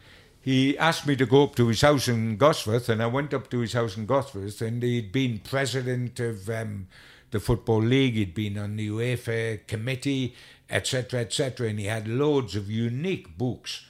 he 0.41 0.77
asked 0.77 1.05
me 1.05 1.15
to 1.17 1.25
go 1.25 1.43
up 1.43 1.55
to 1.55 1.67
his 1.67 1.81
house 1.81 2.07
in 2.07 2.37
Gosforth, 2.37 2.89
and 2.89 3.03
I 3.03 3.07
went 3.07 3.33
up 3.33 3.49
to 3.49 3.59
his 3.59 3.73
house 3.73 3.97
in 3.97 4.07
Gosforth, 4.07 4.61
and 4.61 4.81
he'd 4.81 5.11
been 5.11 5.39
president 5.39 6.19
of 6.19 6.49
um, 6.49 6.87
the 7.31 7.39
Football 7.39 7.81
League, 7.81 8.13
he'd 8.13 8.33
been 8.33 8.57
on 8.57 8.77
the 8.77 8.89
UEFA 8.89 9.67
committee, 9.67 10.35
etc., 10.69 11.21
etc., 11.21 11.69
and 11.69 11.79
he 11.79 11.85
had 11.85 12.07
loads 12.07 12.55
of 12.55 12.69
unique 12.69 13.37
books 13.37 13.85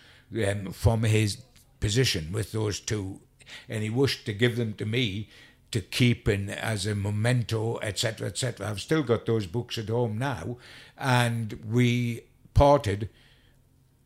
um, 0.47 0.71
from 0.71 1.03
his 1.03 1.43
position 1.79 2.31
with 2.31 2.51
those 2.51 2.79
two, 2.79 3.19
and 3.67 3.83
he 3.83 3.89
wished 3.89 4.25
to 4.25 4.33
give 4.33 4.55
them 4.55 4.73
to 4.73 4.85
me 4.85 5.29
to 5.71 5.81
keep 5.81 6.27
in 6.27 6.49
as 6.49 6.87
a 6.87 6.95
memento, 6.95 7.77
etc., 7.83 8.27
etc. 8.27 8.67
I've 8.67 8.81
still 8.81 9.03
got 9.03 9.25
those 9.25 9.45
books 9.45 9.77
at 9.77 9.89
home 9.89 10.17
now, 10.17 10.57
and 10.97 11.59
we 11.69 12.21
parted 12.55 13.09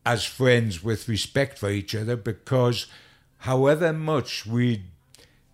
as 0.04 0.24
friends 0.24 0.82
with 0.82 1.08
respect 1.08 1.58
for 1.58 1.70
each 1.70 1.94
other 1.94 2.16
because 2.16 2.86
however 3.38 3.92
much 3.92 4.46
we 4.46 4.82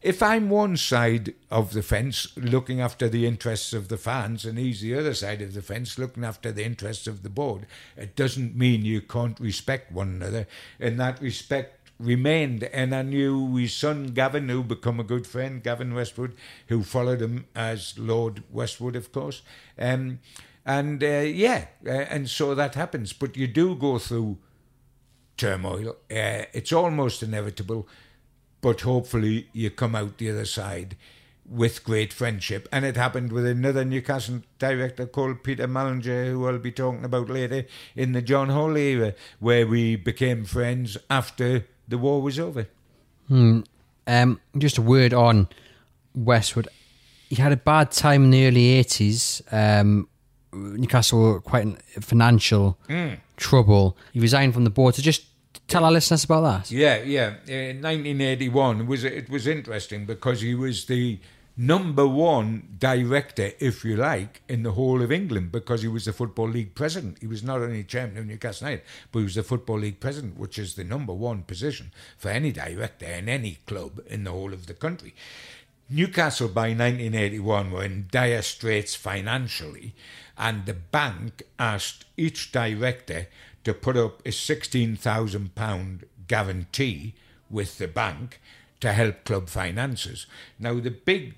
if 0.03 0.23
I'm 0.23 0.49
one 0.49 0.79
side 0.79 1.35
of 1.51 1.75
the 1.75 1.83
fence 1.83 2.29
looking 2.37 2.81
after 2.81 3.09
the 3.09 3.27
interests 3.27 3.75
of 3.75 3.89
the 3.89 3.99
fans 3.99 4.47
and 4.47 4.59
he's 4.59 4.81
the 4.81 4.95
other 4.95 5.13
side 5.13 5.43
of 5.43 5.53
the 5.53 5.61
fence 5.61 5.99
looking 5.99 6.25
after 6.25 6.51
the 6.51 6.65
interests 6.65 7.07
of 7.07 7.23
the 7.23 7.29
board, 7.29 7.67
it 7.99 8.17
doesn't 8.17 8.57
mean 8.57 8.85
you 8.85 9.03
can't 9.03 9.39
respect 9.39 9.93
one 9.93 10.09
another. 10.09 10.47
And 10.79 10.99
that 10.99 11.21
respect 11.21 11.81
remained. 11.99 12.65
And 12.65 12.95
I 12.95 13.03
knew 13.03 13.55
his 13.57 13.75
son 13.75 14.09
Gavin, 14.09 14.49
who 14.49 14.63
become 14.63 14.99
a 14.99 15.05
good 15.05 15.27
friend, 15.27 15.63
Gavin 15.63 15.95
Westwood, 15.95 16.35
who 16.69 16.83
followed 16.83 17.21
him 17.21 17.45
as 17.55 17.99
Lord 17.99 18.43
Westwood, 18.51 18.97
of 18.97 19.13
course. 19.13 19.43
Um, 19.79 20.21
and 20.65 21.03
uh, 21.03 21.07
yeah, 21.07 21.67
uh, 21.87 21.91
and 21.91 22.29
so 22.29 22.55
that 22.55 22.75
happens. 22.75 23.13
But 23.13 23.37
you 23.37 23.47
do 23.47 23.75
go 23.75 23.99
through 23.99 24.39
turmoil. 25.37 25.97
Uh, 26.11 26.45
it's 26.53 26.73
almost 26.73 27.23
inevitable, 27.23 27.89
but 28.61 28.83
hopefully 28.83 29.49
you 29.53 29.71
come 29.71 29.95
out 29.95 30.19
the 30.19 30.31
other 30.31 30.45
side 30.45 30.97
with 31.51 31.83
great 31.83 32.13
friendship. 32.13 32.69
And 32.71 32.85
it 32.85 32.97
happened 32.97 33.33
with 33.33 33.47
another 33.47 33.85
Newcastle 33.85 34.43
director 34.59 35.07
called 35.07 35.43
Peter 35.43 35.67
Mallinger, 35.67 36.31
who 36.31 36.47
I'll 36.47 36.59
be 36.59 36.71
talking 36.71 37.05
about 37.05 37.29
later 37.29 37.67
in 37.97 38.13
the 38.13 38.23
John 38.23 38.51
Hall 38.51 38.77
era, 38.77 39.15
where 39.41 39.67
we 39.67 39.97
became 39.97 40.45
friends 40.45 40.97
after 41.09 41.67
the 41.89 41.99
war 41.99 42.23
was 42.23 42.39
over. 42.39 42.69
Hmm. 43.29 43.61
Um, 44.07 44.41
just 44.59 44.79
a 44.79 44.83
word 44.83 45.13
on 45.13 45.49
Westwood. 46.15 46.69
He 47.29 47.37
had 47.37 47.53
a 47.53 47.57
bad 47.57 47.93
time 47.93 48.25
in 48.25 48.31
the 48.31 48.47
early 48.47 48.83
80s. 48.83 49.43
Um, 49.53 50.09
Newcastle 50.53 51.21
were 51.21 51.41
quite 51.41 51.63
in 51.63 51.77
financial 52.01 52.79
mm. 52.89 53.19
trouble. 53.37 53.97
He 54.13 54.21
resigned 54.21 54.55
from 54.55 54.65
the 54.65 54.71
board. 54.71 54.95
So 54.95 55.03
just 55.03 55.25
tell 55.69 55.85
our 55.85 55.93
listeners 55.93 56.25
about 56.25 56.43
that. 56.43 56.71
Yeah, 56.71 57.03
yeah. 57.03 57.35
In 57.47 57.83
1981 57.83 58.87
was 58.87 59.05
it 59.05 59.31
was 59.31 59.47
interesting 59.47 60.07
because 60.07 60.41
he 60.41 60.55
was 60.55 60.87
the 60.87 61.19
number 61.57 62.07
one 62.07 62.77
director, 62.79 63.53
if 63.61 63.85
you 63.85 63.95
like, 63.95 64.41
in 64.49 64.63
the 64.63 64.73
whole 64.73 65.03
of 65.03 65.13
England 65.13 65.53
because 65.53 65.83
he 65.83 65.89
was 65.89 66.07
the 66.07 66.13
Football 66.13 66.49
League 66.49 66.75
president. 66.75 67.19
He 67.21 67.27
was 67.27 67.43
not 67.43 67.61
only 67.61 67.85
chairman 67.85 68.17
of 68.19 68.27
Newcastle 68.27 68.69
United, 68.69 68.87
but 69.13 69.19
he 69.21 69.25
was 69.25 69.35
the 69.35 69.43
Football 69.43 69.81
League 69.81 70.01
president, 70.01 70.39
which 70.39 70.59
is 70.59 70.75
the 70.75 70.85
number 70.85 71.13
one 71.13 71.43
position 71.43 71.93
for 72.17 72.31
any 72.31 72.51
director 72.51 73.07
in 73.07 73.29
any 73.29 73.59
club 73.67 74.01
in 74.09 74.25
the 74.25 74.31
whole 74.31 74.53
of 74.53 74.67
the 74.67 74.75
country. 74.75 75.15
Newcastle 75.91 76.49
by 76.49 76.69
1981 76.69 77.71
were 77.73 77.85
in 77.85 78.07
dire 78.11 78.43
straits 78.43 78.95
financially 78.95 79.93
and 80.41 80.65
the 80.65 80.75
bank 80.75 81.43
asked 81.59 82.07
each 82.17 82.51
director 82.51 83.29
to 83.63 83.75
put 83.75 83.97
up 83.97 84.21
a 84.27 84.31
£16,000 84.31 86.05
guarantee 86.27 87.15
with 87.51 87.77
the 87.77 87.87
bank 87.87 88.41
to 88.81 88.95
help 88.95 89.25
club 89.25 89.51
finances. 89.51 90.27
Now, 90.59 90.81
the 90.81 90.91
big 90.91 91.35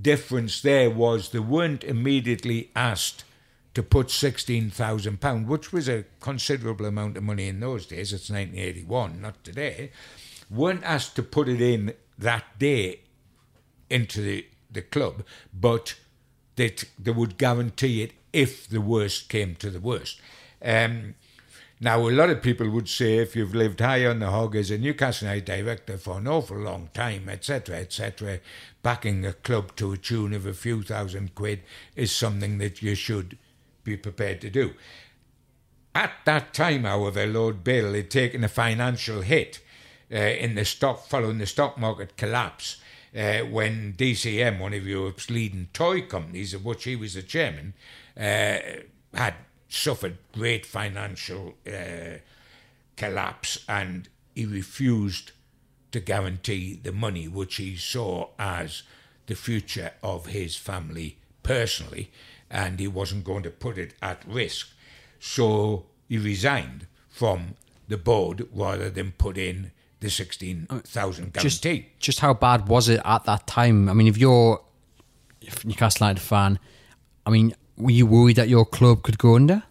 difference 0.00 0.62
there 0.62 0.88
was 0.88 1.28
they 1.28 1.40
weren't 1.40 1.84
immediately 1.84 2.70
asked 2.74 3.24
to 3.74 3.82
put 3.82 4.06
£16,000, 4.06 5.46
which 5.46 5.70
was 5.70 5.86
a 5.86 6.06
considerable 6.20 6.86
amount 6.86 7.18
of 7.18 7.22
money 7.22 7.48
in 7.48 7.60
those 7.60 7.86
days, 7.86 8.14
it's 8.14 8.30
1981, 8.30 9.20
not 9.20 9.44
today, 9.44 9.92
weren't 10.48 10.82
asked 10.84 11.16
to 11.16 11.22
put 11.22 11.48
it 11.48 11.60
in 11.60 11.92
that 12.18 12.58
day 12.58 13.00
into 13.90 14.22
the, 14.22 14.46
the 14.70 14.82
club, 14.82 15.22
but 15.52 15.96
that 16.56 16.84
they 16.98 17.10
would 17.10 17.38
guarantee 17.38 18.02
it 18.02 18.12
if 18.32 18.68
the 18.68 18.80
worst 18.80 19.28
came 19.28 19.54
to 19.56 19.70
the 19.70 19.80
worst. 19.80 20.20
Um, 20.62 21.14
now, 21.82 22.06
a 22.06 22.10
lot 22.10 22.28
of 22.28 22.42
people 22.42 22.68
would 22.68 22.90
say 22.90 23.16
if 23.16 23.34
you've 23.34 23.54
lived 23.54 23.80
high 23.80 24.04
on 24.04 24.18
the 24.18 24.30
hog 24.30 24.54
as 24.54 24.70
a 24.70 24.76
Newcastle 24.76 25.28
United 25.28 25.46
director 25.46 25.96
for 25.96 26.18
an 26.18 26.28
awful 26.28 26.58
long 26.58 26.90
time, 26.92 27.26
etc., 27.30 27.76
etc., 27.76 28.40
backing 28.82 29.24
a 29.24 29.32
club 29.32 29.74
to 29.76 29.92
a 29.92 29.96
tune 29.96 30.34
of 30.34 30.44
a 30.44 30.52
few 30.52 30.82
thousand 30.82 31.34
quid 31.34 31.62
is 31.96 32.12
something 32.12 32.58
that 32.58 32.82
you 32.82 32.94
should 32.94 33.38
be 33.82 33.96
prepared 33.96 34.42
to 34.42 34.50
do. 34.50 34.74
At 35.94 36.12
that 36.26 36.52
time, 36.52 36.84
however, 36.84 37.26
Lord 37.26 37.64
Bill 37.64 37.94
had 37.94 38.10
taken 38.10 38.44
a 38.44 38.48
financial 38.48 39.22
hit 39.22 39.60
uh, 40.12 40.16
in 40.16 40.56
the 40.56 40.66
stock 40.66 41.06
following 41.06 41.38
the 41.38 41.46
stock 41.46 41.78
market 41.78 42.18
collapse 42.18 42.76
uh, 43.16 43.40
when 43.40 43.94
DCM, 43.94 44.58
one 44.58 44.74
of 44.74 44.86
Europe's 44.86 45.30
leading 45.30 45.68
toy 45.72 46.02
companies, 46.02 46.54
of 46.54 46.64
which 46.64 46.84
he 46.84 46.96
was 46.96 47.14
the 47.14 47.22
chairman, 47.22 47.74
uh, 48.16 48.58
had 49.14 49.34
suffered 49.68 50.18
great 50.32 50.66
financial 50.66 51.54
uh, 51.66 52.18
collapse 52.96 53.64
and 53.68 54.08
he 54.34 54.44
refused 54.44 55.32
to 55.92 56.00
guarantee 56.00 56.78
the 56.82 56.92
money 56.92 57.26
which 57.26 57.56
he 57.56 57.76
saw 57.76 58.28
as 58.38 58.82
the 59.26 59.34
future 59.34 59.92
of 60.02 60.26
his 60.26 60.56
family 60.56 61.16
personally, 61.42 62.10
and 62.50 62.78
he 62.78 62.86
wasn't 62.86 63.24
going 63.24 63.42
to 63.42 63.50
put 63.50 63.78
it 63.78 63.94
at 64.02 64.22
risk. 64.26 64.68
So 65.18 65.86
he 66.08 66.18
resigned 66.18 66.86
from 67.08 67.54
the 67.88 67.96
board 67.96 68.48
rather 68.52 68.90
than 68.90 69.12
put 69.12 69.36
in 69.36 69.72
the 70.00 70.10
16,000 70.10 71.32
guarantee. 71.32 71.40
Just, 71.40 71.98
just 71.98 72.20
how 72.20 72.34
bad 72.34 72.68
was 72.68 72.88
it 72.88 73.00
at 73.04 73.24
that 73.24 73.46
time? 73.46 73.88
I 73.88 73.92
mean, 73.92 74.06
if 74.06 74.18
you're 74.18 74.60
a 75.42 75.66
Newcastle 75.66 76.06
United 76.06 76.22
fan, 76.22 76.58
I 77.26 77.30
mean, 77.30 77.54
were 77.76 77.90
you 77.90 78.06
worried 78.06 78.36
that 78.36 78.48
your 78.48 78.64
club 78.64 79.02
could 79.02 79.18
go 79.18 79.36
under? 79.36 79.62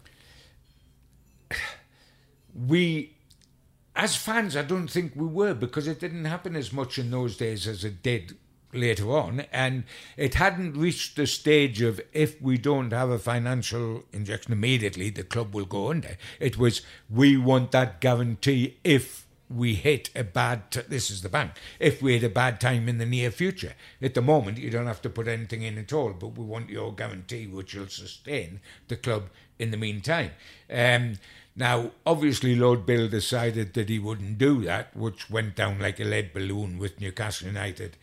we, 2.67 3.15
as 3.95 4.15
fans, 4.15 4.55
I 4.55 4.61
don't 4.61 4.87
think 4.87 5.13
we 5.15 5.25
were 5.25 5.53
because 5.53 5.87
it 5.87 5.99
didn't 5.99 6.25
happen 6.25 6.55
as 6.55 6.71
much 6.71 6.97
in 6.97 7.11
those 7.11 7.37
days 7.37 7.67
as 7.67 7.83
it 7.83 8.03
did 8.03 8.37
later 8.71 9.11
on, 9.11 9.41
and 9.51 9.83
it 10.15 10.35
hadn't 10.35 10.73
reached 10.73 11.15
the 11.15 11.25
stage 11.25 11.81
of 11.81 11.99
if 12.13 12.39
we 12.39 12.57
don't 12.57 12.91
have 12.91 13.09
a 13.09 13.17
financial 13.17 14.03
injection 14.13 14.53
immediately, 14.53 15.09
the 15.09 15.23
club 15.23 15.55
will 15.55 15.65
go 15.65 15.89
under. 15.89 16.17
It 16.39 16.57
was 16.57 16.81
we 17.09 17.35
want 17.35 17.71
that 17.71 17.99
guarantee 17.99 18.77
if 18.83 19.25
we 19.49 19.73
hit 19.73 20.09
a 20.15 20.23
bad 20.23 20.69
t- 20.71 20.81
this 20.87 21.09
is 21.09 21.21
the 21.21 21.29
bank 21.29 21.51
if 21.79 22.01
we 22.01 22.13
hit 22.13 22.23
a 22.23 22.29
bad 22.29 22.61
time 22.61 22.87
in 22.87 22.97
the 22.97 23.05
near 23.05 23.31
future. 23.31 23.73
At 24.01 24.13
the 24.13 24.21
moment 24.21 24.57
you 24.57 24.69
don't 24.69 24.87
have 24.87 25.01
to 25.03 25.09
put 25.09 25.27
anything 25.27 25.63
in 25.63 25.77
at 25.77 25.93
all 25.93 26.13
but 26.13 26.37
we 26.37 26.45
want 26.45 26.69
your 26.69 26.93
guarantee 26.93 27.47
which 27.47 27.73
will 27.73 27.87
sustain 27.87 28.59
the 28.87 28.95
club 28.95 29.29
in 29.57 29.71
the 29.71 29.77
meantime. 29.77 30.31
Um, 30.71 31.15
now 31.55 31.91
obviously 32.05 32.55
lord 32.55 32.85
bill 32.85 33.09
decided 33.09 33.73
that 33.73 33.89
he 33.89 33.99
wouldn't 33.99 34.37
do 34.37 34.63
that 34.63 34.95
which 34.95 35.29
went 35.29 35.55
down 35.55 35.79
like 35.79 35.99
a 35.99 36.03
lead 36.03 36.31
balloon 36.31 36.77
with 36.77 37.01
newcastle 37.01 37.47
united 37.47 37.97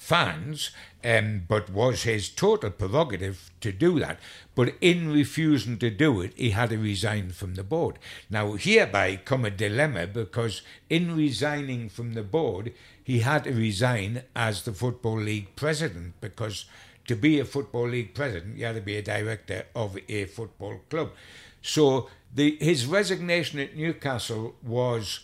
fans, 0.00 0.70
um, 1.04 1.42
but 1.46 1.68
was 1.68 2.04
his 2.04 2.30
total 2.30 2.70
prerogative 2.70 3.50
to 3.60 3.70
do 3.70 4.00
that. 4.00 4.18
But 4.54 4.74
in 4.80 5.12
refusing 5.12 5.78
to 5.78 5.90
do 5.90 6.22
it, 6.22 6.32
he 6.36 6.50
had 6.50 6.70
to 6.70 6.78
resign 6.78 7.32
from 7.32 7.54
the 7.54 7.62
board. 7.62 7.98
Now, 8.30 8.54
hereby 8.54 9.16
come 9.16 9.44
a 9.44 9.50
dilemma 9.50 10.06
because 10.06 10.62
in 10.88 11.14
resigning 11.14 11.90
from 11.90 12.14
the 12.14 12.22
board, 12.22 12.72
he 13.04 13.20
had 13.20 13.44
to 13.44 13.52
resign 13.52 14.22
as 14.34 14.62
the 14.62 14.72
Football 14.72 15.18
League 15.18 15.54
president 15.54 16.14
because 16.22 16.64
to 17.06 17.14
be 17.14 17.38
a 17.38 17.44
Football 17.44 17.88
League 17.88 18.14
president, 18.14 18.56
you 18.56 18.64
had 18.64 18.76
to 18.76 18.80
be 18.80 18.96
a 18.96 19.02
director 19.02 19.66
of 19.76 19.98
a 20.08 20.24
football 20.24 20.80
club. 20.88 21.10
So 21.60 22.08
the, 22.34 22.56
his 22.58 22.86
resignation 22.86 23.60
at 23.60 23.76
Newcastle 23.76 24.54
was 24.62 25.20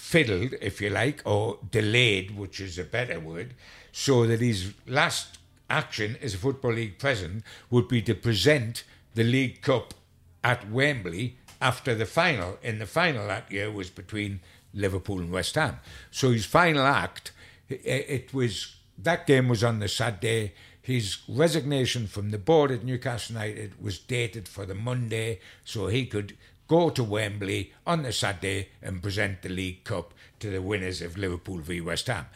fiddled, 0.00 0.54
if 0.60 0.80
you 0.80 0.90
like, 0.90 1.22
or 1.24 1.58
delayed, 1.70 2.36
which 2.36 2.60
is 2.60 2.78
a 2.78 2.84
better 2.84 3.20
word 3.20 3.54
so 3.92 4.26
that 4.26 4.40
his 4.40 4.72
last 4.86 5.38
action 5.68 6.16
as 6.22 6.34
a 6.34 6.38
Football 6.38 6.74
League 6.74 6.98
president 6.98 7.44
would 7.70 7.88
be 7.88 8.02
to 8.02 8.14
present 8.14 8.84
the 9.14 9.24
League 9.24 9.62
Cup 9.62 9.94
at 10.42 10.70
Wembley 10.70 11.36
after 11.60 11.94
the 11.94 12.06
final. 12.06 12.58
In 12.62 12.78
the 12.78 12.86
final 12.86 13.26
that 13.26 13.50
year 13.50 13.70
was 13.70 13.90
between 13.90 14.40
Liverpool 14.72 15.18
and 15.18 15.30
West 15.30 15.54
Ham. 15.54 15.80
So 16.10 16.30
his 16.30 16.46
final 16.46 16.86
act, 16.86 17.32
it 17.68 18.32
was 18.32 18.76
that 18.98 19.26
game 19.26 19.48
was 19.48 19.64
on 19.64 19.80
the 19.80 19.88
Saturday. 19.88 20.54
His 20.82 21.18
resignation 21.28 22.06
from 22.06 22.30
the 22.30 22.38
board 22.38 22.70
at 22.70 22.84
Newcastle 22.84 23.34
United 23.34 23.80
was 23.82 23.98
dated 23.98 24.48
for 24.48 24.66
the 24.66 24.74
Monday, 24.74 25.40
so 25.64 25.86
he 25.86 26.06
could 26.06 26.36
go 26.70 26.88
to 26.88 27.02
Wembley 27.02 27.72
on 27.84 28.04
the 28.04 28.12
Saturday 28.12 28.68
and 28.80 29.02
present 29.02 29.42
the 29.42 29.48
League 29.48 29.82
Cup 29.82 30.14
to 30.38 30.48
the 30.48 30.62
winners 30.62 31.02
of 31.02 31.18
Liverpool 31.18 31.58
v 31.58 31.80
West 31.80 32.06
Ham. 32.06 32.26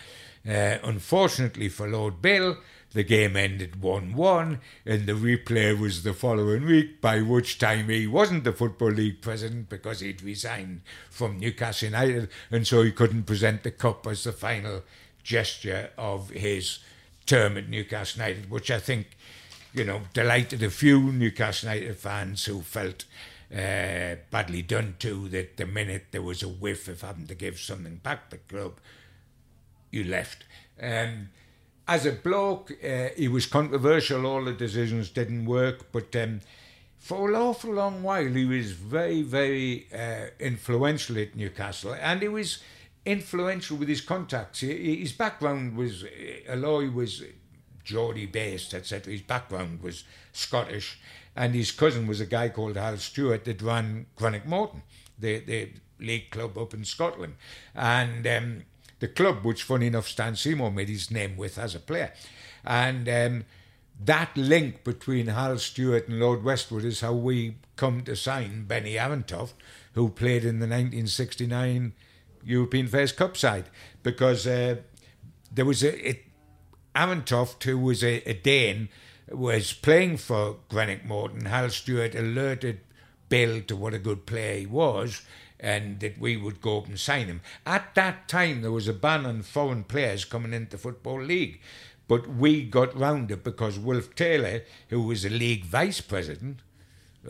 Uh, 0.46 0.78
unfortunately 0.82 1.68
for 1.68 1.88
Lord 1.88 2.20
Bill, 2.20 2.56
the 2.94 3.04
game 3.04 3.36
ended 3.36 3.80
1 3.80 4.12
1, 4.14 4.60
and 4.86 5.06
the 5.06 5.12
replay 5.12 5.78
was 5.78 6.02
the 6.02 6.12
following 6.12 6.66
week, 6.66 7.00
by 7.00 7.20
which 7.20 7.60
time 7.60 7.88
he 7.88 8.08
wasn't 8.08 8.42
the 8.42 8.52
Football 8.52 8.90
League 8.90 9.22
president 9.22 9.68
because 9.68 10.00
he'd 10.00 10.20
resigned 10.20 10.80
from 11.10 11.38
Newcastle 11.38 11.86
United, 11.86 12.28
and 12.50 12.66
so 12.66 12.82
he 12.82 12.90
couldn't 12.90 13.24
present 13.26 13.62
the 13.62 13.70
cup 13.70 14.04
as 14.04 14.24
the 14.24 14.32
final 14.32 14.82
gesture 15.22 15.90
of 15.96 16.30
his 16.30 16.80
term 17.24 17.56
at 17.56 17.68
Newcastle 17.68 18.20
United, 18.20 18.50
which 18.50 18.68
I 18.68 18.80
think, 18.80 19.16
you 19.72 19.84
know, 19.84 20.02
delighted 20.12 20.60
a 20.64 20.70
few 20.70 21.12
Newcastle 21.12 21.72
United 21.72 21.96
fans 21.96 22.44
who 22.46 22.62
felt 22.62 23.04
uh, 23.54 24.16
badly 24.30 24.62
done 24.62 24.96
to 24.98 25.28
that 25.28 25.56
the 25.56 25.66
minute 25.66 26.06
there 26.10 26.22
was 26.22 26.42
a 26.42 26.48
whiff 26.48 26.88
of 26.88 27.02
having 27.02 27.26
to 27.26 27.34
give 27.34 27.58
something 27.58 27.96
back 27.96 28.30
the 28.30 28.38
club, 28.38 28.80
you 29.90 30.04
left. 30.04 30.44
Um, 30.82 31.28
as 31.86 32.06
a 32.06 32.12
bloke, 32.12 32.72
uh, 32.82 33.08
he 33.16 33.28
was 33.28 33.46
controversial. 33.46 34.26
All 34.26 34.44
the 34.44 34.52
decisions 34.52 35.10
didn't 35.10 35.44
work, 35.44 35.92
but 35.92 36.16
um, 36.16 36.40
for 36.98 37.28
an 37.28 37.36
awful 37.36 37.74
long 37.74 38.02
while, 38.02 38.24
he 38.24 38.46
was 38.46 38.72
very, 38.72 39.22
very 39.22 39.86
uh, 39.94 40.30
influential 40.40 41.18
at 41.18 41.36
Newcastle, 41.36 41.94
and 41.94 42.22
he 42.22 42.28
was 42.28 42.62
influential 43.04 43.76
with 43.76 43.88
his 43.88 44.00
contacts. 44.00 44.60
His 44.60 45.12
background 45.12 45.76
was, 45.76 46.04
although 46.50 46.80
he 46.80 46.88
was 46.88 47.22
Geordie 47.84 48.26
based, 48.26 48.72
etc., 48.72 49.12
his 49.12 49.20
background 49.20 49.82
was 49.82 50.04
Scottish, 50.32 50.98
and 51.36 51.54
his 51.54 51.72
cousin 51.72 52.06
was 52.06 52.20
a 52.20 52.26
guy 52.26 52.48
called 52.48 52.76
Hal 52.76 52.96
Stewart 52.98 53.44
that 53.44 53.62
ran 53.62 54.06
Greenock 54.16 54.46
Morton, 54.46 54.82
the, 55.18 55.40
the 55.40 55.70
league 55.98 56.30
club 56.30 56.56
up 56.56 56.74
in 56.74 56.84
Scotland. 56.84 57.34
And 57.74 58.26
um, 58.26 58.62
the 59.00 59.08
club, 59.08 59.44
which 59.44 59.62
funny 59.62 59.86
enough 59.86 60.08
Stan 60.08 60.36
Seymour 60.36 60.70
made 60.70 60.88
his 60.88 61.10
name 61.10 61.36
with 61.36 61.58
as 61.58 61.74
a 61.74 61.80
player. 61.80 62.12
And 62.64 63.08
um, 63.08 63.44
that 64.02 64.36
link 64.36 64.84
between 64.84 65.26
Hal 65.26 65.58
Stewart 65.58 66.08
and 66.08 66.20
Lord 66.20 66.42
Westwood 66.42 66.84
is 66.84 67.00
how 67.00 67.12
we 67.12 67.56
come 67.76 68.02
to 68.02 68.16
sign 68.16 68.64
Benny 68.64 68.94
Arentoft, 68.94 69.54
who 69.94 70.08
played 70.08 70.44
in 70.44 70.58
the 70.58 70.66
1969 70.66 71.92
European 72.44 72.86
Fairs 72.86 73.12
Cup 73.12 73.36
side, 73.36 73.66
because 74.02 74.46
uh, 74.46 74.76
there 75.52 75.64
was 75.64 75.82
a 75.82 76.10
it, 76.10 76.24
Arentoft, 76.94 77.62
who 77.64 77.78
was 77.78 78.04
a, 78.04 78.22
a 78.28 78.34
Dane, 78.34 78.88
was 79.30 79.72
playing 79.72 80.18
for 80.18 80.58
Greenock 80.68 81.04
Morton. 81.04 81.46
Hal 81.46 81.70
Stewart 81.70 82.14
alerted 82.14 82.80
Bill 83.28 83.62
to 83.62 83.76
what 83.76 83.94
a 83.94 83.98
good 83.98 84.26
player 84.26 84.58
he 84.58 84.66
was, 84.66 85.22
and 85.58 86.00
that 86.00 86.18
we 86.18 86.36
would 86.36 86.60
go 86.60 86.78
up 86.78 86.86
and 86.86 86.98
sign 86.98 87.26
him. 87.26 87.40
At 87.64 87.94
that 87.94 88.28
time, 88.28 88.62
there 88.62 88.72
was 88.72 88.88
a 88.88 88.92
ban 88.92 89.24
on 89.24 89.42
foreign 89.42 89.84
players 89.84 90.24
coming 90.24 90.52
into 90.52 90.72
the 90.72 90.78
Football 90.78 91.22
League, 91.22 91.60
but 92.06 92.26
we 92.26 92.64
got 92.64 92.98
round 92.98 93.30
it 93.30 93.42
because 93.42 93.78
Wolf 93.78 94.14
Taylor, 94.14 94.62
who 94.90 95.02
was 95.02 95.24
a 95.24 95.30
league 95.30 95.64
vice 95.64 96.00
president, 96.00 96.60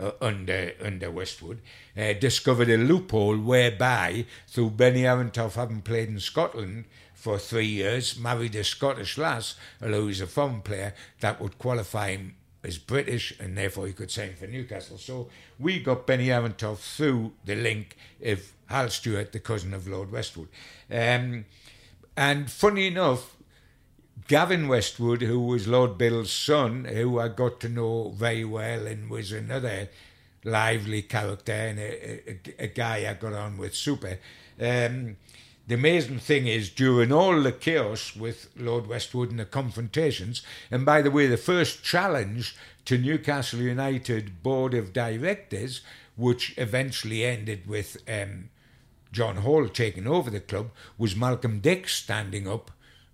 uh, 0.00 0.12
under 0.20 0.72
under 0.82 1.10
Westwood, 1.10 1.60
uh, 1.96 2.12
discovered 2.14 2.68
a 2.68 2.76
loophole 2.76 3.38
whereby, 3.38 4.26
through 4.48 4.70
Benny 4.70 5.02
Arentoft 5.02 5.54
having 5.54 5.82
played 5.82 6.08
in 6.08 6.20
Scotland 6.20 6.84
for 7.14 7.38
three 7.38 7.66
years, 7.66 8.18
married 8.18 8.54
a 8.54 8.64
Scottish 8.64 9.16
lass, 9.16 9.56
although 9.82 10.06
he's 10.08 10.20
a 10.20 10.26
foreign 10.26 10.60
player, 10.60 10.94
that 11.20 11.40
would 11.40 11.58
qualify 11.58 12.10
him 12.10 12.34
as 12.62 12.78
British 12.78 13.38
and 13.38 13.56
therefore 13.56 13.86
he 13.86 13.92
could 13.92 14.10
sign 14.10 14.34
for 14.34 14.46
Newcastle. 14.46 14.98
So 14.98 15.28
we 15.58 15.80
got 15.80 16.06
Benny 16.06 16.28
Arentoft 16.28 16.96
through 16.96 17.32
the 17.44 17.54
link 17.54 17.96
of 18.22 18.52
Hal 18.66 18.88
Stewart, 18.88 19.32
the 19.32 19.40
cousin 19.40 19.74
of 19.74 19.86
Lord 19.86 20.10
Westwood. 20.10 20.48
Um, 20.90 21.44
and 22.16 22.50
funny 22.50 22.86
enough, 22.86 23.36
Gavin 24.26 24.68
Westwood, 24.68 25.22
who 25.22 25.40
was 25.40 25.68
Lord 25.68 25.98
Bill's 25.98 26.32
son, 26.32 26.84
who 26.84 27.18
I 27.18 27.28
got 27.28 27.60
to 27.60 27.68
know 27.68 28.10
very 28.16 28.44
well 28.44 28.86
and 28.86 29.10
was 29.10 29.32
another 29.32 29.88
lively 30.44 31.02
character 31.02 31.52
and 31.52 31.78
a, 31.78 32.30
a, 32.30 32.64
a 32.64 32.66
guy 32.68 33.08
I 33.08 33.14
got 33.14 33.32
on 33.32 33.58
with 33.58 33.74
super. 33.74 34.18
Um, 34.60 35.16
the 35.66 35.74
amazing 35.74 36.18
thing 36.18 36.46
is, 36.46 36.68
during 36.68 37.10
all 37.10 37.40
the 37.40 37.52
chaos 37.52 38.14
with 38.14 38.50
Lord 38.56 38.86
Westwood 38.86 39.30
and 39.30 39.40
the 39.40 39.46
confrontations, 39.46 40.42
and 40.70 40.84
by 40.84 41.00
the 41.00 41.10
way, 41.10 41.26
the 41.26 41.38
first 41.38 41.82
challenge 41.82 42.54
to 42.84 42.98
Newcastle 42.98 43.60
United 43.60 44.42
board 44.42 44.74
of 44.74 44.92
directors, 44.92 45.80
which 46.16 46.54
eventually 46.58 47.24
ended 47.24 47.66
with 47.66 47.96
um, 48.06 48.50
John 49.10 49.36
Hall 49.36 49.68
taking 49.68 50.06
over 50.06 50.28
the 50.28 50.40
club, 50.40 50.70
was 50.98 51.16
Malcolm 51.16 51.60
Dix 51.60 51.94
standing 51.94 52.46
up 52.46 52.70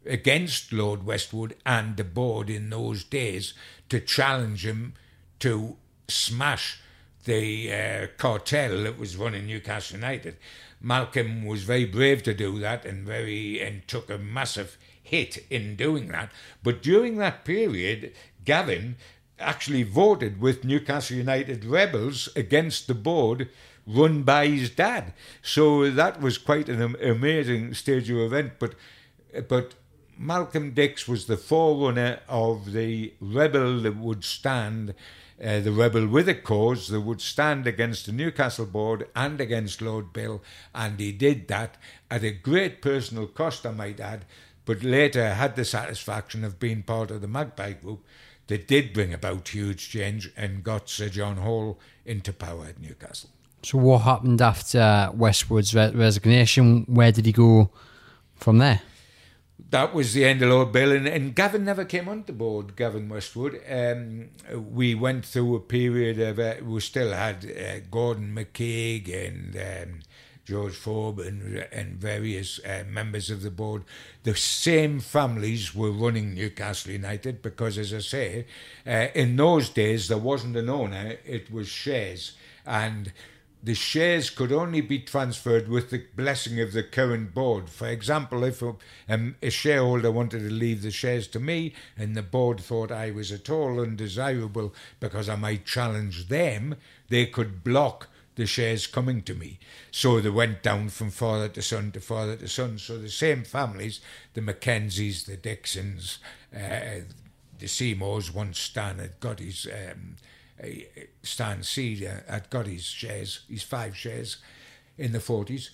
against 0.07 0.72
Lord 0.72 1.05
Westwood 1.05 1.57
and 1.64 1.96
the 1.96 2.05
board 2.05 2.48
in 2.51 2.70
those 2.70 3.05
days 3.05 3.55
to 3.88 4.01
challenge 4.01 4.64
him 4.64 4.94
to 5.40 5.76
smash 6.09 6.80
the 7.24 7.72
uh, 7.72 8.07
cartel 8.16 8.82
that 8.84 8.98
was 8.98 9.16
running 9.16 9.46
Newcastle 9.46 9.96
United. 9.96 10.36
Malcolm 10.80 11.44
was 11.44 11.64
very 11.64 11.84
brave 11.84 12.22
to 12.22 12.34
do 12.34 12.59
that 12.59 12.84
and 12.86 13.07
very 13.07 13.61
and 13.61 13.86
took 13.86 14.09
a 14.09 14.18
massive 14.18 14.78
hit 15.03 15.44
in 15.51 15.76
doing 15.76 16.09
that. 16.09 16.30
But 16.62 16.82
during 16.82 17.18
that 17.18 17.44
period, 17.44 18.12
Gavin 18.44 18.96
actually 19.38 19.82
voted 19.82 20.40
with 20.40 20.64
Newcastle 20.64 21.16
United 21.16 21.64
rebels 21.64 22.28
against 22.34 22.86
the 22.86 22.94
board 22.94 23.48
run 23.86 24.22
by 24.22 24.46
his 24.46 24.70
dad. 24.70 25.12
So 25.42 25.90
that 25.90 26.20
was 26.20 26.38
quite 26.38 26.68
an 26.68 26.96
amazing 27.03 27.74
stage 27.74 28.11
of 28.11 28.18
event. 28.18 28.53
But 28.59 28.74
but 29.48 29.74
Malcolm 30.23 30.73
Dix 30.73 31.09
was 31.09 31.25
the 31.25 31.39
forerunner 31.39 32.21
of 32.29 32.73
the 32.73 33.14
rebel 33.23 33.81
that 33.81 33.97
would 33.97 34.23
stand 34.23 34.95
uh, 35.43 35.61
the 35.61 35.73
rebel 35.73 36.07
with 36.07 36.29
a 36.29 36.35
cause 36.35 36.89
that 36.89 37.01
would 37.01 37.23
stand 37.23 37.66
against 37.66 38.05
the 38.05 38.12
Newcastle 38.12 38.66
board 38.66 39.09
and 39.16 39.41
against 39.41 39.81
Lord 39.81 40.12
Bill, 40.12 40.43
and 40.75 41.01
he 41.01 41.11
did 41.11 41.49
that 41.49 41.79
at 42.11 42.23
a 42.23 42.33
great 42.33 42.83
personal 42.83 43.29
cost, 43.29 43.64
I 43.64 43.71
might 43.71 43.99
add, 43.99 44.27
but 44.66 44.83
later 44.83 45.33
had 45.33 45.57
the 45.57 45.64
satisfaction 45.64 46.45
of 46.45 46.61
being 46.61 46.83
part 46.83 47.11
of 47.11 47.23
the 47.23 47.27
Magpie 47.27 47.73
Group 47.73 48.05
that 48.49 48.68
did 48.68 48.93
bring 48.93 49.14
about 49.14 49.49
huge 49.49 49.89
change 49.89 50.31
and 50.37 50.62
got 50.62 50.91
Sir 50.91 51.09
John 51.09 51.39
Hall 51.39 51.81
into 52.05 52.35
power 52.35 52.66
at 52.66 52.79
Newcastle. 52.79 53.31
So 53.62 53.79
what 53.79 54.03
happened 54.03 54.43
after 54.43 55.11
Westwood's 55.14 55.75
re- 55.75 55.93
resignation? 55.93 56.85
Where 56.89 57.11
did 57.11 57.25
he 57.25 57.33
go 57.33 57.71
from 58.37 58.59
there? 58.59 58.83
That 59.71 59.95
was 59.95 60.14
the 60.14 60.25
end 60.25 60.43
of 60.43 60.51
Lord 60.51 60.73
Bill, 60.73 60.91
and, 60.91 61.07
and 61.07 61.33
Gavin 61.33 61.64
never 61.64 61.85
came 61.85 62.09
on 62.09 62.25
the 62.27 62.33
board. 62.33 62.75
Gavin 62.75 63.09
Westwood. 63.09 63.62
Um, 63.71 64.31
we 64.53 64.97
went 64.97 65.25
through 65.25 65.55
a 65.55 65.61
period 65.61 66.18
of 66.18 66.41
uh, 66.41 66.57
we 66.64 66.81
still 66.81 67.12
had 67.12 67.45
uh, 67.45 67.79
Gordon 67.89 68.35
McKeag 68.35 69.29
and 69.29 69.57
um, 69.57 70.01
George 70.45 70.75
Forbes 70.75 71.25
and, 71.25 71.59
and 71.71 71.99
various 71.99 72.59
uh, 72.64 72.83
members 72.89 73.31
of 73.31 73.43
the 73.43 73.51
board. 73.53 73.85
The 74.25 74.35
same 74.35 74.99
families 74.99 75.73
were 75.73 75.93
running 75.93 76.35
Newcastle 76.35 76.91
United 76.91 77.41
because, 77.41 77.79
as 77.79 77.95
I 77.95 78.01
say, 78.01 78.47
uh, 78.85 79.07
in 79.14 79.37
those 79.37 79.68
days 79.68 80.09
there 80.09 80.18
wasn't 80.18 80.57
an 80.57 80.68
owner; 80.68 81.16
it 81.25 81.53
was 81.53 81.68
shares 81.68 82.33
and 82.66 83.12
the 83.62 83.74
shares 83.74 84.30
could 84.30 84.52
only 84.52 84.80
be 84.80 84.98
transferred 84.98 85.68
with 85.68 85.90
the 85.90 86.04
blessing 86.16 86.61
of 86.61 86.72
the 86.72 86.82
current 86.82 87.34
board. 87.34 87.68
For 87.68 87.88
example, 87.88 88.42
if 88.44 88.62
a, 88.62 88.74
um, 89.08 89.36
a, 89.42 89.50
shareholder 89.50 90.11
wanted 90.11 90.40
to 90.40 90.50
leave 90.50 90.80
the 90.82 90.90
shares 90.90 91.26
to 91.28 91.40
me 91.40 91.74
and 91.96 92.14
the 92.14 92.22
board 92.22 92.61
thought 92.61 92.90
I 92.90 93.11
was 93.11 93.30
at 93.30 93.50
all 93.50 93.80
undesirable 93.80 94.74
because 94.98 95.28
I 95.28 95.36
might 95.36 95.66
challenge 95.66 96.28
them, 96.28 96.76
they 97.08 97.26
could 97.26 97.62
block 97.62 98.08
the 98.36 98.46
shares 98.46 98.86
coming 98.86 99.20
to 99.22 99.34
me. 99.34 99.58
So 99.90 100.20
they 100.20 100.30
went 100.30 100.62
down 100.62 100.88
from 100.88 101.11
father 101.11 101.48
to 101.48 101.61
son 101.61 101.92
to 101.92 102.00
father 102.00 102.36
to 102.36 102.48
son. 102.48 102.78
So 102.78 102.96
the 102.96 103.11
same 103.11 103.44
families, 103.44 104.00
the 104.32 104.40
Mackenzies, 104.40 105.26
the 105.26 105.36
Dixons, 105.36 106.18
uh, 106.54 107.02
the 107.58 107.68
Seymours, 107.68 108.32
once 108.32 108.58
Stan 108.58 108.98
had 108.98 109.20
got 109.20 109.40
his. 109.40 109.66
Um, 109.66 110.16
Stan 111.22 111.62
Seed 111.62 112.00
had 112.28 112.50
got 112.50 112.66
his 112.66 112.84
shares, 112.84 113.40
his 113.48 113.62
five 113.62 113.96
shares 113.96 114.38
in 114.98 115.12
the 115.12 115.18
40s. 115.18 115.70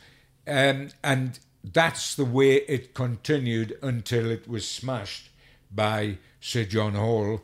Um, 0.47 0.91
and 1.03 1.39
that's 1.65 2.15
the 2.15 2.25
way 2.25 2.57
it 2.57 2.95
continued 2.95 3.77
until 3.83 4.31
it 4.31 4.49
was 4.49 4.69
smashed 4.69 5.31
by 5.75 6.19
Sir 6.41 6.65
John 6.65 6.95
Hall, 6.95 7.43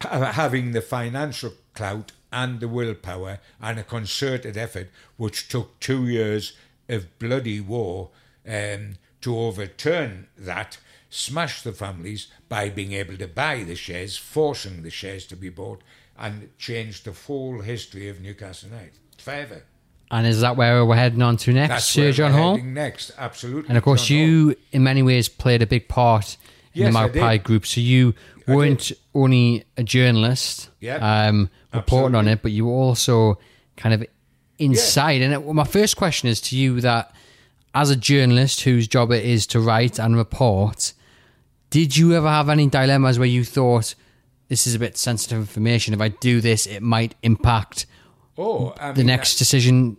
having 0.00 0.72
the 0.72 0.80
financial 0.80 1.52
clout 1.74 2.12
and 2.32 2.60
the 2.60 2.68
willpower 2.68 3.40
and 3.60 3.78
a 3.78 3.84
concerted 3.84 4.56
effort, 4.56 4.88
which 5.16 5.48
took 5.48 5.78
two 5.80 6.06
years 6.06 6.52
of 6.88 7.18
bloody 7.18 7.60
war 7.60 8.10
um, 8.46 8.94
to 9.20 9.36
overturn 9.36 10.28
that, 10.38 10.78
smash 11.10 11.62
the 11.62 11.72
families 11.72 12.28
by 12.48 12.68
being 12.68 12.92
able 12.92 13.16
to 13.16 13.26
buy 13.26 13.64
the 13.64 13.74
shares, 13.74 14.16
forcing 14.16 14.82
the 14.82 14.90
shares 14.90 15.26
to 15.26 15.36
be 15.36 15.48
bought, 15.48 15.82
and 16.18 16.48
changed 16.58 17.04
the 17.04 17.12
full 17.12 17.60
history 17.60 18.08
of 18.08 18.20
Newcastle 18.20 18.68
United 18.70 18.92
forever. 19.18 19.62
And 20.10 20.26
is 20.26 20.40
that 20.40 20.56
where 20.56 20.84
we're 20.84 20.94
heading 20.94 21.22
on 21.22 21.36
to 21.38 21.52
next, 21.52 21.68
That's 21.68 21.84
Sir 21.84 22.12
John 22.12 22.32
Hall? 22.32 22.58
Next, 22.58 23.10
absolutely. 23.18 23.68
And 23.68 23.76
of 23.76 23.82
course, 23.82 24.06
John 24.06 24.18
you, 24.18 24.44
Hall. 24.46 24.54
in 24.72 24.82
many 24.84 25.02
ways, 25.02 25.28
played 25.28 25.62
a 25.62 25.66
big 25.66 25.88
part 25.88 26.36
in 26.74 26.82
Yes, 26.82 26.88
the 26.88 27.00
Magpie 27.00 27.38
group. 27.38 27.66
So 27.66 27.80
you 27.80 28.14
I 28.46 28.54
weren't 28.54 28.92
only 29.14 29.64
a 29.76 29.82
journalist 29.82 30.70
Yeah, 30.78 31.26
um, 31.26 31.50
reporting 31.74 32.14
on 32.14 32.28
it, 32.28 32.40
but 32.42 32.52
you 32.52 32.66
were 32.66 32.72
also 32.72 33.38
kind 33.76 33.94
of 33.94 34.06
inside. 34.58 35.22
And 35.22 35.32
it, 35.34 35.42
well, 35.42 35.54
my 35.54 35.64
first 35.64 35.96
question 35.96 36.28
is 36.28 36.40
to 36.42 36.56
you 36.56 36.80
that 36.82 37.12
as 37.74 37.90
a 37.90 37.96
journalist 37.96 38.60
whose 38.60 38.86
job 38.86 39.10
it 39.10 39.24
is 39.24 39.46
to 39.48 39.60
write 39.60 39.98
and 39.98 40.16
report, 40.16 40.92
did 41.70 41.96
you 41.96 42.14
ever 42.14 42.28
have 42.28 42.48
any 42.48 42.68
dilemmas 42.68 43.18
where 43.18 43.26
you 43.28 43.44
thought, 43.44 43.96
this 44.48 44.66
is 44.66 44.74
a 44.74 44.78
bit 44.78 44.96
sensitive 44.96 45.38
information. 45.38 45.94
If 45.94 46.00
I 46.00 46.08
do 46.08 46.40
this, 46.40 46.66
it 46.66 46.82
might 46.82 47.14
impact 47.22 47.86
oh, 48.38 48.74
I 48.78 48.92
the 48.92 48.98
mean, 48.98 49.06
next 49.08 49.36
decision. 49.36 49.96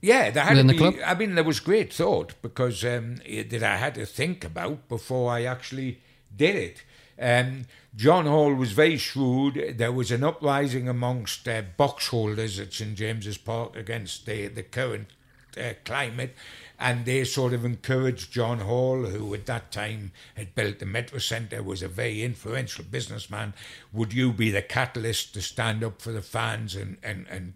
Yeah, 0.00 0.30
there 0.30 0.42
had 0.42 0.56
within 0.56 0.68
to 0.68 0.72
the 0.74 0.90
be, 0.90 0.96
club? 0.98 1.06
I 1.06 1.14
mean, 1.14 1.34
there 1.34 1.44
was 1.44 1.60
great 1.60 1.92
thought 1.92 2.34
because 2.42 2.84
um, 2.84 3.18
it- 3.24 3.50
that 3.50 3.62
I 3.62 3.76
had 3.76 3.94
to 3.94 4.06
think 4.06 4.44
about 4.44 4.88
before 4.88 5.30
I 5.32 5.44
actually 5.44 6.00
did 6.34 6.56
it. 6.56 6.82
Um, 7.20 7.66
John 7.94 8.26
Hall 8.26 8.54
was 8.54 8.72
very 8.72 8.96
shrewd. 8.96 9.74
There 9.76 9.92
was 9.92 10.10
an 10.10 10.24
uprising 10.24 10.88
amongst 10.88 11.46
uh, 11.46 11.62
box 11.76 12.08
holders 12.08 12.58
at 12.58 12.72
St 12.72 12.96
James's 12.96 13.36
Park 13.38 13.76
against 13.76 14.26
the, 14.26 14.48
the 14.48 14.62
current 14.62 15.08
uh, 15.56 15.74
climate, 15.84 16.34
and 16.82 17.04
they 17.04 17.24
sort 17.24 17.52
of 17.52 17.64
encouraged 17.64 18.32
John 18.32 18.60
Hall, 18.60 19.04
who 19.04 19.32
at 19.34 19.46
that 19.46 19.70
time 19.70 20.12
had 20.34 20.54
built 20.54 20.80
the 20.80 20.86
Metro 20.86 21.18
Centre, 21.18 21.62
was 21.62 21.80
a 21.80 21.88
very 21.88 22.22
influential 22.22 22.84
businessman. 22.84 23.54
Would 23.92 24.12
you 24.12 24.32
be 24.32 24.50
the 24.50 24.62
catalyst 24.62 25.32
to 25.34 25.42
stand 25.42 25.84
up 25.84 26.02
for 26.02 26.10
the 26.10 26.22
fans 26.22 26.74
and, 26.74 26.96
and, 27.02 27.26
and 27.30 27.54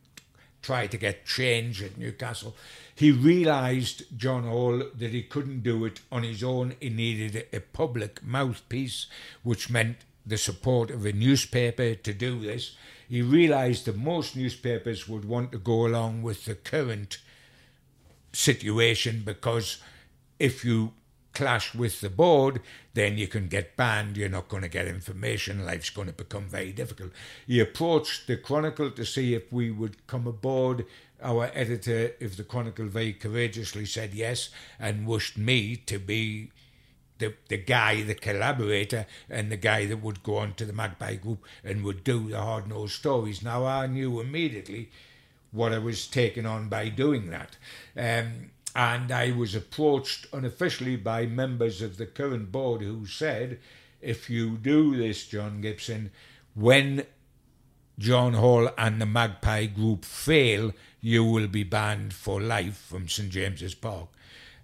try 0.66 0.88
to 0.88 0.96
get 0.96 1.24
change 1.24 1.80
at 1.80 1.96
Newcastle. 1.96 2.56
He 2.92 3.12
realised, 3.12 4.18
John 4.18 4.42
Hall, 4.42 4.82
that 4.96 5.12
he 5.12 5.22
couldn't 5.22 5.62
do 5.62 5.84
it 5.84 6.00
on 6.10 6.24
his 6.24 6.42
own. 6.42 6.74
He 6.80 6.88
needed 6.88 7.46
a 7.52 7.60
public 7.60 8.24
mouthpiece, 8.24 9.06
which 9.44 9.70
meant 9.70 9.98
the 10.26 10.36
support 10.36 10.90
of 10.90 11.06
a 11.06 11.12
newspaper 11.12 11.94
to 11.94 12.12
do 12.12 12.40
this. 12.40 12.74
He 13.08 13.22
realised 13.22 13.84
that 13.84 13.96
most 13.96 14.34
newspapers 14.34 15.08
would 15.08 15.24
want 15.24 15.52
to 15.52 15.58
go 15.58 15.86
along 15.86 16.22
with 16.22 16.46
the 16.46 16.56
current 16.56 17.18
situation 18.36 19.22
because 19.24 19.78
if 20.38 20.64
you 20.64 20.92
clash 21.32 21.74
with 21.74 22.00
the 22.00 22.10
board, 22.10 22.60
then 22.94 23.18
you 23.18 23.28
can 23.28 23.46
get 23.48 23.76
banned, 23.76 24.16
you're 24.16 24.28
not 24.28 24.48
going 24.48 24.62
to 24.62 24.68
get 24.68 24.86
information, 24.86 25.66
life's 25.66 25.90
going 25.90 26.08
to 26.08 26.14
become 26.14 26.48
very 26.48 26.72
difficult. 26.72 27.12
He 27.46 27.60
approached 27.60 28.26
the 28.26 28.36
Chronicle 28.36 28.90
to 28.90 29.04
see 29.04 29.34
if 29.34 29.52
we 29.52 29.70
would 29.70 30.06
come 30.06 30.26
aboard. 30.26 30.86
Our 31.22 31.50
editor 31.54 32.12
of 32.20 32.36
the 32.36 32.44
Chronicle 32.44 32.86
very 32.86 33.12
courageously 33.12 33.86
said 33.86 34.14
yes 34.14 34.50
and 34.78 35.06
wished 35.06 35.36
me 35.36 35.76
to 35.86 35.98
be 35.98 36.50
the, 37.18 37.34
the 37.48 37.58
guy, 37.58 38.02
the 38.02 38.14
collaborator, 38.14 39.06
and 39.28 39.50
the 39.50 39.56
guy 39.56 39.86
that 39.86 40.02
would 40.02 40.22
go 40.22 40.36
on 40.36 40.54
to 40.54 40.64
the 40.64 40.72
Magpie 40.72 41.16
Group 41.16 41.44
and 41.64 41.84
would 41.84 42.04
do 42.04 42.28
the 42.28 42.40
hard 42.40 42.68
nosed 42.68 42.94
stories. 42.94 43.42
Now, 43.42 43.64
I 43.64 43.86
knew 43.86 44.20
immediately 44.20 44.90
what 45.56 45.72
I 45.72 45.78
was 45.78 46.06
taking 46.06 46.46
on 46.46 46.68
by 46.68 46.88
doing 46.88 47.30
that. 47.30 47.56
Um, 47.96 48.50
and 48.74 49.10
I 49.10 49.32
was 49.32 49.54
approached 49.54 50.26
unofficially 50.32 50.96
by 50.96 51.24
members 51.24 51.80
of 51.80 51.96
the 51.96 52.06
current 52.06 52.52
board 52.52 52.82
who 52.82 53.06
said, 53.06 53.58
if 54.02 54.28
you 54.28 54.58
do 54.58 54.96
this, 54.96 55.26
John 55.26 55.62
Gibson, 55.62 56.10
when 56.54 57.06
John 57.98 58.34
Hall 58.34 58.68
and 58.76 59.00
the 59.00 59.06
Magpie 59.06 59.66
Group 59.66 60.04
fail, 60.04 60.72
you 61.00 61.24
will 61.24 61.48
be 61.48 61.64
banned 61.64 62.12
for 62.12 62.40
life 62.40 62.76
from 62.76 63.08
St 63.08 63.30
James's 63.30 63.74
Park. 63.74 64.08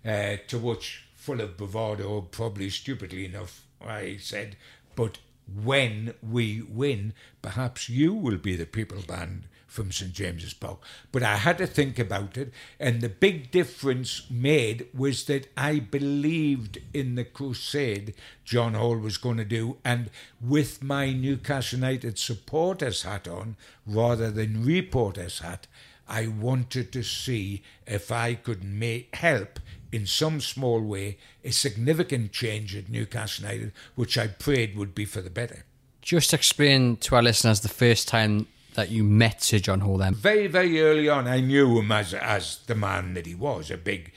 Uh, 0.05 0.37
to 0.49 0.59
which, 0.59 1.05
full 1.15 1.41
of 1.41 1.57
bravado, 1.57 2.21
probably 2.21 2.69
stupidly 2.69 3.25
enough, 3.25 3.65
I 3.81 4.19
said, 4.21 4.57
but 4.95 5.19
when 5.65 6.15
we 6.23 6.63
win, 6.63 7.15
perhaps 7.41 7.89
you 7.89 8.13
will 8.13 8.39
be 8.39 8.57
the 8.57 8.67
people 8.67 9.03
banned 9.07 9.45
from 9.73 9.91
St 9.91 10.13
James's 10.13 10.53
Park. 10.53 10.81
But 11.11 11.23
I 11.23 11.37
had 11.37 11.57
to 11.59 11.67
think 11.67 11.99
about 11.99 12.37
it, 12.37 12.53
and 12.79 13.01
the 13.01 13.09
big 13.09 13.51
difference 13.51 14.31
made 14.31 14.87
was 14.95 15.25
that 15.25 15.51
I 15.57 15.79
believed 15.79 16.79
in 16.93 17.15
the 17.15 17.25
crusade 17.25 18.15
John 18.45 18.75
Hall 18.75 18.99
was 18.99 19.17
going 19.17 19.39
to 19.39 19.45
do, 19.45 19.79
and 19.85 20.11
with 20.41 20.83
my 20.83 21.13
Newcastle 21.13 21.79
United 21.79 22.19
supporters 22.19 23.03
hat 23.03 23.27
on 23.27 23.57
rather 23.87 24.31
than 24.31 24.65
reporters 24.65 25.39
hat, 25.39 25.67
I 26.07 26.27
wanted 26.27 26.93
to 26.93 27.03
see 27.03 27.63
if 27.87 28.13
I 28.13 28.35
could 28.35 28.63
make 28.63 29.17
help 29.17 29.59
in 29.91 30.07
some 30.07 30.41
small 30.41 30.83
way 30.83 31.17
a 31.45 31.51
significant 31.51 32.33
change 32.33 32.77
at 32.77 32.91
Newcastle 32.91 33.47
United, 33.47 33.73
which 33.95 34.19
I 34.19 34.27
prayed 34.27 34.77
would 34.77 34.95
be 34.95 35.07
for 35.07 35.23
the 35.23 35.31
better. 35.31 35.65
Just 36.03 36.35
explain 36.35 36.97
to 36.97 37.15
our 37.15 37.23
listeners 37.23 37.61
the 37.61 37.69
first 37.69 38.09
time 38.09 38.49
that 38.75 38.91
you 38.91 39.05
met 39.05 39.43
Sir 39.43 39.59
John 39.59 39.81
Hall 39.81 39.99
then. 39.99 40.15
very, 40.15 40.47
very 40.47 40.81
early 40.81 41.09
on, 41.09 41.27
I 41.29 41.41
knew 41.41 41.79
him 41.79 41.93
as 41.93 42.15
as 42.15 42.59
the 42.67 42.75
man 42.75 43.15
that 43.15 43.27
he 43.27 43.35
was. 43.35 43.71
A 43.71 43.77
big, 43.77 44.13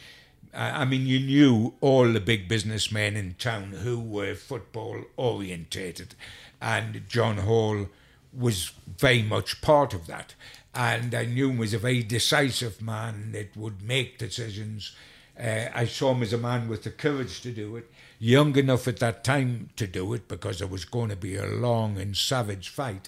I 0.54 0.86
mean, 0.86 1.06
you 1.06 1.20
knew 1.20 1.74
all 1.82 2.12
the 2.12 2.20
big 2.20 2.48
businessmen 2.48 3.16
in 3.16 3.36
town 3.36 3.72
who 3.72 4.00
were 4.00 4.36
football 4.36 5.04
orientated, 5.18 6.16
and 6.62 7.08
John 7.10 7.38
Hall 7.40 7.88
was 8.34 8.72
very 8.98 9.24
much 9.24 9.62
part 9.62 9.94
of 9.94 10.08
that. 10.08 10.36
And 10.74 11.16
I 11.16 11.26
knew 11.26 11.52
him 11.52 11.62
as 11.62 11.74
a 11.74 11.80
very 11.80 12.04
decisive 12.04 12.82
man 12.82 13.32
that 13.32 13.56
would 13.56 13.82
make 13.82 14.18
decisions. 14.18 14.94
Uh, 15.40 15.68
I 15.74 15.86
saw 15.86 16.14
him 16.14 16.22
as 16.22 16.34
a 16.34 16.38
man 16.38 16.68
with 16.68 16.84
the 16.84 16.92
courage 16.92 17.42
to 17.42 17.52
do 17.52 17.78
it, 17.78 17.90
young 18.20 18.58
enough 18.58 18.88
at 18.88 19.00
that 19.00 19.24
time 19.24 19.70
to 19.78 19.88
do 19.88 20.14
it 20.14 20.28
because 20.28 20.62
it 20.62 20.70
was 20.70 20.84
going 20.84 21.10
to 21.10 21.16
be 21.16 21.36
a 21.38 21.46
long 21.46 21.98
and 21.98 22.16
savage 22.16 22.70
fight. 22.70 23.08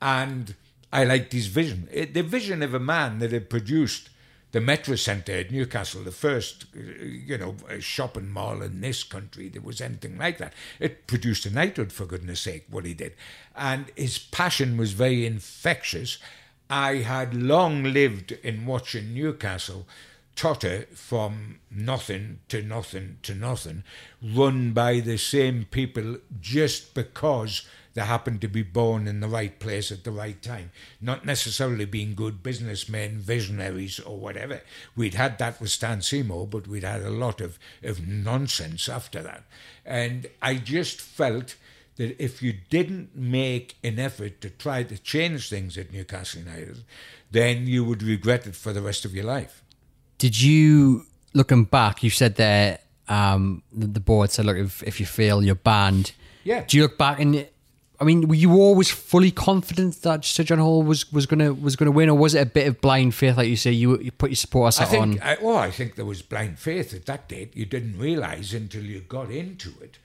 And 0.00 0.54
I 0.96 1.04
liked 1.04 1.34
his 1.34 1.48
vision. 1.48 1.88
It, 1.92 2.14
the 2.14 2.22
vision 2.22 2.62
of 2.62 2.72
a 2.72 2.80
man 2.80 3.18
that 3.18 3.30
had 3.30 3.50
produced 3.50 4.08
the 4.52 4.62
Metro 4.62 4.96
Centre 4.96 5.32
at 5.40 5.50
Newcastle, 5.50 6.02
the 6.02 6.10
first, 6.10 6.64
uh, 6.74 6.80
you 7.04 7.36
know, 7.36 7.54
shopping 7.80 8.30
mall 8.30 8.62
in 8.62 8.80
this 8.80 9.04
country 9.04 9.50
that 9.50 9.62
was 9.62 9.82
anything 9.82 10.16
like 10.16 10.38
that. 10.38 10.54
It 10.80 11.06
produced 11.06 11.44
a 11.44 11.50
knighthood, 11.50 11.92
for 11.92 12.06
goodness 12.06 12.40
sake, 12.40 12.64
what 12.70 12.86
he 12.86 12.94
did. 12.94 13.12
And 13.54 13.92
his 13.94 14.18
passion 14.18 14.78
was 14.78 14.92
very 14.92 15.26
infectious. 15.26 16.16
I 16.70 16.96
had 16.96 17.34
long 17.34 17.82
lived 17.82 18.32
in 18.32 18.64
watching 18.64 19.12
Newcastle 19.12 19.86
totter 20.34 20.86
from 20.94 21.60
nothing 21.70 22.38
to 22.48 22.62
nothing 22.62 23.18
to 23.24 23.34
nothing, 23.34 23.84
run 24.22 24.72
by 24.72 25.00
the 25.00 25.18
same 25.18 25.66
people 25.70 26.16
just 26.40 26.94
because 26.94 27.66
they 27.96 28.02
happened 28.02 28.42
to 28.42 28.48
be 28.48 28.62
born 28.62 29.08
in 29.08 29.20
the 29.20 29.26
right 29.26 29.58
place 29.58 29.90
at 29.90 30.04
the 30.04 30.10
right 30.10 30.40
time, 30.42 30.70
not 31.00 31.24
necessarily 31.24 31.86
being 31.86 32.14
good 32.14 32.42
businessmen, 32.42 33.18
visionaries, 33.18 33.98
or 33.98 34.18
whatever. 34.18 34.60
We'd 34.94 35.14
had 35.14 35.38
that 35.38 35.58
with 35.62 35.70
Stan 35.70 36.02
Seymour, 36.02 36.46
but 36.46 36.68
we'd 36.68 36.84
had 36.84 37.00
a 37.00 37.10
lot 37.10 37.40
of, 37.40 37.58
of 37.82 38.06
nonsense 38.06 38.86
after 38.90 39.22
that. 39.22 39.44
And 39.86 40.26
I 40.42 40.56
just 40.56 41.00
felt 41.00 41.56
that 41.96 42.22
if 42.22 42.42
you 42.42 42.52
didn't 42.68 43.16
make 43.16 43.76
an 43.82 43.98
effort 43.98 44.42
to 44.42 44.50
try 44.50 44.82
to 44.82 44.98
change 44.98 45.48
things 45.48 45.78
at 45.78 45.90
Newcastle 45.90 46.42
United, 46.42 46.84
then 47.30 47.66
you 47.66 47.82
would 47.82 48.02
regret 48.02 48.46
it 48.46 48.56
for 48.56 48.74
the 48.74 48.82
rest 48.82 49.06
of 49.06 49.14
your 49.14 49.24
life. 49.24 49.64
Did 50.18 50.38
you, 50.38 51.06
looking 51.32 51.64
back, 51.64 52.02
you 52.02 52.10
said 52.10 52.78
um, 53.08 53.62
the, 53.72 53.86
the 53.86 54.00
board 54.00 54.30
said, 54.32 54.44
look, 54.44 54.58
if, 54.58 54.82
if 54.82 55.00
you 55.00 55.06
fail, 55.06 55.42
you're 55.42 55.54
banned. 55.54 56.12
Yeah. 56.44 56.64
Do 56.66 56.76
you 56.76 56.82
look 56.82 56.98
back 56.98 57.20
and 57.20 57.48
I 57.98 58.04
mean, 58.04 58.28
were 58.28 58.34
you 58.34 58.52
always 58.52 58.90
fully 58.90 59.30
confident 59.30 60.02
that 60.02 60.24
Sir 60.24 60.42
John 60.42 60.58
Hall 60.58 60.82
was, 60.82 61.10
was 61.12 61.26
gonna 61.26 61.54
was 61.54 61.76
gonna 61.76 61.90
win, 61.90 62.08
or 62.08 62.16
was 62.16 62.34
it 62.34 62.40
a 62.40 62.46
bit 62.46 62.66
of 62.66 62.80
blind 62.80 63.14
faith, 63.14 63.36
like 63.36 63.48
you 63.48 63.56
say? 63.56 63.72
You 63.72 63.98
you 63.98 64.10
put 64.10 64.30
your 64.30 64.36
support 64.36 64.78
I 64.80 64.96
on. 64.96 65.20
I, 65.20 65.36
well, 65.40 65.56
I 65.56 65.70
think 65.70 65.94
there 65.94 66.04
was 66.04 66.22
blind 66.22 66.58
faith 66.58 66.92
at 66.94 67.06
that 67.06 67.28
date. 67.28 67.56
You 67.56 67.64
didn't 67.64 67.98
realise 67.98 68.52
until 68.52 68.84
you 68.84 69.00
got 69.00 69.30
into 69.30 69.70
it 69.80 69.98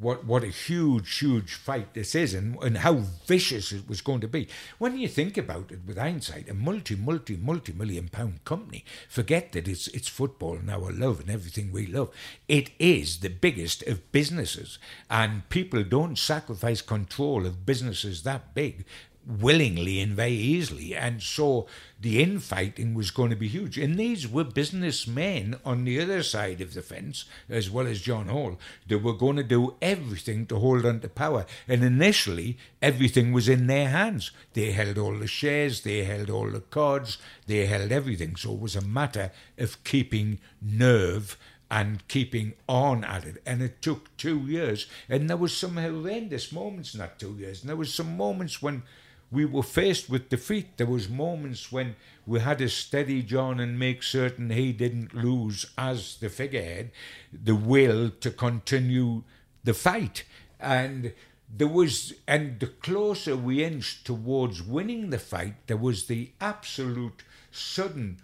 what 0.00 0.24
what 0.24 0.42
a 0.42 0.48
huge, 0.48 1.18
huge 1.18 1.54
fight 1.54 1.94
this 1.94 2.14
is 2.14 2.34
and, 2.34 2.56
and 2.62 2.78
how 2.78 2.94
vicious 3.26 3.70
it 3.70 3.88
was 3.88 4.00
going 4.00 4.20
to 4.20 4.28
be. 4.28 4.48
When 4.78 4.98
you 4.98 5.06
think 5.06 5.36
about 5.36 5.70
it 5.70 5.80
with 5.86 5.98
hindsight, 5.98 6.48
a 6.48 6.54
multi, 6.54 6.96
multi, 6.96 7.36
multi 7.36 7.72
million 7.72 8.08
pound 8.08 8.44
company, 8.44 8.84
forget 9.08 9.52
that 9.52 9.68
it's 9.68 9.88
it's 9.88 10.08
football 10.08 10.56
and 10.56 10.70
our 10.70 10.90
love 10.90 11.20
and 11.20 11.30
everything 11.30 11.70
we 11.70 11.86
love. 11.86 12.10
It 12.48 12.70
is 12.78 13.18
the 13.18 13.28
biggest 13.28 13.82
of 13.82 14.10
businesses. 14.10 14.78
And 15.10 15.48
people 15.50 15.84
don't 15.84 16.18
sacrifice 16.18 16.80
control 16.80 17.46
of 17.46 17.66
businesses 17.66 18.22
that 18.22 18.54
big 18.54 18.86
willingly 19.26 20.00
and 20.00 20.16
very 20.16 20.32
easily. 20.32 20.96
And 20.96 21.22
so 21.22 21.66
the 22.00 22.22
infighting 22.22 22.94
was 22.94 23.10
going 23.10 23.30
to 23.30 23.36
be 23.36 23.48
huge. 23.48 23.76
And 23.76 23.98
these 23.98 24.26
were 24.26 24.44
businessmen 24.44 25.58
on 25.64 25.84
the 25.84 26.00
other 26.00 26.22
side 26.22 26.60
of 26.60 26.72
the 26.72 26.80
fence, 26.80 27.26
as 27.48 27.70
well 27.70 27.86
as 27.86 28.00
John 28.00 28.28
Hall, 28.28 28.58
that 28.88 29.00
were 29.00 29.12
going 29.12 29.36
to 29.36 29.42
do 29.42 29.74
everything 29.82 30.46
to 30.46 30.58
hold 30.58 30.86
on 30.86 31.00
to 31.00 31.08
power. 31.08 31.44
And 31.68 31.84
initially, 31.84 32.56
everything 32.80 33.32
was 33.32 33.48
in 33.48 33.66
their 33.66 33.90
hands. 33.90 34.30
They 34.54 34.72
held 34.72 34.96
all 34.96 35.18
the 35.18 35.26
shares, 35.26 35.82
they 35.82 36.04
held 36.04 36.30
all 36.30 36.50
the 36.50 36.60
cards, 36.60 37.18
they 37.46 37.66
held 37.66 37.92
everything. 37.92 38.36
So 38.36 38.54
it 38.54 38.60
was 38.60 38.76
a 38.76 38.80
matter 38.80 39.30
of 39.58 39.82
keeping 39.84 40.38
nerve 40.62 41.36
and 41.70 42.06
keeping 42.08 42.54
on 42.68 43.04
at 43.04 43.24
it. 43.24 43.42
And 43.46 43.62
it 43.62 43.80
took 43.80 44.16
two 44.16 44.40
years. 44.40 44.86
And 45.08 45.28
there 45.28 45.36
was 45.36 45.56
some 45.56 45.76
horrendous 45.76 46.50
moments 46.50 46.94
in 46.94 47.00
that 47.00 47.18
two 47.18 47.36
years. 47.38 47.60
And 47.60 47.68
there 47.68 47.76
was 47.76 47.94
some 47.94 48.16
moments 48.16 48.60
when 48.60 48.82
we 49.30 49.44
were 49.44 49.62
faced 49.62 50.10
with 50.10 50.28
defeat. 50.28 50.76
There 50.76 50.86
was 50.86 51.08
moments 51.08 51.70
when 51.70 51.96
we 52.26 52.40
had 52.40 52.58
to 52.58 52.68
steady 52.68 53.22
John 53.22 53.60
and 53.60 53.78
make 53.78 54.02
certain 54.02 54.50
he 54.50 54.72
didn't 54.72 55.14
lose 55.14 55.66
as 55.78 56.16
the 56.16 56.28
figurehead, 56.28 56.90
the 57.32 57.54
will 57.54 58.10
to 58.10 58.30
continue 58.30 59.22
the 59.62 59.74
fight. 59.74 60.24
And 60.58 61.12
there 61.48 61.68
was, 61.68 62.14
and 62.26 62.60
the 62.60 62.66
closer 62.66 63.36
we 63.36 63.64
inched 63.64 64.04
towards 64.04 64.62
winning 64.62 65.10
the 65.10 65.18
fight, 65.18 65.54
there 65.66 65.76
was 65.76 66.06
the 66.06 66.32
absolute 66.40 67.22
sudden 67.50 68.18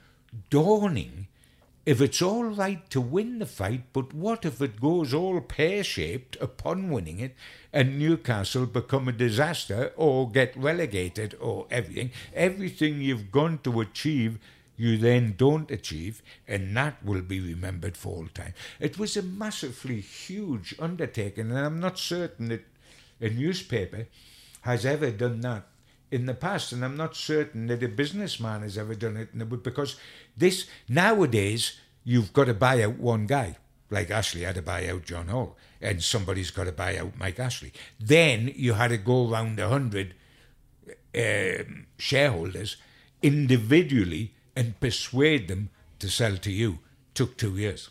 dawning 0.51 1.29
if 1.87 2.01
it's 2.01 2.21
all 2.21 2.43
right 2.45 2.91
to 2.91 3.01
win 3.01 3.39
the 3.39 3.47
fight, 3.47 3.85
but 3.93 4.13
what 4.13 4.45
if 4.45 4.61
it 4.61 4.81
goes 4.81 5.15
all 5.15 5.41
pear 5.41 5.85
shaped 5.85 6.37
upon 6.41 6.91
winning 6.91 7.21
it 7.21 7.37
and 7.73 7.97
Newcastle 7.97 8.67
become 8.67 9.07
a 9.07 9.13
disaster 9.13 9.93
or 9.97 10.29
get 10.29 10.57
relegated 10.57 11.37
or 11.41 11.69
everything? 11.71 12.11
Everything 12.35 13.01
you've 13.01 13.31
gone 13.31 13.61
to 13.63 13.81
achieve, 13.81 14.41
you 14.77 14.99
then 14.99 15.37
don't 15.39 15.71
achieve, 15.71 16.23
and 16.49 16.77
that 16.77 17.03
will 17.05 17.23
be 17.23 17.39
remembered 17.39 17.97
for 17.97 18.17
all 18.17 18.27
time. 18.35 18.55
It 18.81 18.99
was 18.99 19.17
a 19.17 19.23
massively 19.23 20.01
huge 20.01 20.75
undertaking, 20.81 21.53
and 21.53 21.59
I'm 21.59 21.79
not 21.79 22.01
certain 22.01 22.49
that 22.49 22.65
a 23.21 23.31
newspaper 23.31 24.09
has 24.63 24.85
ever 24.85 25.13
done 25.13 25.41
that 25.43 25.67
in 26.11 26.27
the 26.27 26.35
past, 26.35 26.73
and 26.73 26.85
I'm 26.85 26.97
not 26.97 27.17
certain 27.17 27.67
that 27.67 27.83
a 27.83 27.89
businessman 27.89 28.63
has 28.63 28.79
ever 28.79 28.95
done 28.95 29.17
it 29.17 29.63
because 29.63 29.97
this 30.37 30.67
nowadays 30.89 31.79
you've 32.05 32.33
got 32.33 32.45
to 32.45 32.55
buy 32.55 32.83
out 32.83 32.99
one 32.99 33.27
guy. 33.27 33.57
Like 33.91 34.11
Ashley 34.11 34.43
had 34.43 34.57
to 34.57 34.63
buy 34.63 34.89
out 34.89 35.05
John 35.05 35.29
Hall, 35.29 35.57
and 35.81 36.03
somebody's 36.03 36.51
got 36.51 36.65
to 36.65 36.73
buy 36.73 36.97
out 36.99 37.19
Mike 37.19 37.39
Ashley. 37.39 37.73
Then 38.01 38.53
you 38.57 38.75
had 38.75 38.89
to 38.89 38.97
go 38.99 39.31
around 39.31 39.59
a 39.61 39.69
hundred 39.69 40.15
um, 41.17 41.87
shareholders 41.99 42.77
individually 43.23 44.35
and 44.55 44.79
persuade 44.81 45.49
them 45.49 45.71
to 45.99 46.09
sell 46.09 46.37
to 46.37 46.51
you. 46.51 46.79
Took 47.15 47.37
two 47.37 47.57
years. 47.57 47.91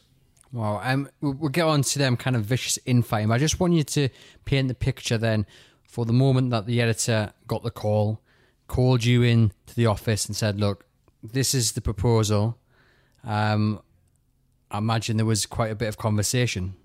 Well, 0.52 0.80
Um, 0.84 1.10
we'll 1.22 1.50
get 1.50 1.66
on 1.66 1.82
to 1.82 2.00
them 2.00 2.16
kind 2.16 2.36
of 2.36 2.44
vicious 2.46 2.80
infighting. 2.86 3.32
I 3.32 3.38
just 3.38 3.60
want 3.60 3.74
you 3.74 3.84
to 3.84 4.10
paint 4.46 4.68
the 4.68 4.74
picture 4.74 5.18
then 5.18 5.46
for 5.88 6.06
the 6.06 6.14
moment 6.14 6.50
that 6.52 6.66
the 6.66 6.82
editor 6.82 7.34
got 7.48 7.64
the 7.64 7.72
call, 7.72 8.22
called 8.68 9.04
you 9.04 9.22
in 9.22 9.52
to 9.68 9.76
the 9.76 9.86
office 9.86 10.26
and 10.26 10.36
said, 10.36 10.60
"Look, 10.60 10.86
this 11.24 11.54
is 11.54 11.74
the 11.74 11.82
proposal. 11.82 12.58
Um, 13.24 13.82
I 14.72 14.80
imagine 14.80 15.18
there 15.18 15.26
was 15.26 15.46
quite 15.46 15.72
a 15.72 15.76
bit 15.76 15.88
of 15.88 15.98
conversation." 15.98 16.76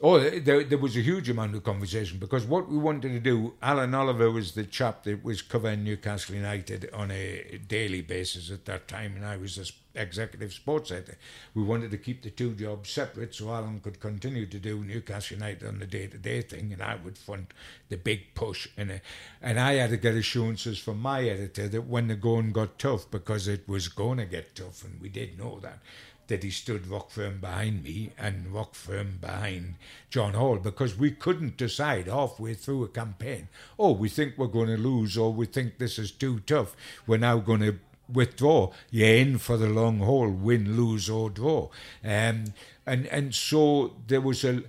Oh, 0.00 0.18
there, 0.18 0.64
there 0.64 0.78
was 0.78 0.96
a 0.96 1.00
huge 1.00 1.30
amount 1.30 1.54
of 1.54 1.62
conversation 1.62 2.18
because 2.18 2.44
what 2.44 2.68
we 2.68 2.76
wanted 2.76 3.10
to 3.10 3.20
do, 3.20 3.54
Alan 3.62 3.94
Oliver 3.94 4.30
was 4.30 4.52
the 4.52 4.64
chap 4.64 5.04
that 5.04 5.24
was 5.24 5.40
covering 5.40 5.84
Newcastle 5.84 6.34
United 6.34 6.90
on 6.92 7.10
a 7.10 7.60
daily 7.68 8.02
basis 8.02 8.50
at 8.50 8.64
that 8.66 8.88
time, 8.88 9.14
and 9.16 9.24
I 9.24 9.36
was 9.36 9.56
the 9.56 9.70
executive 9.94 10.52
sports 10.52 10.90
editor. 10.90 11.16
We 11.54 11.62
wanted 11.62 11.90
to 11.92 11.98
keep 11.98 12.22
the 12.22 12.30
two 12.30 12.52
jobs 12.54 12.90
separate 12.90 13.34
so 13.34 13.50
Alan 13.50 13.80
could 13.80 14.00
continue 14.00 14.46
to 14.46 14.58
do 14.58 14.84
Newcastle 14.84 15.36
United 15.36 15.66
on 15.66 15.78
the 15.78 15.86
day 15.86 16.06
to 16.06 16.18
day 16.18 16.42
thing, 16.42 16.72
and 16.72 16.82
I 16.82 16.96
would 16.96 17.18
fund 17.18 17.48
the 17.88 17.96
big 17.96 18.34
push. 18.34 18.68
And, 18.76 18.90
uh, 18.90 18.98
and 19.42 19.58
I 19.58 19.74
had 19.74 19.90
to 19.90 19.96
get 19.96 20.14
assurances 20.14 20.78
from 20.78 21.00
my 21.00 21.22
editor 21.22 21.68
that 21.68 21.86
when 21.86 22.08
the 22.08 22.16
going 22.16 22.52
got 22.52 22.78
tough, 22.78 23.10
because 23.10 23.48
it 23.48 23.68
was 23.68 23.88
going 23.88 24.18
to 24.18 24.24
get 24.24 24.54
tough, 24.54 24.84
and 24.84 25.00
we 25.00 25.08
did 25.08 25.38
know 25.38 25.58
that 25.60 25.78
that 26.26 26.42
he 26.42 26.50
stood 26.50 26.86
rock 26.86 27.10
firm 27.10 27.38
behind 27.38 27.84
me 27.84 28.10
and 28.18 28.52
rock 28.52 28.74
firm 28.74 29.18
behind 29.20 29.74
John 30.10 30.32
Hall 30.32 30.56
because 30.56 30.96
we 30.96 31.10
couldn't 31.10 31.56
decide 31.56 32.06
halfway 32.06 32.54
through 32.54 32.84
a 32.84 32.88
campaign, 32.88 33.48
oh, 33.78 33.92
we 33.92 34.08
think 34.08 34.34
we're 34.36 34.46
going 34.46 34.68
to 34.68 34.76
lose 34.76 35.18
or 35.18 35.32
we 35.32 35.46
think 35.46 35.78
this 35.78 35.98
is 35.98 36.10
too 36.10 36.40
tough. 36.40 36.74
We're 37.06 37.18
now 37.18 37.38
going 37.38 37.60
to 37.60 37.78
withdraw. 38.12 38.72
You're 38.90 39.16
in 39.16 39.38
for 39.38 39.56
the 39.56 39.68
long 39.68 39.98
haul, 39.98 40.30
win, 40.30 40.76
lose 40.76 41.08
or 41.08 41.30
draw. 41.30 41.68
Um, 42.04 42.44
and 42.86 43.06
and 43.06 43.34
so 43.34 43.94
there 44.06 44.20
was 44.20 44.44
a 44.44 44.64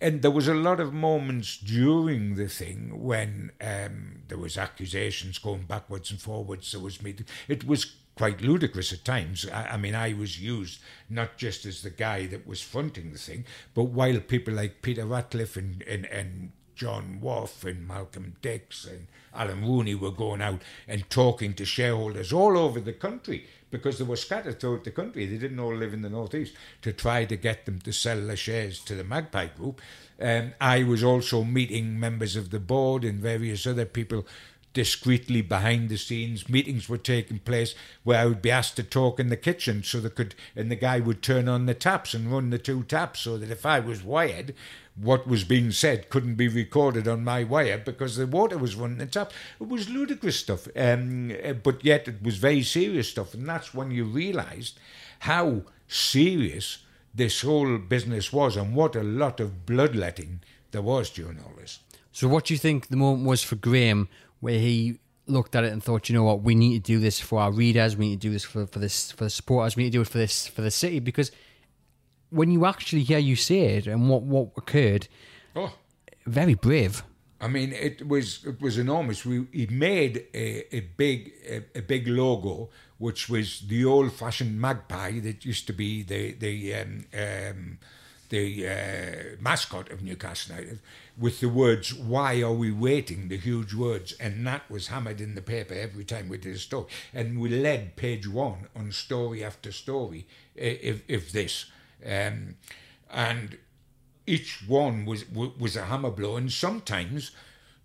and 0.00 0.22
there 0.22 0.30
was 0.30 0.48
a 0.48 0.54
lot 0.54 0.80
of 0.80 0.92
moments 0.92 1.56
during 1.56 2.36
the 2.36 2.48
thing 2.48 3.02
when 3.02 3.50
um, 3.60 4.22
there 4.28 4.38
was 4.38 4.58
accusations 4.58 5.38
going 5.38 5.62
backwards 5.62 6.10
and 6.10 6.20
forwards. 6.20 6.72
There 6.72 6.80
was 6.80 7.02
meeting. 7.02 7.26
It 7.48 7.66
was 7.66 7.94
quite 8.16 8.40
ludicrous 8.40 8.92
at 8.92 9.04
times. 9.04 9.46
I, 9.52 9.68
I, 9.72 9.76
mean, 9.76 9.94
I 9.94 10.12
was 10.12 10.40
used 10.40 10.80
not 11.08 11.36
just 11.36 11.64
as 11.66 11.82
the 11.82 11.90
guy 11.90 12.26
that 12.26 12.46
was 12.46 12.60
fronting 12.62 13.12
the 13.12 13.18
thing, 13.18 13.44
but 13.74 13.84
while 13.84 14.18
people 14.20 14.54
like 14.54 14.82
Peter 14.82 15.06
Ratcliffe 15.06 15.56
and, 15.56 15.82
and, 15.82 16.06
and 16.06 16.52
John 16.74 17.20
Woff 17.22 17.64
and 17.64 17.86
Malcolm 17.86 18.36
Dix 18.42 18.84
and 18.84 19.06
Alan 19.36 19.64
Rooney 19.64 19.94
were 19.94 20.10
going 20.10 20.42
out 20.42 20.62
and 20.88 21.08
talking 21.10 21.54
to 21.54 21.64
shareholders 21.64 22.32
all 22.32 22.56
over 22.58 22.80
the 22.80 22.92
country 22.92 23.46
because 23.70 23.98
they 23.98 24.04
were 24.04 24.16
scattered 24.16 24.60
throughout 24.60 24.84
the 24.84 24.90
country. 24.90 25.26
They 25.26 25.38
didn't 25.38 25.60
all 25.60 25.74
live 25.74 25.92
in 25.92 26.02
the 26.02 26.10
northeast 26.10 26.54
to 26.82 26.92
try 26.92 27.24
to 27.24 27.36
get 27.36 27.66
them 27.66 27.80
to 27.80 27.92
sell 27.92 28.20
their 28.20 28.36
shares 28.36 28.80
to 28.84 28.94
the 28.94 29.04
Magpie 29.04 29.48
Group. 29.48 29.80
Um, 30.20 30.54
I 30.60 30.82
was 30.82 31.04
also 31.04 31.44
meeting 31.44 31.98
members 31.98 32.36
of 32.36 32.50
the 32.50 32.60
board 32.60 33.04
and 33.04 33.20
various 33.20 33.66
other 33.66 33.84
people 33.84 34.26
discreetly 34.72 35.40
behind 35.40 35.88
the 35.88 35.96
scenes. 35.96 36.50
Meetings 36.50 36.86
were 36.86 36.98
taking 36.98 37.38
place 37.38 37.74
where 38.04 38.20
I 38.20 38.26
would 38.26 38.42
be 38.42 38.50
asked 38.50 38.76
to 38.76 38.82
talk 38.82 39.18
in 39.18 39.30
the 39.30 39.36
kitchen 39.36 39.82
so 39.82 40.00
they 40.00 40.10
could, 40.10 40.34
and 40.54 40.70
the 40.70 40.76
guy 40.76 41.00
would 41.00 41.22
turn 41.22 41.48
on 41.48 41.64
the 41.64 41.72
taps 41.72 42.12
and 42.12 42.30
run 42.30 42.50
the 42.50 42.58
two 42.58 42.82
taps 42.82 43.20
so 43.20 43.38
that 43.38 43.50
if 43.50 43.64
I 43.64 43.80
was 43.80 44.02
wired, 44.02 44.54
what 44.96 45.26
was 45.26 45.44
being 45.44 45.70
said 45.70 46.08
couldn't 46.08 46.36
be 46.36 46.48
recorded 46.48 47.06
on 47.06 47.22
my 47.22 47.44
wire 47.44 47.78
because 47.78 48.16
the 48.16 48.26
water 48.26 48.56
was 48.56 48.76
running 48.76 48.98
the 48.98 49.06
tap. 49.06 49.32
It 49.60 49.68
was 49.68 49.88
ludicrous 49.88 50.36
stuff, 50.36 50.68
um, 50.76 51.32
but 51.62 51.84
yet 51.84 52.08
it 52.08 52.22
was 52.22 52.36
very 52.38 52.62
serious 52.62 53.08
stuff, 53.08 53.34
and 53.34 53.48
that's 53.48 53.74
when 53.74 53.90
you 53.90 54.04
realised 54.04 54.78
how 55.20 55.62
serious 55.88 56.78
this 57.14 57.42
whole 57.42 57.78
business 57.78 58.32
was 58.32 58.56
and 58.56 58.74
what 58.74 58.96
a 58.96 59.02
lot 59.02 59.40
of 59.40 59.66
bloodletting 59.66 60.40
there 60.70 60.82
was 60.82 61.10
during 61.10 61.38
all 61.40 61.52
this. 61.58 61.80
So, 62.12 62.28
what 62.28 62.46
do 62.46 62.54
you 62.54 62.58
think 62.58 62.88
the 62.88 62.96
moment 62.96 63.26
was 63.26 63.42
for 63.42 63.56
Graham 63.56 64.08
where 64.40 64.58
he 64.58 64.98
looked 65.26 65.56
at 65.56 65.64
it 65.64 65.72
and 65.72 65.82
thought, 65.82 66.08
you 66.08 66.14
know 66.14 66.24
what, 66.24 66.42
we 66.42 66.54
need 66.54 66.84
to 66.84 66.92
do 66.92 66.98
this 66.98 67.18
for 67.18 67.40
our 67.40 67.50
readers, 67.50 67.96
we 67.96 68.10
need 68.10 68.20
to 68.20 68.28
do 68.28 68.32
this 68.32 68.44
for, 68.44 68.66
for 68.66 68.78
this 68.78 69.10
for 69.12 69.24
the 69.24 69.30
supporters, 69.30 69.76
we 69.76 69.84
need 69.84 69.90
to 69.90 69.98
do 69.98 70.02
it 70.02 70.08
for 70.08 70.18
this 70.18 70.46
for 70.46 70.62
the 70.62 70.70
city 70.70 71.00
because 71.00 71.32
when 72.30 72.50
you 72.50 72.66
actually 72.66 73.02
hear 73.02 73.18
you 73.18 73.36
say 73.36 73.76
it 73.76 73.86
and 73.86 74.08
what 74.08 74.22
what 74.22 74.48
occurred, 74.56 75.08
Oh, 75.54 75.72
very 76.26 76.54
brave. 76.54 77.02
I 77.40 77.48
mean, 77.48 77.72
it 77.72 78.06
was 78.06 78.44
it 78.44 78.60
was 78.60 78.78
enormous. 78.78 79.24
We 79.24 79.46
he 79.52 79.66
made 79.66 80.26
a, 80.34 80.76
a 80.76 80.80
big 80.80 81.32
a, 81.48 81.78
a 81.78 81.82
big 81.82 82.08
logo, 82.08 82.70
which 82.98 83.28
was 83.28 83.60
the 83.60 83.84
old 83.84 84.12
fashioned 84.12 84.60
magpie 84.60 85.20
that 85.20 85.44
used 85.44 85.66
to 85.66 85.72
be 85.72 86.02
the 86.02 86.32
the 86.32 86.74
um, 86.74 87.04
um, 87.14 87.78
the 88.28 88.68
uh, 88.68 89.36
mascot 89.40 89.90
of 89.90 90.02
Newcastle 90.02 90.56
United, 90.56 90.80
with 91.18 91.40
the 91.40 91.48
words 91.48 91.92
"Why 91.94 92.42
are 92.42 92.52
we 92.52 92.70
waiting?" 92.72 93.28
The 93.28 93.36
huge 93.36 93.74
words, 93.74 94.14
and 94.18 94.46
that 94.46 94.70
was 94.70 94.88
hammered 94.88 95.20
in 95.20 95.34
the 95.34 95.42
paper 95.42 95.74
every 95.74 96.04
time 96.04 96.28
we 96.28 96.38
did 96.38 96.56
a 96.56 96.58
story. 96.58 96.86
And 97.12 97.38
we 97.38 97.50
led 97.50 97.96
page 97.96 98.26
one 98.26 98.68
on 98.74 98.92
story 98.92 99.44
after 99.44 99.72
story, 99.72 100.26
if 100.54 101.02
if 101.06 101.32
this, 101.32 101.66
um, 102.06 102.56
and 103.10 103.58
each 104.26 104.64
one 104.66 105.04
was 105.04 105.24
was 105.30 105.76
a 105.76 105.86
hammer 105.86 106.10
blow, 106.10 106.36
and 106.36 106.50
sometimes 106.52 107.30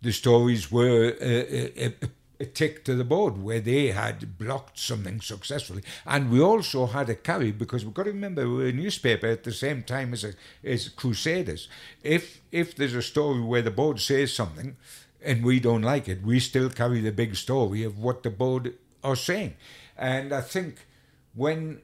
the 0.02 0.12
stories 0.12 0.72
were 0.72 1.16
a, 1.22 1.86
a, 1.86 1.94
a 2.40 2.46
tick 2.46 2.84
to 2.84 2.96
the 2.96 3.04
board 3.04 3.38
where 3.38 3.60
they 3.60 3.92
had 3.92 4.38
blocked 4.40 4.80
something 4.80 5.22
successfully, 5.22 5.84
and 6.06 6.32
we 6.32 6.42
also 6.42 6.88
had 6.88 7.10
a 7.10 7.16
carry 7.16 7.52
because 7.52 7.86
we've 7.86 7.94
got 7.94 8.04
to 8.04 8.12
remember 8.12 8.50
we're 8.50 8.70
a 8.70 8.72
newspaper 8.72 9.28
at 9.28 9.44
the 9.44 9.52
same 9.52 9.84
time 9.84 10.14
as 10.14 10.24
a, 10.24 10.34
as 10.64 10.90
Crusaders. 10.90 11.68
If 12.04 12.42
if 12.52 12.76
there's 12.76 12.96
a 12.96 13.02
story 13.02 13.42
where 13.42 13.62
the 13.62 13.72
board 13.72 14.00
says 14.00 14.34
something 14.34 14.76
and 15.24 15.46
we 15.46 15.60
don't 15.60 15.84
like 15.84 16.08
it, 16.08 16.24
we 16.24 16.40
still 16.40 16.70
carry 16.72 17.02
the 17.02 17.12
big 17.12 17.36
story 17.36 17.84
of 17.84 18.00
what 18.00 18.24
the 18.24 18.32
board 18.32 18.74
are 19.04 19.16
saying, 19.16 19.56
and 19.98 20.34
I 20.34 20.42
think 20.42 20.88
when 21.36 21.82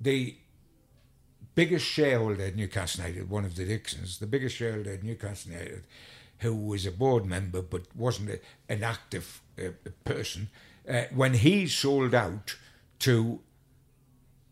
the 0.00 0.36
biggest 1.58 1.86
shareholder 1.86 2.44
at 2.44 2.54
Newcastle 2.54 3.04
United, 3.04 3.28
one 3.28 3.44
of 3.44 3.56
the 3.56 3.64
Dixons, 3.64 4.20
the 4.20 4.28
biggest 4.28 4.54
shareholder 4.54 4.92
at 4.92 5.02
Newcastle 5.02 5.50
United, 5.50 5.82
who 6.38 6.54
was 6.54 6.86
a 6.86 6.92
board 6.92 7.26
member 7.26 7.60
but 7.62 7.82
wasn't 7.96 8.30
a, 8.30 8.38
an 8.68 8.84
active 8.84 9.42
uh, 9.58 9.70
person, 10.04 10.50
uh, 10.88 11.02
when 11.12 11.34
he 11.34 11.66
sold 11.66 12.14
out 12.14 12.54
to 13.00 13.40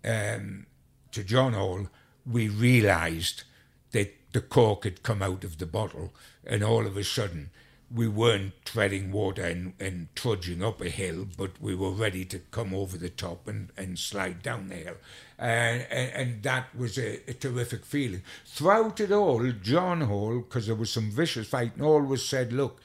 um, 0.05 0.67
to 1.13 1.23
John 1.23 1.53
Hall, 1.53 1.87
we 2.29 2.49
realised 2.49 3.45
that 3.93 4.13
the 4.33 4.41
cork 4.41 4.83
had 4.83 5.05
come 5.05 5.23
out 5.23 5.45
of 5.45 5.59
the 5.59 5.67
bottle, 5.67 6.13
and 6.45 6.65
all 6.65 6.89
of 6.89 6.97
a 6.97 7.05
sudden 7.05 7.51
we 7.95 8.09
weren't 8.09 8.53
treading 8.65 9.13
water 9.13 9.43
and, 9.43 9.75
and 9.79 10.09
trudging 10.17 10.63
up 10.63 10.81
a 10.81 10.89
hill, 10.89 11.27
but 11.37 11.61
we 11.61 11.75
were 11.75 11.91
ready 11.91 12.25
to 12.25 12.39
come 12.51 12.75
over 12.75 12.97
the 12.97 13.09
top 13.09 13.47
and, 13.47 13.71
and 13.77 13.99
slide 13.99 14.43
down 14.43 14.69
the 14.69 14.75
hill. 14.75 14.97
And, 15.39 15.87
and, 15.91 16.13
and 16.13 16.43
that 16.43 16.75
was 16.77 16.99
a, 16.99 17.21
a 17.31 17.35
terrific 17.35 17.85
feeling. 17.85 18.23
Throughout 18.45 18.99
it 19.01 19.13
all, 19.13 19.51
John 19.63 20.01
Hall, 20.01 20.41
because 20.41 20.67
there 20.67 20.75
was 20.75 20.91
some 20.91 21.11
vicious 21.11 21.47
fighting, 21.49 21.83
always 21.83 22.25
said, 22.25 22.53
look, 22.53 22.81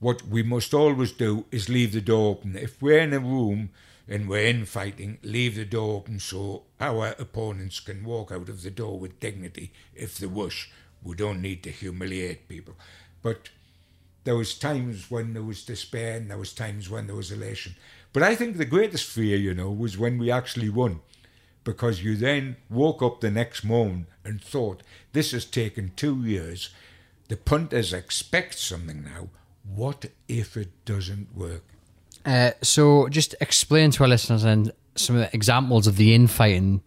what 0.00 0.26
we 0.26 0.42
must 0.42 0.74
always 0.74 1.12
do 1.12 1.44
is 1.52 1.68
leave 1.68 1.92
the 1.92 2.00
door 2.00 2.30
open. 2.32 2.56
If 2.56 2.82
we're 2.82 3.00
in 3.00 3.12
a 3.12 3.20
room 3.20 3.70
and 4.08 4.28
we're 4.28 4.46
in 4.46 4.64
fighting, 4.64 5.18
leave 5.22 5.54
the 5.54 5.64
door 5.64 5.98
open 5.98 6.18
so 6.18 6.64
our 6.80 7.14
opponents 7.18 7.78
can 7.78 8.02
walk 8.02 8.32
out 8.32 8.48
of 8.48 8.62
the 8.62 8.70
door 8.70 8.98
with 8.98 9.20
dignity 9.20 9.72
if 9.94 10.18
they 10.18 10.26
wish. 10.26 10.70
We 11.02 11.14
don't 11.14 11.40
need 11.40 11.62
to 11.62 11.70
humiliate 11.70 12.48
people. 12.48 12.74
But 13.22 13.50
there 14.24 14.36
was 14.36 14.58
times 14.58 15.10
when 15.10 15.32
there 15.32 15.42
was 15.42 15.64
despair 15.64 16.16
and 16.16 16.30
there 16.30 16.38
was 16.38 16.52
times 16.52 16.90
when 16.90 17.06
there 17.06 17.16
was 17.16 17.32
elation. 17.32 17.74
But 18.12 18.22
I 18.22 18.34
think 18.34 18.56
the 18.56 18.64
greatest 18.64 19.06
fear, 19.06 19.36
you 19.36 19.54
know, 19.54 19.70
was 19.70 19.96
when 19.96 20.18
we 20.18 20.30
actually 20.30 20.68
won. 20.68 21.00
Because 21.62 22.02
you 22.02 22.16
then 22.16 22.56
woke 22.70 23.02
up 23.02 23.20
the 23.20 23.30
next 23.30 23.64
morning 23.64 24.06
and 24.24 24.42
thought, 24.42 24.82
this 25.12 25.32
has 25.32 25.44
taken 25.44 25.92
two 25.94 26.24
years. 26.24 26.70
The 27.28 27.36
punters 27.36 27.92
expect 27.92 28.58
something 28.58 29.04
now. 29.04 29.28
What 29.62 30.06
if 30.26 30.56
it 30.56 30.70
doesn't 30.84 31.36
work? 31.36 31.62
Uh, 32.24 32.52
so 32.62 33.08
just 33.08 33.34
explain 33.40 33.90
to 33.92 34.02
our 34.02 34.08
listeners 34.08 34.42
and 34.42 34.72
some 34.94 35.16
of 35.16 35.22
the 35.22 35.34
examples 35.34 35.86
of 35.86 35.96
the 35.96 36.14
infighting. 36.14 36.82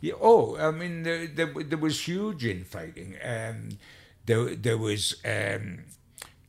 Yeah, 0.00 0.14
oh, 0.20 0.56
I 0.56 0.70
mean, 0.70 1.02
there, 1.02 1.26
there, 1.26 1.52
there 1.64 1.78
was 1.78 2.06
huge 2.06 2.44
infighting. 2.44 3.16
Um, 3.24 3.78
there, 4.26 4.54
there 4.54 4.78
was, 4.78 5.16
um, 5.24 5.84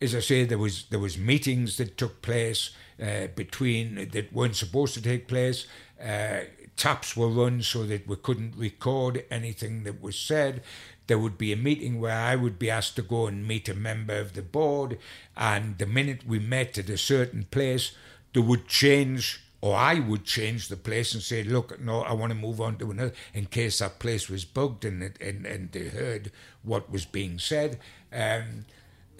as 0.01 0.15
I 0.15 0.19
say, 0.19 0.45
there 0.45 0.57
was 0.57 0.85
there 0.89 0.99
was 0.99 1.17
meetings 1.17 1.77
that 1.77 1.97
took 1.97 2.21
place 2.21 2.71
uh, 3.01 3.27
between 3.35 4.09
that 4.09 4.33
weren't 4.33 4.55
supposed 4.55 4.93
to 4.95 5.01
take 5.01 5.27
place. 5.27 5.65
Uh, 6.01 6.41
taps 6.75 7.17
were 7.17 7.27
run 7.27 7.61
so 7.61 7.85
that 7.85 8.07
we 8.07 8.15
couldn't 8.15 8.55
record 8.55 9.25
anything 9.29 9.83
that 9.83 10.01
was 10.01 10.17
said. 10.17 10.63
There 11.07 11.19
would 11.19 11.37
be 11.37 11.51
a 11.51 11.57
meeting 11.57 11.99
where 11.99 12.15
I 12.15 12.35
would 12.35 12.57
be 12.57 12.69
asked 12.69 12.95
to 12.95 13.01
go 13.01 13.27
and 13.27 13.47
meet 13.47 13.67
a 13.67 13.73
member 13.73 14.17
of 14.17 14.33
the 14.33 14.41
board, 14.41 14.97
and 15.35 15.77
the 15.77 15.85
minute 15.85 16.25
we 16.25 16.39
met 16.39 16.77
at 16.77 16.89
a 16.89 16.97
certain 16.97 17.45
place, 17.51 17.91
they 18.33 18.41
would 18.41 18.67
change 18.67 19.41
or 19.61 19.75
I 19.75 19.99
would 19.99 20.23
change 20.23 20.69
the 20.69 20.77
place 20.77 21.13
and 21.13 21.21
say, 21.21 21.43
look, 21.43 21.81
no, 21.81 22.01
I 22.03 22.13
want 22.13 22.31
to 22.31 22.35
move 22.39 22.61
on 22.61 22.77
to 22.77 22.91
another, 22.91 23.13
in 23.33 23.47
case 23.47 23.79
that 23.79 23.99
place 23.99 24.29
was 24.29 24.45
bugged 24.45 24.85
and 24.85 25.03
and, 25.19 25.45
and 25.45 25.71
they 25.71 25.89
heard 25.89 26.31
what 26.63 26.89
was 26.89 27.05
being 27.05 27.39
said. 27.39 27.79
Um, 28.13 28.65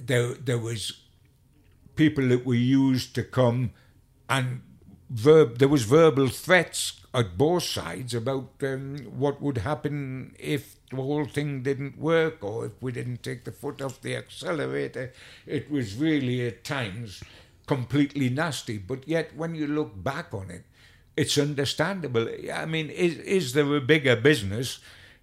there, 0.01 0.33
there 0.33 0.57
was 0.57 1.01
people 1.95 2.27
that 2.29 2.45
were 2.45 2.53
used 2.53 3.15
to 3.15 3.23
come 3.23 3.71
and 4.29 4.61
verb, 5.09 5.57
there 5.57 5.67
was 5.67 5.83
verbal 5.83 6.27
threats 6.27 7.01
at 7.13 7.37
both 7.37 7.63
sides 7.63 8.13
about 8.13 8.51
um, 8.61 8.97
what 9.17 9.41
would 9.41 9.59
happen 9.59 10.35
if 10.37 10.75
the 10.91 10.97
whole 10.97 11.25
thing 11.25 11.63
didn't 11.63 11.97
work 11.97 12.43
or 12.43 12.67
if 12.67 12.71
we 12.81 12.91
didn't 12.91 13.23
take 13.23 13.43
the 13.45 13.51
foot 13.51 13.81
off 13.81 14.01
the 14.01 14.15
accelerator. 14.15 15.11
It 15.45 15.71
was 15.71 15.95
really 15.95 16.45
at 16.47 16.63
times 16.63 17.23
completely 17.65 18.29
nasty. 18.29 18.77
But 18.77 19.07
yet, 19.07 19.35
when 19.35 19.55
you 19.55 19.67
look 19.67 20.03
back 20.03 20.33
on 20.33 20.51
it, 20.51 20.63
it's 21.17 21.37
understandable. 21.37 22.27
I 22.53 22.65
mean, 22.65 22.89
is 22.89 23.17
is 23.17 23.53
there 23.53 23.75
a 23.75 23.81
bigger 23.81 24.15
business 24.15 24.79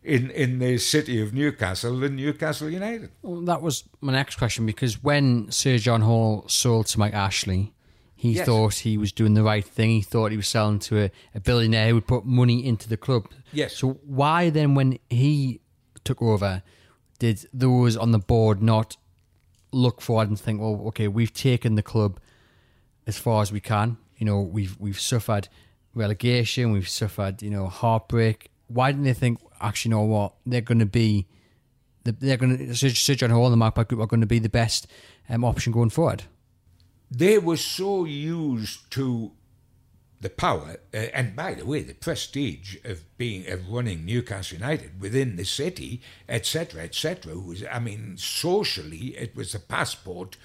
in 0.07 0.31
in 0.31 0.59
the 0.59 0.79
city 0.79 1.21
of 1.21 1.33
Newcastle 1.35 1.99
than 1.99 2.17
Newcastle 2.17 2.71
United? 2.71 3.11
Well, 3.23 3.43
that 3.43 3.61
was 3.63 3.85
my 4.01 4.13
next 4.13 4.37
question 4.37 4.65
because 4.67 5.03
when 5.03 5.51
Sir 5.51 5.79
John 5.79 6.01
Hall 6.03 6.45
sold 6.49 6.87
to 6.87 6.99
Mike 6.99 7.15
Ashley, 7.15 7.73
he 8.15 8.33
Yes. 8.33 8.47
thought 8.47 8.75
he 8.75 8.97
was 8.97 9.13
doing 9.13 9.35
the 9.35 9.43
right 9.43 9.65
thing. 9.65 9.91
He 9.91 10.03
thought 10.03 10.31
he 10.31 10.37
was 10.37 10.49
selling 10.49 10.79
to 10.81 11.05
a, 11.05 11.11
a 11.35 11.41
billionaire 11.41 11.89
who 11.89 11.95
would 11.97 12.07
put 12.07 12.25
money 12.25 12.65
into 12.65 12.89
the 12.89 12.97
club. 12.97 13.29
Yes. 13.53 13.77
So 13.77 13.99
why 14.05 14.49
then, 14.51 14.75
when 14.75 14.99
he 15.11 15.61
took 16.05 16.23
over, 16.23 16.63
did 17.19 17.47
those 17.53 17.97
on 17.97 18.13
the 18.13 18.19
board 18.19 18.63
not 18.63 18.97
look 19.73 20.01
forward 20.01 20.29
and 20.29 20.39
think, 20.41 20.61
"Well, 20.61 20.83
okay, 20.89 21.09
we've 21.09 21.35
taken 21.35 21.75
the 21.75 21.83
club 21.83 22.19
as 23.07 23.19
far 23.19 23.43
as 23.43 23.53
we 23.53 23.61
can. 23.61 23.99
You 24.19 24.25
know, 24.27 24.41
we've 24.41 24.77
we've 24.81 25.01
suffered 25.01 25.49
relegation, 25.95 26.73
we've 26.73 26.89
suffered 26.89 27.43
you 27.43 27.51
know 27.51 27.67
heartbreak. 27.67 28.51
Why 28.69 28.91
didn't 28.93 29.05
they 29.05 29.15
think, 29.15 29.39
actually, 29.61 29.91
you 29.91 29.97
know 29.97 30.05
what, 30.05 30.35
they're 30.45 30.61
going 30.61 30.79
to 30.79 30.87
be 30.87 31.27
the, 32.05 32.13
they're 32.13 32.37
going 32.37 32.57
to 32.59 32.75
Sir 32.75 33.15
John 33.15 33.31
Hall 33.31 33.47
and 33.47 33.53
the 33.53 33.57
Magpie 33.57 33.85
Group 33.85 34.01
are 34.01 34.07
going 34.07 34.21
to 34.21 34.27
be 34.27 34.39
the 34.39 34.49
best 34.49 34.87
um, 35.29 35.45
option 35.45 35.73
going 35.73 35.91
forward. 35.91 36.25
they 37.11 37.39
were 37.39 37.57
so 37.57 38.05
used 38.05 38.91
to 38.91 39.33
the 40.21 40.31
power 40.31 40.77
uh, 40.95 40.97
and 40.97 41.37
by 41.37 41.55
the 41.55 41.67
way 41.67 41.83
the 41.83 41.95
prestige 41.95 42.77
of 42.85 43.05
being 43.19 43.47
of 43.51 43.69
running 43.69 44.05
Newcastle 44.05 44.59
United 44.59 45.01
within 45.01 45.37
the 45.37 45.45
city 45.45 46.01
etc 46.29 46.83
etc 46.83 47.35
was 47.37 47.63
I 47.71 47.79
mean 47.79 48.17
socially 48.17 49.15
it 49.17 49.37
was 49.37 49.55
a 49.55 49.61
passport 49.61 50.37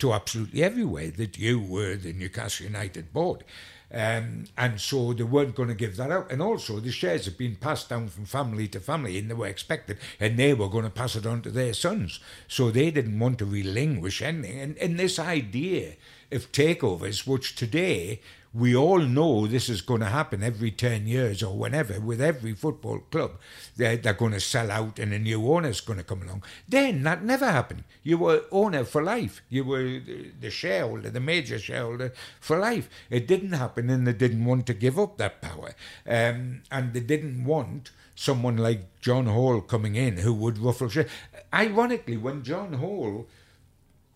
to 0.00 0.12
absolutely 0.12 0.62
everywhere 0.64 1.10
that 1.12 1.38
you 1.38 1.60
were 1.60 1.94
the 1.94 2.12
Newcastle 2.12 2.66
United 2.66 3.12
board 3.12 3.44
um, 3.92 4.44
and 4.56 4.80
so 4.80 5.12
they 5.12 5.24
weren't 5.24 5.56
going 5.56 5.68
to 5.68 5.74
give 5.74 5.96
that 5.96 6.12
up 6.12 6.30
and 6.30 6.40
also 6.40 6.78
the 6.78 6.92
shares 6.92 7.24
had 7.24 7.36
been 7.36 7.56
passed 7.56 7.88
down 7.88 8.08
from 8.08 8.24
family 8.24 8.68
to 8.68 8.78
family 8.78 9.18
and 9.18 9.28
they 9.28 9.34
were 9.34 9.48
expected 9.48 9.98
and 10.20 10.38
they 10.38 10.54
were 10.54 10.68
going 10.68 10.84
to 10.84 10.90
pass 10.90 11.16
it 11.16 11.26
on 11.26 11.42
to 11.42 11.50
their 11.50 11.74
sons. 11.74 12.20
So 12.46 12.70
they 12.70 12.90
didn't 12.92 13.18
want 13.18 13.38
to 13.38 13.46
relinquish 13.46 14.22
anything. 14.22 14.60
And, 14.60 14.78
and 14.78 14.98
this 14.98 15.18
idea 15.18 15.94
of 16.30 16.52
takeovers 16.52 17.26
which 17.26 17.56
today 17.56 18.20
we 18.52 18.74
all 18.74 18.98
know 18.98 19.46
this 19.46 19.68
is 19.68 19.80
going 19.80 20.00
to 20.00 20.06
happen 20.06 20.42
every 20.42 20.72
10 20.72 21.06
years 21.06 21.42
or 21.42 21.56
whenever 21.56 22.00
with 22.00 22.20
every 22.20 22.52
football 22.52 22.98
club. 23.10 23.32
They're, 23.76 23.96
they're 23.96 24.12
going 24.12 24.32
to 24.32 24.40
sell 24.40 24.70
out 24.70 24.98
and 24.98 25.12
a 25.12 25.18
new 25.18 25.52
owner's 25.52 25.80
going 25.80 25.98
to 25.98 26.04
come 26.04 26.22
along. 26.22 26.42
Then 26.68 27.04
that 27.04 27.22
never 27.22 27.50
happened. 27.50 27.84
You 28.02 28.18
were 28.18 28.44
owner 28.50 28.84
for 28.84 29.02
life. 29.02 29.40
You 29.48 29.64
were 29.64 30.00
the 30.40 30.50
shareholder, 30.50 31.10
the 31.10 31.20
major 31.20 31.58
shareholder 31.60 32.12
for 32.40 32.58
life. 32.58 32.90
It 33.08 33.28
didn't 33.28 33.52
happen 33.52 33.88
and 33.88 34.06
they 34.06 34.12
didn't 34.12 34.44
want 34.44 34.66
to 34.66 34.74
give 34.74 34.98
up 34.98 35.16
that 35.18 35.40
power. 35.40 35.74
Um, 36.06 36.62
and 36.72 36.92
they 36.92 37.00
didn't 37.00 37.44
want 37.44 37.92
someone 38.16 38.56
like 38.56 39.00
John 39.00 39.26
Hall 39.26 39.60
coming 39.60 39.94
in 39.94 40.18
who 40.18 40.34
would 40.34 40.58
ruffle 40.58 40.88
share. 40.88 41.06
Ironically, 41.54 42.16
when 42.16 42.42
John 42.42 42.74
Hall 42.74 43.26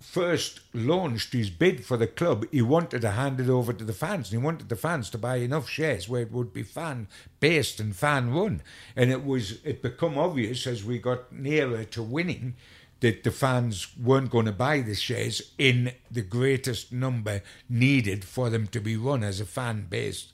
first 0.04 0.60
launched 0.72 1.32
his 1.32 1.50
bid 1.50 1.84
for 1.84 1.96
the 1.96 2.06
club, 2.06 2.46
he 2.52 2.62
wanted 2.62 3.00
to 3.00 3.10
hand 3.10 3.40
it 3.40 3.48
over 3.48 3.72
to 3.72 3.84
the 3.84 3.92
fans. 3.92 4.30
And 4.30 4.40
he 4.40 4.44
wanted 4.44 4.68
the 4.68 4.76
fans 4.76 5.10
to 5.10 5.18
buy 5.18 5.36
enough 5.36 5.68
shares 5.68 6.08
where 6.08 6.22
it 6.22 6.30
would 6.30 6.52
be 6.52 6.62
fan 6.62 7.08
based 7.40 7.80
and 7.80 7.96
fan 7.96 8.32
run. 8.32 8.62
And 8.94 9.10
it 9.10 9.24
was 9.24 9.58
it 9.64 9.82
become 9.82 10.16
obvious 10.16 10.66
as 10.66 10.84
we 10.84 10.98
got 10.98 11.32
nearer 11.32 11.84
to 11.84 12.02
winning 12.02 12.54
that 13.00 13.24
the 13.24 13.30
fans 13.30 13.88
weren't 13.98 14.30
going 14.30 14.46
to 14.46 14.52
buy 14.52 14.80
the 14.80 14.94
shares 14.94 15.52
in 15.58 15.92
the 16.10 16.22
greatest 16.22 16.92
number 16.92 17.42
needed 17.68 18.24
for 18.24 18.50
them 18.50 18.66
to 18.68 18.80
be 18.80 18.96
run 18.96 19.24
as 19.24 19.40
a 19.40 19.46
fan 19.46 19.86
based 19.90 20.32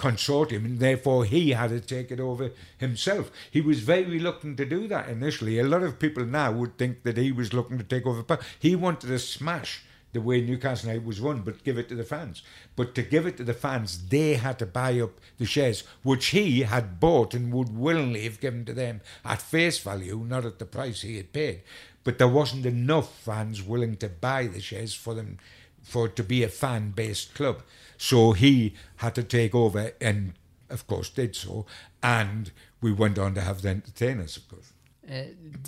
consortium, 0.00 0.64
and 0.64 0.80
therefore 0.80 1.24
he 1.24 1.50
had 1.50 1.70
to 1.70 1.80
take 1.80 2.10
it 2.10 2.18
over 2.18 2.50
himself. 2.78 3.30
He 3.50 3.60
was 3.60 3.80
very 3.80 4.04
reluctant 4.04 4.56
to 4.56 4.64
do 4.64 4.88
that 4.88 5.08
initially. 5.08 5.58
A 5.58 5.64
lot 5.64 5.82
of 5.82 5.98
people 5.98 6.24
now 6.24 6.50
would 6.52 6.78
think 6.78 7.02
that 7.02 7.18
he 7.18 7.30
was 7.30 7.52
looking 7.52 7.78
to 7.78 7.84
take 7.84 8.06
over. 8.06 8.38
He 8.58 8.74
wanted 8.74 9.08
to 9.08 9.18
smash 9.18 9.84
the 10.12 10.20
way 10.20 10.40
Newcastle 10.40 10.88
United 10.88 11.06
was 11.06 11.20
run, 11.20 11.42
but 11.42 11.62
give 11.62 11.78
it 11.78 11.88
to 11.88 11.94
the 11.94 12.04
fans. 12.04 12.42
But 12.74 12.94
to 12.94 13.02
give 13.02 13.26
it 13.26 13.36
to 13.36 13.44
the 13.44 13.54
fans, 13.54 14.08
they 14.08 14.34
had 14.34 14.58
to 14.58 14.66
buy 14.66 14.98
up 15.00 15.12
the 15.38 15.46
shares, 15.46 15.84
which 16.02 16.26
he 16.28 16.62
had 16.62 16.98
bought 16.98 17.34
and 17.34 17.52
would 17.52 17.76
willingly 17.76 18.24
have 18.24 18.40
given 18.40 18.64
to 18.64 18.72
them 18.72 19.02
at 19.24 19.42
face 19.42 19.78
value, 19.78 20.24
not 20.26 20.44
at 20.44 20.58
the 20.58 20.64
price 20.64 21.02
he 21.02 21.16
had 21.16 21.32
paid. 21.32 21.60
But 22.02 22.18
there 22.18 22.28
wasn't 22.28 22.66
enough 22.66 23.18
fans 23.18 23.62
willing 23.62 23.96
to 23.98 24.08
buy 24.08 24.46
the 24.46 24.60
shares 24.60 24.94
for 24.94 25.14
them 25.14 25.38
for 25.82 26.06
it 26.06 26.16
to 26.16 26.22
be 26.22 26.42
a 26.42 26.48
fan 26.48 26.90
based 26.90 27.34
club. 27.34 27.62
So 27.96 28.32
he 28.32 28.74
had 28.96 29.14
to 29.16 29.22
take 29.22 29.54
over 29.54 29.92
and, 30.00 30.34
of 30.68 30.86
course, 30.86 31.10
did 31.10 31.36
so. 31.36 31.66
And 32.02 32.50
we 32.80 32.92
went 32.92 33.18
on 33.18 33.34
to 33.34 33.40
have 33.40 33.62
the 33.62 33.68
entertainers, 33.70 34.36
of 34.36 34.48
course. 34.48 34.72
Uh, 35.08 35.24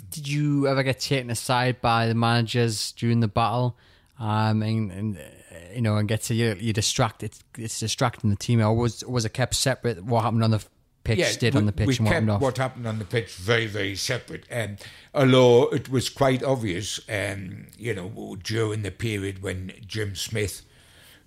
did 0.09 0.27
you 0.27 0.67
ever 0.67 0.83
get 0.83 0.99
taken 0.99 1.29
aside 1.29 1.81
by 1.81 2.07
the 2.07 2.15
managers 2.15 2.93
during 2.93 3.19
the 3.19 3.27
battle? 3.27 3.77
Um, 4.19 4.61
and, 4.61 4.91
and 4.91 5.17
uh, 5.17 5.21
you 5.73 5.81
know, 5.81 5.97
and 5.97 6.07
get 6.07 6.21
to 6.23 6.33
you, 6.33 6.55
you 6.59 6.71
distracted. 6.71 7.33
It's 7.57 7.79
distracting 7.79 8.29
the 8.29 8.35
team. 8.35 8.61
Or 8.61 8.73
was 8.73 9.03
was 9.03 9.25
it 9.25 9.33
kept 9.33 9.55
separate? 9.55 10.03
What 10.03 10.23
happened 10.23 10.43
on 10.43 10.51
the 10.51 10.63
pitch 11.03 11.19
Yeah, 11.19 11.27
stayed 11.31 11.53
we- 11.53 11.59
on 11.59 11.65
the 11.65 11.71
pitch 11.71 11.87
we 11.87 11.97
and 11.97 12.27
what 12.27 12.33
kept 12.33 12.41
what 12.41 12.57
happened 12.57 12.87
on 12.87 12.99
the 12.99 13.05
pitch 13.05 13.33
very, 13.35 13.65
very 13.67 13.95
separate. 13.95 14.45
Um, 14.51 14.77
although 15.13 15.67
it 15.69 15.89
was 15.89 16.09
quite 16.09 16.43
obvious, 16.43 16.99
um, 17.09 17.67
you 17.77 17.93
know, 17.93 18.37
during 18.41 18.83
the 18.83 18.91
period 18.91 19.41
when 19.41 19.73
Jim 19.85 20.15
Smith 20.15 20.63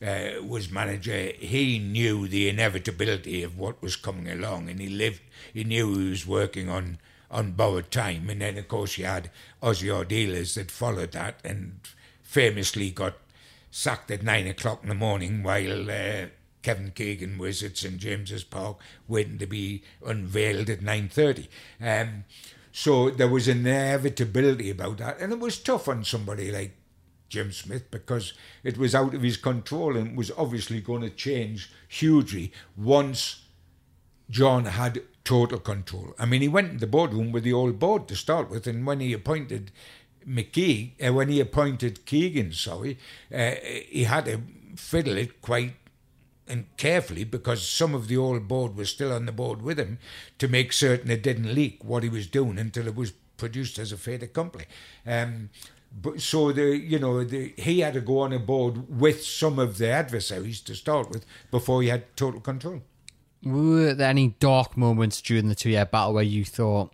uh, 0.03 0.43
was 0.43 0.71
manager, 0.71 1.33
he 1.39 1.79
knew 1.79 2.27
the 2.29 2.49
inevitability 2.49 3.43
of 3.43 3.59
what 3.59 3.81
was 3.83 3.97
coming 3.97 4.29
along, 4.29 4.69
and 4.69 4.81
he 4.81 4.89
lived. 4.89 5.21
He 5.53 5.65
knew 5.65 5.95
he 5.99 6.11
was 6.11 6.27
working 6.27 6.69
on 6.69 6.99
on 7.31 7.53
borrowed 7.53 7.91
time, 7.91 8.31
and 8.31 8.41
then 8.41 8.57
of 8.57 8.69
course 8.69 8.97
you 8.99 9.05
had 9.05 9.31
Ossie 9.63 9.89
Ardiles 9.93 10.55
that 10.55 10.71
followed 10.71 11.13
that, 11.13 11.41
and 11.45 11.81
famously 12.23 12.91
got 12.91 13.15
sacked 13.71 14.11
at 14.11 14.23
nine 14.23 14.47
o'clock 14.47 14.83
in 14.83 14.89
the 14.89 14.95
morning 14.95 15.43
while. 15.43 15.91
Uh, 15.91 16.27
Kevin 16.67 16.91
Keegan 16.91 17.39
was 17.39 17.63
at 17.63 17.79
St 17.79 17.97
James's 17.97 18.43
Park 18.43 18.79
waiting 19.07 19.39
to 19.39 19.47
be 19.47 19.85
unveiled 20.05 20.69
at 20.69 20.81
9.30. 20.81 21.47
Um, 21.81 22.25
so 22.73 23.09
there 23.09 23.29
was 23.29 23.47
an 23.47 23.61
inevitability 23.61 24.71
about 24.71 24.99
that. 24.99 25.21
And 25.21 25.33
it 25.33 25.39
was 25.39 25.61
tough 25.61 25.87
on 25.87 26.03
somebody 26.03 26.51
like 26.51 26.75
Jim 27.29 27.53
Smith 27.53 27.89
because 27.93 28.33
it 28.65 28.79
was 28.79 28.97
out 28.97 29.15
of 29.15 29.23
his 29.23 29.37
control 29.37 29.97
and 29.97 30.17
was 30.17 30.33
obviously 30.37 30.81
going 30.81 31.03
to 31.03 31.11
change 31.11 31.71
hugely 31.87 32.53
once 32.77 33.45
John 34.29 34.65
had 34.65 35.03
total 35.23 35.61
control. 35.61 36.17
I 36.19 36.27
mean, 36.27 36.43
he 36.43 36.49
went 36.49 36.73
in 36.73 36.79
the 36.79 36.89
boardroom 36.89 37.31
with 37.31 37.45
the 37.45 37.53
old 37.53 37.79
board 37.79 38.09
to 38.09 38.17
start 38.17 38.51
with, 38.51 38.67
and 38.67 38.85
when 38.85 38.99
he 38.99 39.13
appointed 39.13 39.71
McKeag, 40.29 40.95
uh, 41.01 41.13
when 41.13 41.29
he 41.29 41.39
appointed 41.39 42.07
Keegan, 42.07 42.51
sorry, 42.55 42.99
uh, 43.33 43.53
he 43.89 44.03
had 44.03 44.25
to 44.25 44.41
fiddle 44.75 45.17
it 45.17 45.41
quite 45.41 45.75
and 46.49 46.67
carefully 46.77 47.25
because 47.25 47.67
some 47.67 47.95
of 47.95 48.09
the 48.09 48.17
old 48.17 48.47
board 48.49 48.77
was 48.77 48.91
still 48.91 49.13
on 49.13 49.27
the 49.27 49.33
board 49.33 49.63
with 49.63 49.79
him 49.79 49.99
to 50.39 50.49
make 50.49 50.73
certain 50.73 51.11
it 51.11 51.23
didn't 51.23 51.55
leak 51.55 51.83
what 51.85 52.03
he 52.03 52.09
was 52.09 52.27
doing 52.27 52.59
until 52.59 52.87
it 52.87 52.95
was 52.95 53.13
produced 53.37 53.79
as 53.79 53.93
a 53.93 53.97
fait 53.97 54.23
accompli. 54.23 54.65
Um, 55.07 55.51
but 56.01 56.21
so 56.21 56.53
the 56.53 56.77
you 56.77 56.99
know 56.99 57.25
the, 57.25 57.55
he 57.57 57.81
had 57.81 57.95
to 57.95 58.01
go 58.01 58.21
on 58.21 58.33
a 58.33 58.39
board 58.39 59.01
with 59.01 59.25
some 59.25 59.59
of 59.59 59.79
the 59.79 59.89
adversaries 59.89 60.61
to 60.63 60.75
start 60.75 61.11
with 61.11 61.25
before 61.51 61.83
he 61.83 61.89
had 61.89 62.17
total 62.17 62.41
control. 62.41 62.83
Were 63.43 63.95
there 63.95 64.11
any 64.11 64.35
dark 64.41 64.77
moments 64.77 65.23
during 65.23 65.49
the 65.49 65.55
two 65.55 65.71
year 65.71 65.87
battle 65.87 66.15
where 66.15 66.23
you 66.23 66.45
thought 66.45 66.93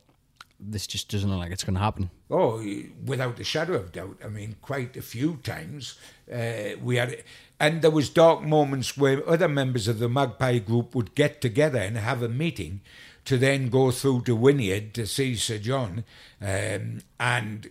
this 0.70 0.86
just 0.86 1.10
doesn't 1.10 1.28
look 1.28 1.38
like 1.38 1.52
it's 1.52 1.64
going 1.64 1.74
to 1.74 1.80
happen? 1.80 2.10
Oh, 2.30 2.64
without 3.04 3.40
a 3.40 3.44
shadow 3.44 3.74
of 3.74 3.92
doubt. 3.92 4.18
I 4.24 4.28
mean, 4.28 4.56
quite 4.62 4.96
a 4.96 5.02
few 5.02 5.36
times 5.42 5.98
uh, 6.32 6.76
we 6.82 6.96
had, 6.96 7.10
it 7.10 7.26
and 7.62 7.80
there 7.80 7.92
was 7.92 8.08
dark 8.08 8.42
moments 8.42 8.96
where 8.96 9.26
other 9.28 9.46
members 9.46 9.86
of 9.86 10.00
the 10.00 10.08
Magpie 10.08 10.58
group 10.58 10.96
would 10.96 11.14
get 11.14 11.40
together 11.40 11.78
and 11.78 11.96
have 11.96 12.20
a 12.20 12.28
meeting 12.28 12.80
to 13.24 13.38
then 13.38 13.68
go 13.68 13.92
through 13.92 14.22
to 14.22 14.34
Wynyard 14.34 14.94
to 14.94 15.06
see 15.06 15.36
Sir 15.36 15.58
John, 15.58 16.04
um, 16.40 17.02
and 17.20 17.70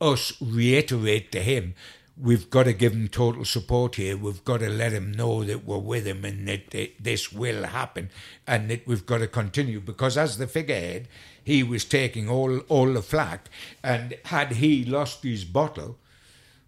us 0.00 0.32
reiterate 0.40 1.30
to 1.32 1.40
him. 1.40 1.74
We've 2.16 2.48
got 2.48 2.64
to 2.64 2.72
give 2.72 2.92
him 2.92 3.08
total 3.08 3.44
support 3.44 3.96
here. 3.96 4.16
We've 4.16 4.44
got 4.44 4.60
to 4.60 4.68
let 4.68 4.92
him 4.92 5.10
know 5.10 5.42
that 5.42 5.64
we're 5.64 5.78
with 5.78 6.06
him 6.06 6.24
and 6.24 6.46
that, 6.46 6.92
this 7.00 7.32
will 7.32 7.64
happen 7.64 8.10
and 8.46 8.70
that 8.70 8.86
we've 8.86 9.04
got 9.04 9.18
to 9.18 9.26
continue. 9.26 9.80
Because 9.80 10.16
as 10.16 10.38
the 10.38 10.46
figurehead, 10.46 11.08
he 11.42 11.64
was 11.64 11.84
taking 11.84 12.28
all, 12.28 12.58
all 12.68 12.92
the 12.92 13.02
flack. 13.02 13.50
And 13.82 14.16
had 14.26 14.52
he 14.52 14.84
lost 14.84 15.24
his 15.24 15.44
bottle, 15.44 15.98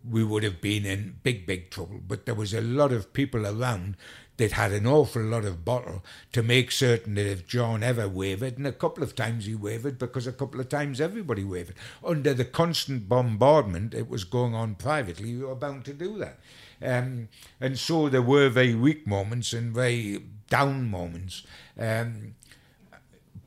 we 0.09 0.25
would 0.25 0.43
have 0.43 0.61
been 0.61 0.85
in 0.85 1.17
big, 1.23 1.47
big 1.47 1.71
trouble. 1.71 2.01
But 2.07 2.27
there 2.27 2.35
was 2.35 2.53
a 2.53 2.61
lot 2.61 2.93
of 2.93 3.13
people 3.13 3.47
around 3.47 3.97
that 4.37 4.53
had 4.53 4.72
an 4.72 4.87
awful 4.87 5.22
lot 5.22 5.45
of 5.45 5.64
bottle 5.64 6.05
to 6.32 6.43
make 6.43 6.70
certain 6.70 7.14
that 7.14 7.26
if 7.26 7.47
John 7.47 7.82
ever 7.82 8.09
wavered, 8.09 8.59
and 8.59 8.66
a 8.66 8.72
couple 8.72 9.03
of 9.03 9.14
times 9.14 9.47
he 9.47 9.55
wavered 9.55 9.99
because 9.99 10.26
a 10.26 10.32
couple 10.32 10.61
of 10.61 10.68
times 10.68 11.01
everybody 11.01 11.45
wavered, 11.45 11.76
under 12.05 12.34
the 12.34 12.45
constant 12.45 13.09
bombardment 13.09 13.93
that 13.93 14.09
was 14.09 14.24
going 14.24 14.55
on 14.55 14.74
privately, 14.74 15.30
you 15.30 15.47
were 15.47 15.55
bound 15.55 15.84
to 15.87 15.95
do 15.95 16.18
that. 16.18 16.39
Um, 16.82 17.28
and 17.61 17.78
so 17.78 18.09
there 18.09 18.22
were 18.22 18.49
very 18.49 18.74
weak 18.74 19.07
moments 19.07 19.53
and 19.53 19.74
very 19.74 20.22
down 20.51 20.91
moments. 20.91 21.43
Um, 21.78 22.34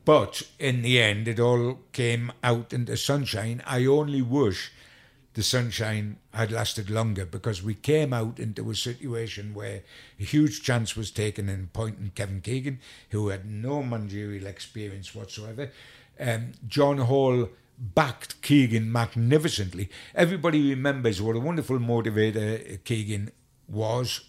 but 0.04 0.42
in 0.58 0.82
the 0.82 1.00
end, 1.00 1.28
it 1.28 1.38
all 1.38 1.78
came 1.92 2.32
out 2.42 2.72
into 2.72 2.96
sunshine. 2.96 3.62
I 3.64 3.84
only 3.84 4.22
wish 4.22 4.72
the 5.34 5.42
sunshine 5.42 6.18
had 6.34 6.50
lasted 6.50 6.90
longer 6.90 7.24
because 7.24 7.62
we 7.62 7.74
came 7.74 8.12
out 8.12 8.38
into 8.40 8.68
a 8.70 8.74
situation 8.74 9.54
where 9.54 9.82
a 10.18 10.24
huge 10.24 10.62
chance 10.62 10.96
was 10.96 11.10
taken 11.10 11.48
in 11.48 11.64
appointing 11.72 12.12
Kevin 12.14 12.40
Keegan, 12.40 12.80
who 13.10 13.28
had 13.28 13.48
no 13.48 13.82
managerial 13.82 14.46
experience 14.46 15.14
whatsoever. 15.14 15.70
Um, 16.18 16.52
John 16.66 16.98
Hall 16.98 17.48
backed 17.78 18.42
Keegan 18.42 18.90
magnificently. 18.90 19.88
Everybody 20.14 20.70
remembers 20.70 21.22
what 21.22 21.36
a 21.36 21.40
wonderful 21.40 21.78
motivator 21.78 22.82
Keegan 22.84 23.30
was 23.68 24.22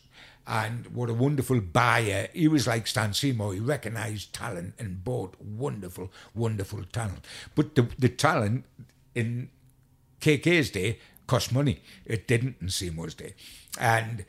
and 0.47 0.87
what 0.87 1.09
a 1.09 1.13
wonderful 1.13 1.61
buyer. 1.61 2.29
He 2.33 2.47
was 2.47 2.67
like 2.67 2.87
Stan 2.87 3.13
Seymour. 3.13 3.53
He 3.53 3.59
recognised 3.59 4.33
talent 4.33 4.75
and 4.79 5.03
bought 5.03 5.35
wonderful, 5.41 6.11
wonderful 6.33 6.83
talent. 6.91 7.25
But 7.55 7.75
the, 7.75 7.87
the 7.97 8.09
talent 8.09 8.65
in 9.15 9.49
KK's 10.21 10.69
day 10.71 10.99
cost 11.27 11.53
money. 11.53 11.81
It 12.05 12.27
didn't 12.27 12.57
in 12.61 12.69
Seymour's 12.69 13.13
day. 13.15 13.33
And 13.79 14.25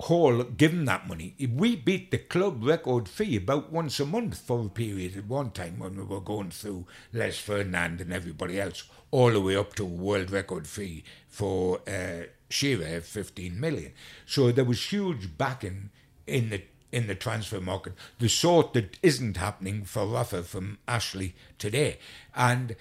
Hall 0.00 0.44
given 0.44 0.86
that 0.86 1.06
money. 1.06 1.34
We 1.38 1.76
beat 1.76 2.10
the 2.10 2.16
club 2.16 2.64
record 2.64 3.06
fee 3.06 3.36
about 3.36 3.70
once 3.70 4.00
a 4.00 4.06
month 4.06 4.38
for 4.38 4.64
a 4.64 4.68
period 4.70 5.14
at 5.14 5.26
one 5.26 5.50
time 5.50 5.78
when 5.78 5.94
we 5.96 6.04
were 6.04 6.20
going 6.20 6.50
through 6.50 6.86
Les 7.12 7.36
Ferdinand 7.38 8.00
and 8.00 8.10
everybody 8.10 8.58
else, 8.58 8.84
all 9.10 9.30
the 9.30 9.40
way 9.40 9.56
up 9.56 9.74
to 9.74 9.82
a 9.82 9.86
world 9.86 10.30
record 10.30 10.66
fee 10.66 11.04
for 11.28 11.80
uh, 11.86 12.22
Shearer 12.48 12.96
of 12.96 13.04
15 13.04 13.60
million. 13.60 13.92
So 14.24 14.50
there 14.50 14.64
was 14.64 14.90
huge 14.90 15.36
backing 15.36 15.90
in 16.26 16.48
the 16.50 16.62
in 16.92 17.06
the 17.06 17.14
transfer 17.14 17.60
market, 17.60 17.92
the 18.18 18.28
sort 18.28 18.72
that 18.72 18.96
isn't 19.00 19.36
happening 19.36 19.84
for 19.84 20.06
Rafa 20.06 20.42
from 20.42 20.78
Ashley 20.88 21.36
today. 21.56 21.98
And 22.34 22.74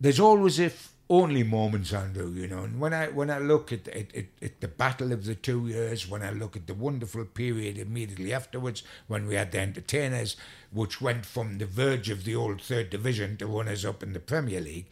there's 0.00 0.20
always 0.20 0.58
if 0.58 0.94
only 1.10 1.42
moments, 1.42 1.92
Andrew, 1.92 2.30
you 2.32 2.46
know. 2.46 2.64
And 2.64 2.78
when 2.78 2.92
I 2.92 3.08
when 3.08 3.30
I 3.30 3.38
look 3.38 3.72
at, 3.72 3.88
at, 3.88 4.14
at, 4.14 4.26
at 4.42 4.60
the 4.60 4.68
battle 4.68 5.12
of 5.12 5.24
the 5.24 5.34
two 5.34 5.66
years, 5.66 6.08
when 6.08 6.22
I 6.22 6.30
look 6.30 6.54
at 6.54 6.66
the 6.66 6.74
wonderful 6.74 7.24
period 7.24 7.78
immediately 7.78 8.32
afterwards, 8.32 8.82
when 9.06 9.26
we 9.26 9.34
had 9.34 9.52
the 9.52 9.60
entertainers, 9.60 10.36
which 10.70 11.00
went 11.00 11.24
from 11.24 11.58
the 11.58 11.66
verge 11.66 12.10
of 12.10 12.24
the 12.24 12.36
old 12.36 12.60
third 12.60 12.90
division 12.90 13.36
to 13.38 13.46
runners 13.46 13.84
up 13.84 14.02
in 14.02 14.12
the 14.12 14.20
Premier 14.20 14.60
League, 14.60 14.86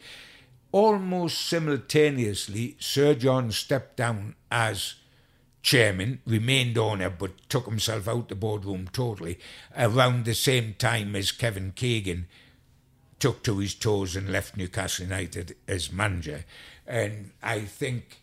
almost 0.71 1.47
simultaneously, 1.47 2.75
Sir 2.79 3.13
John 3.13 3.51
stepped 3.51 3.97
down 3.97 4.35
as 4.51 4.95
chairman, 5.61 6.21
remained 6.25 6.77
owner, 6.77 7.09
but 7.11 7.47
took 7.49 7.65
himself 7.65 8.07
out 8.07 8.29
the 8.29 8.35
boardroom 8.35 8.89
totally 8.91 9.37
around 9.77 10.25
the 10.25 10.33
same 10.33 10.73
time 10.79 11.15
as 11.15 11.31
Kevin 11.31 11.73
Keegan 11.75 12.25
took 13.19 13.43
to 13.43 13.57
his 13.59 13.73
toes 13.73 14.15
and 14.15 14.31
left 14.31 14.57
Newcastle 14.57 15.05
United 15.05 15.55
as 15.67 15.91
manager. 15.91 16.45
And 16.85 17.31
I 17.41 17.61
think 17.61 18.21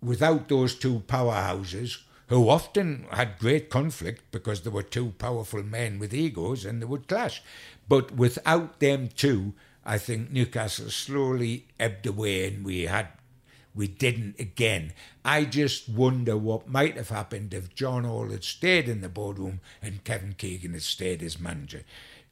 without 0.00 0.48
those 0.48 0.74
two 0.74 1.00
powerhouses, 1.06 1.98
who 2.28 2.48
often 2.48 3.04
had 3.10 3.38
great 3.38 3.68
conflict 3.68 4.22
because 4.30 4.62
there 4.62 4.72
were 4.72 4.82
two 4.82 5.10
powerful 5.18 5.62
men 5.62 5.98
with 5.98 6.14
egos 6.14 6.64
and 6.64 6.80
they 6.80 6.86
would 6.86 7.06
clash. 7.06 7.42
But 7.88 8.12
without 8.12 8.80
them 8.80 9.10
two, 9.14 9.52
I 9.84 9.98
think 9.98 10.30
Newcastle 10.30 10.88
slowly 10.88 11.66
ebbed 11.78 12.06
away 12.06 12.48
and 12.48 12.64
we 12.64 12.82
had 12.82 13.08
we 13.74 13.86
didn't 13.86 14.38
again. 14.38 14.92
I 15.24 15.44
just 15.44 15.88
wonder 15.88 16.36
what 16.36 16.68
might 16.68 16.96
have 16.96 17.08
happened 17.10 17.54
if 17.54 17.74
John 17.74 18.04
Hall 18.04 18.30
had 18.30 18.44
stayed 18.44 18.88
in 18.88 19.02
the 19.02 19.08
boardroom 19.08 19.60
and 19.82 20.04
Kevin 20.04 20.34
Keegan 20.36 20.72
had 20.72 20.82
stayed 20.82 21.22
as 21.22 21.40
manager. 21.40 21.82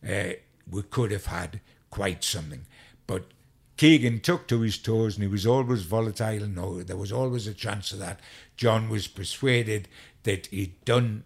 Uh, 0.06 0.32
we 0.70 0.82
could 0.82 1.10
have 1.10 1.26
had 1.26 1.60
quite 1.90 2.24
something. 2.24 2.66
But 3.06 3.24
Keegan 3.76 4.20
took 4.20 4.46
to 4.48 4.60
his 4.60 4.78
toes 4.78 5.16
and 5.16 5.22
he 5.22 5.28
was 5.28 5.46
always 5.46 5.82
volatile. 5.82 6.46
No, 6.46 6.82
there 6.82 6.96
was 6.96 7.12
always 7.12 7.46
a 7.46 7.54
chance 7.54 7.92
of 7.92 7.98
that. 7.98 8.20
John 8.56 8.88
was 8.88 9.06
persuaded 9.06 9.88
that 10.24 10.46
he'd 10.46 10.84
done 10.84 11.24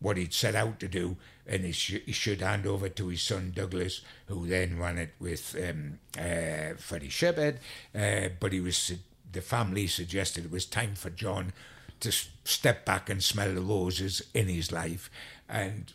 what 0.00 0.16
he'd 0.16 0.34
set 0.34 0.54
out 0.54 0.78
to 0.80 0.88
do 0.88 1.16
and 1.46 1.64
he, 1.64 1.72
sh- 1.72 2.02
he 2.04 2.12
should 2.12 2.42
hand 2.42 2.66
over 2.66 2.88
to 2.90 3.08
his 3.08 3.22
son 3.22 3.52
Douglas, 3.54 4.02
who 4.26 4.46
then 4.46 4.78
ran 4.78 4.98
it 4.98 5.14
with 5.18 5.56
um, 5.66 5.98
uh, 6.18 6.74
Freddie 6.76 7.08
Shepherd. 7.08 7.58
Uh, 7.94 8.28
but 8.38 8.52
he 8.52 8.60
was 8.60 8.92
the 9.32 9.40
family 9.40 9.86
suggested 9.86 10.44
it 10.44 10.50
was 10.50 10.66
time 10.66 10.94
for 10.94 11.10
John 11.10 11.52
to 12.00 12.12
step 12.44 12.84
back 12.84 13.10
and 13.10 13.22
smell 13.22 13.54
the 13.54 13.60
roses 13.60 14.22
in 14.34 14.48
his 14.48 14.70
life. 14.70 15.10
And 15.48 15.92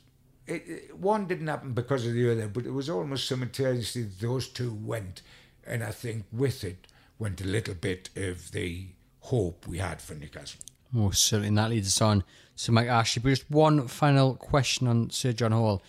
it, 0.47 0.63
it, 0.67 0.97
one 0.97 1.27
didn't 1.27 1.47
happen 1.47 1.73
because 1.73 2.05
of 2.05 2.13
the 2.13 2.31
other, 2.31 2.47
but 2.47 2.65
it 2.65 2.71
was 2.71 2.89
almost 2.89 3.27
simultaneously 3.27 4.03
those 4.03 4.47
two 4.47 4.73
went. 4.73 5.21
And 5.65 5.83
I 5.83 5.91
think 5.91 6.25
with 6.31 6.63
it 6.63 6.87
went 7.19 7.41
a 7.41 7.45
little 7.45 7.75
bit 7.75 8.09
of 8.15 8.51
the 8.51 8.87
hope 9.21 9.67
we 9.67 9.77
had 9.77 10.01
for 10.01 10.15
Newcastle. 10.15 10.59
Most 10.91 11.23
certainly, 11.23 11.47
and 11.47 11.57
that 11.57 11.69
leads 11.69 11.87
us 11.87 12.01
on 12.01 12.23
to 12.57 12.71
Mike 12.71 12.87
Ashley. 12.87 13.21
But 13.21 13.29
just 13.29 13.49
one 13.49 13.87
final 13.87 14.35
question 14.35 14.87
on 14.87 15.09
Sir 15.09 15.31
John 15.31 15.51
Hall. 15.51 15.81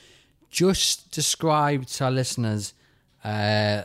Just 0.51 1.11
describe 1.11 1.87
to 1.87 2.05
our 2.05 2.11
listeners 2.11 2.75
uh, 3.25 3.83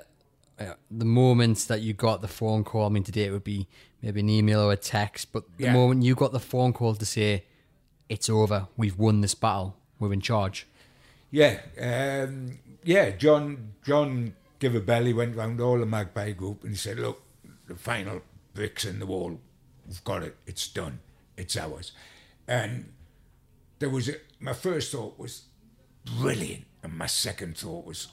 uh, 0.59 0.73
the 0.91 1.05
moment 1.05 1.59
that 1.69 1.81
you 1.81 1.93
got 1.93 2.21
the 2.21 2.27
phone 2.27 2.63
call, 2.63 2.85
I 2.85 2.89
mean, 2.89 3.03
today 3.03 3.25
it 3.25 3.31
would 3.31 3.43
be 3.43 3.67
maybe 4.01 4.19
an 4.19 4.29
email 4.29 4.61
or 4.61 4.73
a 4.73 4.77
text, 4.77 5.31
but 5.31 5.45
the 5.57 5.65
yeah. 5.65 5.73
moment 5.73 6.03
you 6.03 6.15
got 6.15 6.33
the 6.33 6.39
phone 6.39 6.73
call 6.73 6.95
to 6.95 7.05
say, 7.05 7.45
it's 8.09 8.29
over, 8.29 8.67
we've 8.75 8.97
won 8.97 9.21
this 9.21 9.35
battle, 9.35 9.77
we're 9.99 10.13
in 10.13 10.21
charge. 10.21 10.67
Yeah, 11.31 11.59
um, 11.79 12.59
yeah. 12.83 13.11
John 13.11 13.73
John 13.83 14.33
bell. 14.59 15.13
Went 15.13 15.35
round 15.35 15.61
all 15.61 15.79
the 15.79 15.85
Magpie 15.85 16.31
group 16.31 16.63
and 16.63 16.71
he 16.71 16.77
said, 16.77 16.99
"Look, 16.99 17.21
the 17.67 17.75
final 17.75 18.21
bricks 18.53 18.85
in 18.85 18.99
the 18.99 19.05
wall. 19.05 19.39
We've 19.87 20.03
got 20.03 20.23
it. 20.23 20.37
It's 20.47 20.67
done. 20.67 20.99
It's 21.37 21.55
ours." 21.57 21.91
And 22.47 22.91
there 23.79 23.89
was 23.89 24.09
a, 24.09 24.15
my 24.39 24.53
first 24.53 24.91
thought 24.91 25.19
was 25.19 25.43
brilliant, 26.17 26.65
and 26.83 26.97
my 26.97 27.05
second 27.05 27.57
thought 27.57 27.85
was, 27.85 28.07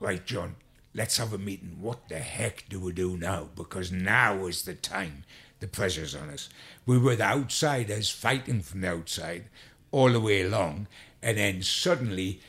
right, 0.00 0.24
John, 0.24 0.56
let's 0.94 1.16
have 1.18 1.32
a 1.32 1.38
meeting. 1.38 1.78
What 1.80 2.08
the 2.08 2.18
heck 2.18 2.68
do 2.68 2.80
we 2.80 2.92
do 2.92 3.16
now? 3.16 3.48
Because 3.54 3.90
now 3.90 4.46
is 4.46 4.62
the 4.62 4.74
time. 4.74 5.24
The 5.60 5.66
pressure's 5.66 6.14
on 6.14 6.30
us. 6.30 6.48
We 6.84 6.98
were 6.98 7.16
the 7.16 7.24
outsiders 7.24 8.10
fighting 8.10 8.60
from 8.60 8.82
the 8.82 8.90
outside 8.90 9.44
all 9.90 10.10
the 10.10 10.20
way 10.20 10.42
along, 10.42 10.88
and 11.24 11.38
then 11.38 11.62
suddenly 11.62 12.40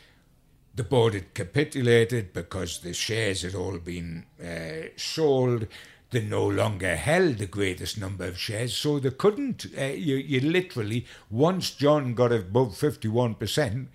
the 0.75 0.83
board 0.83 1.13
had 1.13 1.33
capitulated 1.33 2.33
because 2.33 2.79
the 2.79 2.93
shares 2.93 3.41
had 3.41 3.55
all 3.55 3.77
been 3.79 4.25
uh, 4.43 4.89
sold. 4.97 5.67
They 6.11 6.21
no 6.21 6.47
longer 6.47 6.95
held 6.95 7.37
the 7.39 7.47
greatest 7.47 7.97
number 7.97 8.25
of 8.25 8.37
shares, 8.37 8.73
so 8.75 8.99
they 8.99 9.09
couldn't. 9.09 9.65
Uh, 9.77 9.85
you, 9.85 10.17
you 10.17 10.39
literally, 10.41 11.05
once 11.31 11.71
John 11.71 12.13
got 12.13 12.31
above 12.31 12.73
51%, 12.73 13.87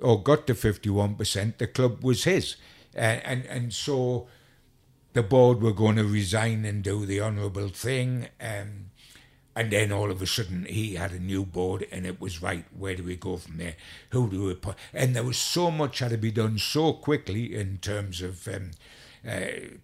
or 0.00 0.22
got 0.22 0.46
to 0.48 0.54
51%, 0.54 1.58
the 1.58 1.66
club 1.68 2.02
was 2.02 2.24
his 2.24 2.56
and, 2.94 3.22
and 3.24 3.46
and 3.46 3.72
so 3.72 4.26
the 5.12 5.22
board 5.22 5.62
were 5.62 5.72
going 5.72 5.96
to 5.96 6.04
resign 6.04 6.64
and 6.64 6.82
do 6.82 7.06
the 7.06 7.20
honourable 7.20 7.68
thing. 7.68 8.28
Um, 8.40 8.90
and 9.56 9.70
then 9.70 9.92
all 9.92 10.10
of 10.10 10.20
a 10.20 10.26
sudden 10.26 10.64
he 10.64 10.94
had 10.94 11.12
a 11.12 11.18
new 11.18 11.44
board 11.44 11.86
and 11.92 12.06
it 12.06 12.20
was 12.20 12.42
right, 12.42 12.64
where 12.76 12.94
do 12.94 13.04
we 13.04 13.16
go 13.16 13.36
from 13.36 13.58
there? 13.58 13.76
Who 14.10 14.28
do 14.28 14.44
we? 14.46 14.72
And 14.92 15.14
there 15.14 15.22
was 15.22 15.38
so 15.38 15.70
much 15.70 16.00
had 16.00 16.10
to 16.10 16.18
be 16.18 16.32
done 16.32 16.58
so 16.58 16.92
quickly 16.92 17.54
in 17.54 17.78
terms 17.78 18.20
of 18.20 18.46
um, 18.48 18.72
uh, 19.28 19.76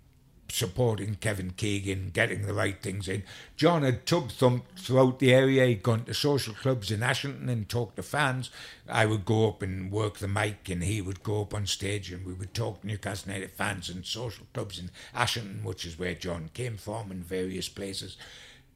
supporting 0.53 1.17
Kevin 1.17 1.53
Keegan, 1.53 2.11
getting 2.13 2.43
the 2.47 2.55
right 2.55 2.81
things 2.83 3.09
in. 3.09 3.23
John 3.57 3.83
had 3.83 4.07
tub 4.07 4.31
thumped 4.31 4.79
throughout 4.79 5.19
the 5.19 5.33
area. 5.33 5.67
He'd 5.67 5.83
gone 5.83 6.05
to 6.05 6.15
social 6.15 6.55
clubs 6.55 6.91
in 6.91 7.03
Ashington 7.03 7.49
and 7.49 7.69
talked 7.69 7.97
to 7.97 8.03
fans. 8.03 8.51
I 8.89 9.07
would 9.07 9.25
go 9.25 9.49
up 9.49 9.63
and 9.63 9.91
work 9.91 10.19
the 10.19 10.29
mic, 10.29 10.69
and 10.69 10.83
he 10.83 11.01
would 11.01 11.23
go 11.23 11.43
up 11.43 11.55
on 11.55 11.67
stage, 11.67 12.13
and 12.13 12.27
we 12.27 12.33
would 12.33 12.55
talk 12.55 12.81
to 12.81 12.87
Newcastle 12.87 13.33
United 13.33 13.53
fans 13.53 13.89
and 13.89 14.05
social 14.05 14.47
clubs 14.53 14.79
in 14.79 14.91
Ashington, 15.15 15.65
which 15.65 15.85
is 15.85 15.99
where 15.99 16.15
John 16.15 16.51
came 16.55 16.77
from, 16.77 17.11
and 17.11 17.25
various 17.25 17.69
places. 17.69 18.17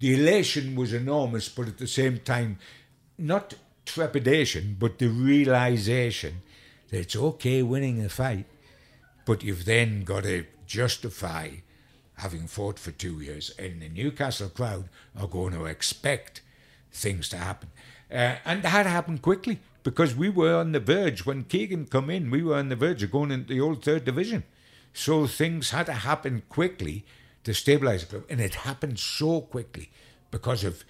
The 0.01 0.15
elation 0.15 0.75
was 0.75 0.93
enormous, 0.93 1.49
but 1.49 1.69
at 1.69 1.79
the 1.79 1.87
same 1.87 2.19
time, 2.19 2.59
not 3.17 3.55
trepidation, 3.87 4.77
but 4.79 4.99
the 4.99 5.09
realization 5.09 6.43
that 6.91 7.01
it's 7.01 7.17
okay 7.17 7.63
winning 7.63 8.05
a 8.05 8.09
fight, 8.09 8.47
but 9.25 9.43
you've 9.43 9.65
then 9.65 10.05
got 10.05 10.25
to 10.25 10.47
justify 10.67 11.51
having 12.19 12.47
fought 12.47 12.79
for 12.79 12.93
two 12.93 13.21
years, 13.21 13.53
and 13.59 13.83
the 13.83 13.89
Newcastle 13.89 14.49
crowd 14.49 14.89
are 15.19 15.27
going 15.27 15.53
to 15.53 15.65
expect 15.65 16.43
things 16.93 17.29
to 17.29 17.37
happen. 17.37 17.71
Uh, 18.11 18.37
and 18.45 18.63
that 18.63 18.87
happened 18.87 19.23
quickly 19.23 19.59
because 19.83 20.15
we 20.15 20.29
were 20.29 20.55
on 20.55 20.73
the 20.73 20.81
verge 20.81 21.27
when 21.27 21.45
Keegan 21.45 21.87
come 21.87 22.11
in. 22.11 22.31
We 22.31 22.43
were 22.43 22.57
on 22.57 22.69
the 22.69 22.77
verge 22.77 23.03
of 23.03 23.11
going 23.11 23.31
into 23.31 23.53
the 23.53 23.61
old 23.61 23.85
third 23.85 24.05
division, 24.05 24.45
so 24.93 25.27
things 25.27 25.71
had 25.71 25.87
to 25.87 25.93
happen 25.93 26.43
quickly 26.49 27.05
to 27.45 27.53
stabilise 27.53 28.01
the 28.01 28.07
club, 28.07 28.25
and 28.29 28.41
it 28.41 28.55
happened 28.57 28.99
so 28.99 29.41
quickly 29.41 29.91
because 30.31 30.65
of 30.65 30.85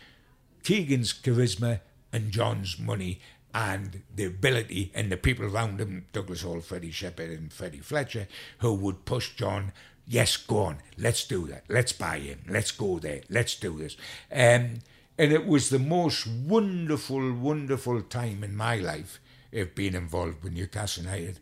Keegan's 0.63 1.13
charisma 1.13 1.81
and 2.13 2.31
John's 2.31 2.79
money 2.79 3.21
and 3.53 4.03
the 4.15 4.25
ability 4.25 4.91
and 4.95 5.13
the 5.13 5.17
people 5.17 5.45
around 5.45 5.81
him, 5.81 6.07
Douglas 6.13 6.43
Hall, 6.43 6.61
Freddie 6.61 6.91
Shepherd, 6.91 7.31
and 7.31 7.53
Freddie 7.53 7.79
Fletcher, 7.79 8.27
who 8.59 8.73
would 8.75 9.05
push 9.05 9.35
John. 9.35 9.73
Yes, 10.07 10.37
go 10.37 10.59
on. 10.59 10.79
Let's 10.99 11.27
do 11.27 11.47
that. 11.47 11.65
Let's 11.69 11.93
buy 11.93 12.19
him. 12.19 12.41
Let's 12.49 12.73
go 12.73 12.99
there. 12.99 13.23
Let's 13.31 13.57
do 13.57 13.79
this. 13.79 13.97
Um, 14.33 14.81
and 15.17 15.33
it 15.33 15.47
was 15.47 15.71
the 15.71 15.79
most 15.79 16.27
wonderful, 16.27 17.33
wonderful 17.33 18.03
time 18.03 18.43
in 18.43 18.57
my 18.57 18.77
life 18.77 19.21
of 19.53 19.75
being 19.75 19.95
involved 19.95 20.43
with 20.43 20.53
Newcastle 20.53 21.05
United. 21.05 21.39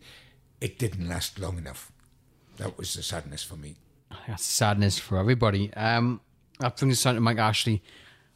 It 0.60 0.78
didn't 0.78 1.08
last 1.08 1.38
long 1.38 1.56
enough. 1.56 1.90
That 2.58 2.76
was 2.76 2.92
the 2.92 3.02
sadness 3.02 3.42
for 3.42 3.56
me. 3.56 3.76
That's 4.26 4.44
sadness 4.44 4.98
for 4.98 5.18
everybody. 5.18 5.72
Um, 5.74 6.20
that 6.58 6.76
brings 6.76 6.98
us 6.98 7.06
on 7.06 7.14
to 7.16 7.20
Mike 7.20 7.38
Ashley. 7.38 7.82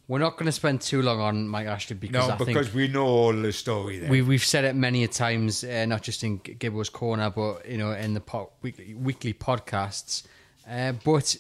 We're 0.09 0.21
not 0.21 0.35
going 0.35 0.47
to 0.47 0.53
spend 0.53 0.83
too 0.83 1.03
long 1.03 1.21
on 1.21 1.49
Mike 1.49 1.67
Ashley 1.67 1.97
because 1.97 2.29
no, 2.29 2.35
I 2.35 2.39
because 2.39 2.73
we 2.73 2.87
know 2.87 3.07
all 3.07 3.33
the 3.33 3.53
story. 3.53 3.99
There. 3.99 4.09
We 4.09 4.23
we've 4.23 4.45
said 4.45 4.65
it 4.65 4.77
many 4.77 5.03
a 5.03 5.09
times, 5.09 5.65
uh, 5.65 5.85
not 5.87 6.03
just 6.03 6.23
in 6.23 6.39
Gibbo's 6.39 6.89
corner, 6.89 7.29
but 7.31 7.69
you 7.69 7.77
know 7.77 7.91
in 7.93 8.15
the 8.15 8.21
po- 8.21 8.51
weekly, 8.63 8.95
weekly 8.95 9.35
podcasts. 9.35 10.25
Uh, 10.69 10.93
but 11.05 11.37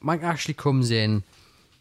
Mike 0.00 0.22
Ashley 0.22 0.54
comes 0.54 0.90
in. 0.90 1.24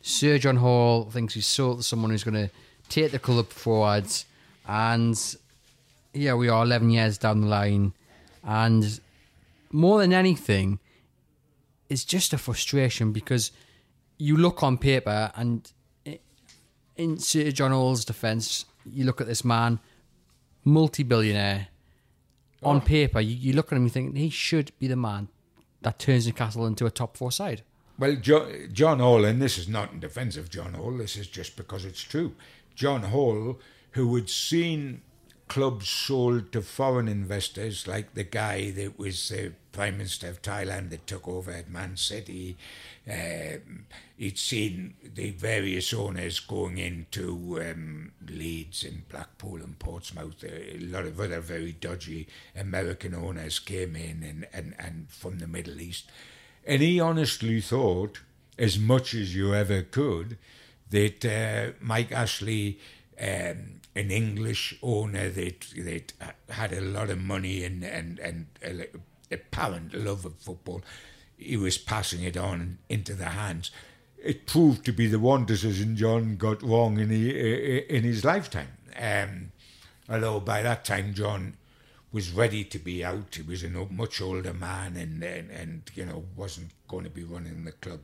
Sir 0.01 0.37
John 0.37 0.57
Hall 0.57 1.05
thinks 1.05 1.35
he's 1.35 1.45
sold 1.45 1.85
someone 1.85 2.11
who's 2.11 2.23
going 2.23 2.47
to 2.47 2.49
take 2.89 3.11
the 3.11 3.19
club 3.19 3.49
forwards, 3.49 4.25
and 4.67 5.17
here 6.13 6.35
we 6.35 6.49
are, 6.49 6.63
eleven 6.63 6.89
years 6.89 7.19
down 7.19 7.41
the 7.41 7.47
line, 7.47 7.93
and 8.43 8.99
more 9.71 9.99
than 9.99 10.13
anything, 10.13 10.79
it's 11.93 12.03
just 12.03 12.33
a 12.33 12.37
frustration 12.39 13.11
because 13.11 13.51
you 14.17 14.35
look 14.35 14.63
on 14.63 14.79
paper 14.79 15.31
and 15.35 15.71
in 16.95 17.19
Sir 17.19 17.51
John 17.51 17.71
Hall's 17.71 18.03
defence, 18.03 18.65
you 18.85 19.05
look 19.05 19.21
at 19.21 19.27
this 19.27 19.45
man, 19.45 19.79
multi-billionaire. 20.63 21.67
Oh. 22.63 22.71
On 22.71 22.81
paper, 22.81 23.19
you, 23.19 23.35
you 23.35 23.53
look 23.53 23.71
at 23.71 23.75
him 23.75 23.83
and 23.83 23.91
think 23.91 24.15
he 24.15 24.29
should 24.29 24.71
be 24.79 24.87
the 24.87 24.95
man 24.95 25.27
that 25.81 25.99
turns 25.99 26.25
Newcastle 26.25 26.65
into 26.65 26.85
a 26.85 26.91
top 26.91 27.15
four 27.15 27.31
side. 27.31 27.61
Well, 27.99 28.15
jo- 28.15 28.51
John 28.71 28.99
Hall, 28.99 29.23
and 29.23 29.41
this 29.41 29.57
is 29.57 29.67
not 29.67 29.91
in 29.91 29.99
defence 29.99 30.35
of 30.35 30.49
John 30.49 30.73
Hall, 30.73 30.97
this 30.97 31.15
is 31.15 31.27
just 31.27 31.55
because 31.55 31.85
it's 31.85 32.01
true. 32.01 32.35
John 32.73 33.03
Hall, 33.03 33.59
who 33.91 34.15
had 34.15 34.29
seen 34.29 35.01
clubs 35.47 35.89
sold 35.89 36.51
to 36.51 36.61
foreign 36.61 37.07
investors, 37.07 37.87
like 37.87 38.13
the 38.13 38.23
guy 38.23 38.71
that 38.71 38.97
was 38.97 39.29
the 39.29 39.53
Prime 39.71 39.97
Minister 39.97 40.29
of 40.29 40.41
Thailand 40.41 40.89
that 40.89 41.07
took 41.07 41.27
over 41.27 41.51
at 41.51 41.69
Man 41.69 41.97
City, 41.97 42.57
Um, 43.05 43.85
he'd 44.15 44.37
seen 44.37 44.93
the 45.03 45.31
various 45.31 45.93
owners 45.93 46.39
going 46.39 46.77
into 46.77 47.59
um, 47.61 48.13
Leeds 48.25 48.85
and 48.85 49.07
Blackpool 49.09 49.57
and 49.57 49.77
Portsmouth. 49.77 50.41
A 50.43 50.77
lot 50.79 51.05
of 51.05 51.19
other 51.19 51.41
very 51.41 51.73
dodgy 51.73 52.27
American 52.55 53.13
owners 53.13 53.59
came 53.59 53.95
in 53.97 54.23
and, 54.23 54.47
and, 54.53 54.73
and 54.79 55.09
from 55.09 55.39
the 55.39 55.47
Middle 55.47 55.81
East. 55.81 56.09
And 56.65 56.81
he 56.81 56.99
honestly 57.01 57.59
thought, 57.59 58.21
as 58.57 58.79
much 58.79 59.13
as 59.13 59.35
you 59.35 59.53
ever 59.53 59.81
could, 59.81 60.37
that 60.89 61.25
uh, 61.25 61.73
Mike 61.81 62.13
Ashley, 62.13 62.79
um, 63.19 63.81
an 63.95 64.11
English 64.11 64.77
owner 64.81 65.29
that 65.29 65.61
that 65.77 66.13
had 66.49 66.73
a 66.73 66.81
lot 66.81 67.09
of 67.09 67.19
money 67.19 67.63
and 67.63 67.83
and 67.83 68.19
and 68.19 68.47
a 68.63 68.87
apparent 69.31 69.93
love 69.93 70.25
of 70.25 70.35
football, 70.35 70.81
he 71.37 71.57
was 71.57 71.77
passing 71.77 72.23
it 72.23 72.37
on 72.37 72.77
into 72.89 73.13
the 73.13 73.29
hands. 73.29 73.71
It 74.17 74.45
proved 74.45 74.85
to 74.85 74.93
be 74.93 75.07
the 75.07 75.19
one 75.19 75.45
decision 75.45 75.97
John 75.97 76.37
got 76.37 76.63
wrong 76.63 76.99
in 76.99 77.09
he, 77.09 77.29
in 77.89 78.03
his 78.03 78.23
lifetime. 78.23 78.77
Um, 78.97 79.51
although 80.07 80.39
by 80.39 80.61
that 80.61 80.85
time 80.85 81.13
John 81.13 81.57
was 82.13 82.31
ready 82.31 82.63
to 82.63 82.79
be 82.79 83.03
out. 83.03 83.35
He 83.35 83.41
was 83.41 83.63
a 83.63 83.69
much 83.69 84.21
older 84.21 84.53
man 84.53 84.95
and, 84.95 85.21
and, 85.23 85.49
and 85.49 85.81
you 85.95 86.05
know 86.05 86.23
wasn't 86.37 86.71
going 86.87 87.03
to 87.03 87.09
be 87.09 87.23
running 87.23 87.65
the 87.65 87.71
club 87.73 88.01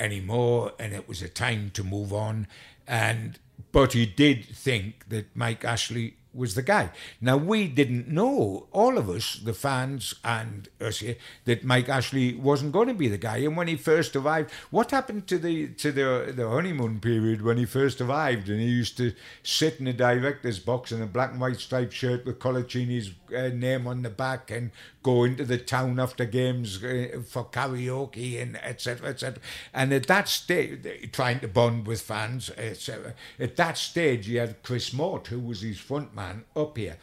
anymore, 0.00 0.72
and 0.78 0.94
it 0.94 1.08
was 1.08 1.20
a 1.20 1.28
time 1.28 1.70
to 1.74 1.84
move 1.84 2.12
on. 2.12 2.46
And 2.86 3.38
but 3.72 3.92
he 3.92 4.06
did 4.06 4.44
think 4.44 5.08
that 5.08 5.34
Mike 5.34 5.64
Ashley 5.64 6.16
was 6.34 6.54
the 6.54 6.62
guy. 6.62 6.90
Now 7.20 7.36
we 7.36 7.68
didn't 7.68 8.08
know, 8.08 8.66
all 8.72 8.98
of 8.98 9.08
us, 9.08 9.36
the 9.36 9.54
fans 9.54 10.14
and 10.24 10.68
us 10.80 10.98
here, 10.98 11.16
that 11.44 11.64
Mike 11.64 11.88
Ashley 11.88 12.34
wasn't 12.34 12.72
going 12.72 12.88
to 12.88 12.94
be 12.94 13.08
the 13.08 13.18
guy. 13.18 13.38
And 13.38 13.56
when 13.56 13.68
he 13.68 13.76
first 13.76 14.16
arrived, 14.16 14.50
what 14.70 14.90
happened 14.90 15.26
to 15.28 15.38
the 15.38 15.68
to 15.68 15.92
the 15.92 16.32
the 16.34 16.48
honeymoon 16.48 17.00
period 17.00 17.42
when 17.42 17.56
he 17.56 17.64
first 17.64 18.00
arrived? 18.00 18.48
And 18.48 18.60
he 18.60 18.66
used 18.66 18.96
to 18.98 19.12
sit 19.42 19.78
in 19.78 19.86
the 19.86 19.92
director's 19.92 20.58
box 20.58 20.92
in 20.92 21.02
a 21.02 21.06
black 21.06 21.32
and 21.32 21.40
white 21.40 21.60
striped 21.60 21.92
shirt 21.92 22.24
with 22.24 22.38
Coloccini's 22.38 23.12
uh, 23.34 23.48
name 23.48 23.86
on 23.86 24.02
the 24.02 24.10
back 24.10 24.50
and 24.50 24.70
go 25.02 25.24
into 25.24 25.44
the 25.44 25.58
town 25.58 26.00
after 26.00 26.24
games 26.24 26.82
uh, 26.82 27.20
for 27.26 27.44
karaoke 27.44 28.40
and 28.40 28.56
etc. 28.56 29.10
etc. 29.10 29.40
And 29.72 29.92
at 29.92 30.06
that 30.06 30.28
stage, 30.28 31.10
trying 31.12 31.40
to 31.40 31.48
bond 31.48 31.86
with 31.86 32.00
fans, 32.00 32.50
etc. 32.56 33.14
At 33.38 33.56
that 33.56 33.78
stage, 33.78 34.26
he 34.26 34.36
had 34.36 34.62
Chris 34.62 34.92
Mort, 34.92 35.28
who 35.28 35.40
was 35.40 35.60
his 35.60 35.78
front 35.78 36.14
man 36.24 36.44
up 36.56 36.76
here. 36.76 36.96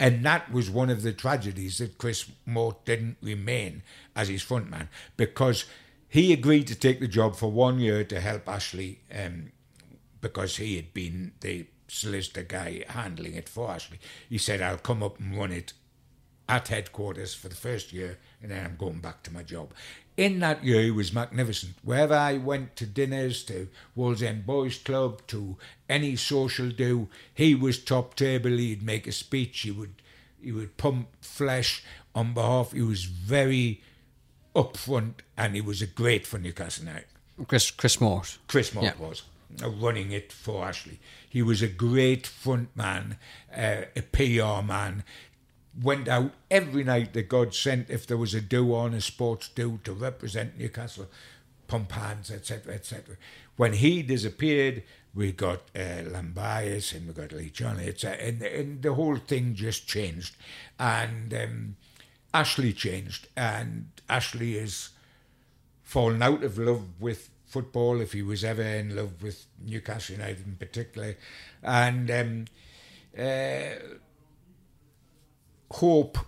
And 0.00 0.24
that 0.24 0.50
was 0.52 0.70
one 0.70 0.90
of 0.90 1.02
the 1.02 1.12
tragedies 1.12 1.78
that 1.78 1.98
Chris 1.98 2.30
Mort 2.46 2.84
didn't 2.84 3.16
remain 3.22 3.82
as 4.16 4.28
his 4.28 4.42
front 4.42 4.70
man 4.70 4.88
because 5.16 5.64
he 6.08 6.32
agreed 6.32 6.66
to 6.68 6.74
take 6.74 7.00
the 7.00 7.08
job 7.08 7.36
for 7.36 7.50
one 7.50 7.78
year 7.78 8.04
to 8.04 8.20
help 8.20 8.48
Ashley 8.48 9.00
um, 9.14 9.52
because 10.20 10.56
he 10.56 10.76
had 10.76 10.92
been 10.92 11.32
the 11.40 11.66
solicitor 11.88 12.42
guy 12.42 12.84
handling 12.88 13.34
it 13.34 13.48
for 13.48 13.70
Ashley. 13.70 13.98
He 14.28 14.38
said, 14.38 14.60
I'll 14.60 14.78
come 14.78 15.02
up 15.02 15.20
and 15.20 15.36
run 15.36 15.52
it 15.52 15.72
at 16.48 16.68
headquarters 16.68 17.34
for 17.34 17.48
the 17.48 17.54
first 17.54 17.92
year 17.92 18.18
and 18.42 18.50
then 18.50 18.64
I'm 18.64 18.76
going 18.76 18.98
back 18.98 19.22
to 19.24 19.32
my 19.32 19.42
job. 19.42 19.72
In 20.16 20.40
that 20.40 20.62
year, 20.62 20.82
he 20.82 20.90
was 20.90 21.12
magnificent. 21.12 21.74
Wherever 21.82 22.14
I 22.14 22.36
went 22.36 22.76
to 22.76 22.86
dinners, 22.86 23.42
to 23.44 23.68
Wallsend 23.96 24.44
Boys 24.44 24.78
Club, 24.78 25.26
to 25.28 25.56
any 25.88 26.16
social 26.16 26.70
do, 26.70 27.08
he 27.32 27.54
was 27.54 27.78
top 27.78 28.14
table. 28.14 28.50
He'd 28.50 28.82
make 28.82 29.06
a 29.06 29.12
speech. 29.12 29.60
He 29.60 29.70
would 29.70 29.94
he 30.40 30.52
would 30.52 30.76
pump 30.76 31.08
flesh 31.20 31.82
on 32.14 32.34
behalf. 32.34 32.72
He 32.72 32.82
was 32.82 33.04
very 33.04 33.80
upfront, 34.54 35.14
and 35.36 35.54
he 35.54 35.60
was 35.60 35.80
a 35.80 35.86
great 35.86 36.26
for 36.26 36.38
Newcastle 36.38 36.84
United. 36.84 37.06
Chris 37.48 37.70
Chris 37.70 38.00
Mort. 38.00 38.38
Chris 38.48 38.74
Mort 38.74 38.84
yeah. 38.84 39.06
was 39.06 39.22
running 39.60 40.12
it 40.12 40.32
for 40.32 40.64
Ashley. 40.64 40.98
He 41.28 41.42
was 41.42 41.62
a 41.62 41.68
great 41.68 42.26
front 42.26 42.76
man, 42.76 43.16
uh, 43.54 43.82
a 43.96 44.02
PR 44.02 44.64
man 44.64 45.04
went 45.80 46.08
out 46.08 46.32
every 46.50 46.84
night 46.84 47.12
that 47.14 47.28
God 47.28 47.54
sent 47.54 47.90
if 47.90 48.06
there 48.06 48.16
was 48.16 48.34
a 48.34 48.40
do 48.40 48.74
on, 48.74 48.94
a 48.94 49.00
sports 49.00 49.48
do 49.48 49.80
to 49.84 49.92
represent 49.92 50.58
Newcastle, 50.58 51.08
pump 51.66 51.92
hands, 51.92 52.30
etc., 52.30 52.74
etc. 52.74 53.16
When 53.56 53.74
he 53.74 54.02
disappeared, 54.02 54.82
we 55.14 55.32
got 55.32 55.60
uh, 55.74 56.04
Llambias 56.04 56.94
and 56.94 57.06
we 57.06 57.14
got 57.14 57.32
Lee 57.32 57.50
John, 57.50 57.78
and, 57.78 58.42
and 58.42 58.82
the 58.82 58.94
whole 58.94 59.16
thing 59.16 59.54
just 59.54 59.86
changed. 59.86 60.36
And 60.78 61.32
um, 61.34 61.76
Ashley 62.32 62.72
changed, 62.72 63.28
and 63.36 63.88
Ashley 64.08 64.56
is 64.56 64.90
fallen 65.82 66.22
out 66.22 66.42
of 66.42 66.58
love 66.58 67.00
with 67.00 67.30
football 67.46 68.00
if 68.00 68.12
he 68.12 68.22
was 68.22 68.42
ever 68.42 68.62
in 68.62 68.96
love 68.96 69.22
with 69.22 69.46
Newcastle 69.62 70.16
United 70.16 70.46
in 70.46 70.56
particular. 70.56 71.16
And 71.62 72.10
um, 72.10 72.44
uh, 73.18 73.98
hope 75.72 76.18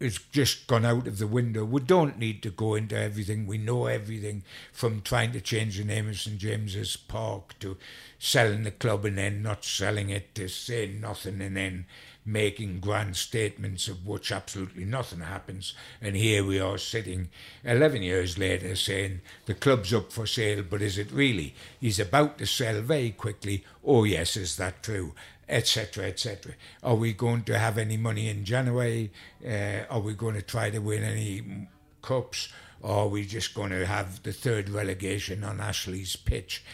is 0.00 0.18
just 0.32 0.66
gone 0.66 0.86
out 0.86 1.06
of 1.06 1.18
the 1.18 1.26
window. 1.26 1.62
We 1.62 1.82
don't 1.82 2.18
need 2.18 2.42
to 2.42 2.50
go 2.50 2.74
into 2.74 2.98
everything. 2.98 3.46
We 3.46 3.58
know 3.58 3.84
everything 3.84 4.42
from 4.72 5.02
trying 5.02 5.32
to 5.32 5.42
change 5.42 5.76
the 5.76 5.84
name 5.84 6.08
of 6.08 6.18
St 6.18 6.38
James's 6.38 6.96
Park 6.96 7.58
to 7.60 7.76
selling 8.18 8.62
the 8.62 8.70
club 8.70 9.04
and 9.04 9.18
then 9.18 9.42
not 9.42 9.62
selling 9.62 10.08
it 10.08 10.34
to 10.36 10.48
saying 10.48 11.02
nothing 11.02 11.42
and 11.42 11.56
then 11.56 11.84
making 12.24 12.80
grand 12.80 13.16
statements 13.16 13.88
of 13.88 14.06
which 14.06 14.32
absolutely 14.32 14.84
nothing 14.84 15.20
happens. 15.20 15.74
And 16.00 16.16
here 16.16 16.44
we 16.44 16.58
are 16.58 16.78
sitting 16.78 17.28
11 17.64 18.02
years 18.02 18.38
later 18.38 18.76
saying 18.76 19.20
the 19.44 19.54
club's 19.54 19.92
up 19.92 20.12
for 20.12 20.26
sale, 20.26 20.62
but 20.68 20.80
is 20.80 20.96
it 20.96 21.12
really? 21.12 21.54
He's 21.78 22.00
about 22.00 22.38
to 22.38 22.46
sell 22.46 22.80
very 22.80 23.10
quickly. 23.10 23.64
Oh, 23.84 24.04
yes, 24.04 24.36
is 24.36 24.56
that 24.56 24.82
true? 24.82 25.14
Etc., 25.50 26.06
etc. 26.06 26.54
Are 26.82 26.94
we 26.94 27.12
going 27.12 27.42
to 27.44 27.58
have 27.58 27.76
any 27.76 27.96
money 27.96 28.28
in 28.28 28.44
January? 28.44 29.12
Uh, 29.46 29.84
are 29.90 30.00
we 30.00 30.14
going 30.14 30.36
to 30.36 30.42
try 30.42 30.70
to 30.70 30.78
win 30.78 31.02
any 31.02 31.68
cups? 32.00 32.48
Or 32.80 33.00
are 33.00 33.08
we 33.08 33.26
just 33.26 33.54
going 33.54 33.70
to 33.70 33.84
have 33.84 34.22
the 34.22 34.32
third 34.32 34.70
relegation 34.70 35.44
on 35.44 35.60
Ashley's 35.60 36.16
pitch? 36.16 36.64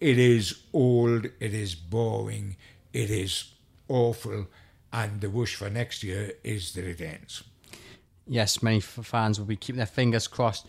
It 0.00 0.18
is 0.18 0.62
old, 0.72 1.26
it 1.38 1.54
is 1.54 1.76
boring, 1.76 2.56
it 2.92 3.10
is 3.10 3.52
awful, 3.86 4.48
and 4.92 5.20
the 5.20 5.30
wish 5.30 5.54
for 5.54 5.70
next 5.70 6.02
year 6.02 6.32
is 6.42 6.72
that 6.72 6.84
it 6.84 7.00
ends. 7.00 7.44
Yes, 8.26 8.62
many 8.62 8.80
fans 8.80 9.38
will 9.38 9.46
be 9.46 9.56
keeping 9.56 9.76
their 9.76 9.86
fingers 9.86 10.26
crossed. 10.26 10.66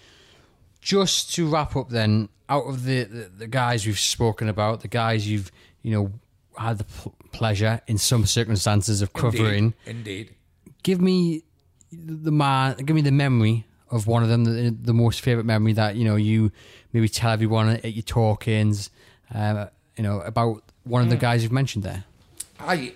Just 0.82 1.34
to 1.36 1.48
wrap 1.48 1.76
up, 1.76 1.90
then, 1.90 2.30
out 2.50 2.66
of 2.66 2.84
the, 2.84 3.06
the, 3.06 3.32
the 3.38 3.48
guys 3.48 3.86
we've 3.86 4.00
spoken 4.00 4.50
about, 4.50 4.82
the 4.82 4.88
guys 4.88 5.28
you've 5.28 5.52
you 5.82 5.92
know 5.92 6.12
had 6.58 6.78
the 6.80 6.86
pleasure 7.32 7.82
in 7.88 7.98
some 7.98 8.26
circumstances 8.26 9.02
of 9.02 9.14
covering. 9.14 9.74
Indeed. 9.86 10.30
Indeed. 10.30 10.36
Give 10.84 11.02
me 11.02 11.44
the 11.92 12.32
man. 12.32 12.76
Give 12.78 12.96
me 12.96 13.02
the 13.02 13.12
memory 13.12 13.66
of 13.90 14.08
one 14.08 14.24
of 14.24 14.30
them. 14.30 14.44
The, 14.44 14.70
the 14.70 14.94
most 14.94 15.22
favorite 15.22 15.46
memory 15.46 15.74
that 15.74 15.96
you 15.96 16.06
know 16.06 16.16
you 16.16 16.52
maybe 16.92 17.10
tell 17.10 17.32
everyone 17.32 17.70
at 17.70 17.94
your 17.94 18.04
talkings. 18.04 18.90
Uh, 19.34 19.68
you 19.96 20.04
know 20.04 20.20
about 20.22 20.64
one 20.84 21.02
of 21.02 21.10
the 21.10 21.16
hmm. 21.16 21.22
guys 21.22 21.44
you've 21.44 21.52
mentioned 21.52 21.84
there. 21.84 22.04
I, 22.60 22.94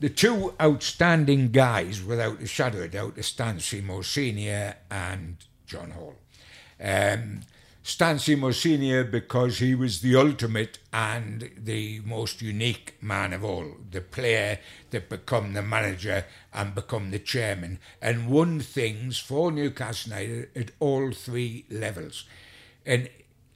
the 0.00 0.08
two 0.08 0.54
outstanding 0.60 1.50
guys, 1.50 2.02
without 2.02 2.40
a 2.40 2.46
shadow 2.46 2.82
of 2.82 2.90
doubt, 2.90 3.18
are 3.18 3.22
Stan 3.22 3.60
Seymour 3.60 4.02
Senior 4.02 4.76
and 4.90 5.36
John 5.66 5.92
Hall. 5.92 6.14
Um, 6.80 7.42
Stan 7.84 8.20
Seymour 8.20 8.52
Senior 8.52 9.02
because 9.02 9.58
he 9.58 9.74
was 9.74 10.02
the 10.02 10.14
ultimate 10.14 10.78
and 10.92 11.50
the 11.56 12.00
most 12.04 12.40
unique 12.40 12.94
man 13.00 13.32
of 13.32 13.42
all, 13.42 13.72
the 13.90 14.00
player 14.00 14.60
that 14.90 15.08
become 15.08 15.52
the 15.52 15.62
manager 15.62 16.24
and 16.54 16.76
become 16.76 17.10
the 17.10 17.18
chairman 17.18 17.80
and 18.00 18.28
won 18.28 18.60
things 18.60 19.18
for 19.18 19.50
Newcastle 19.50 20.12
United 20.12 20.50
at 20.54 20.70
all 20.78 21.10
three 21.10 21.64
levels. 21.70 22.24
And 22.86 23.10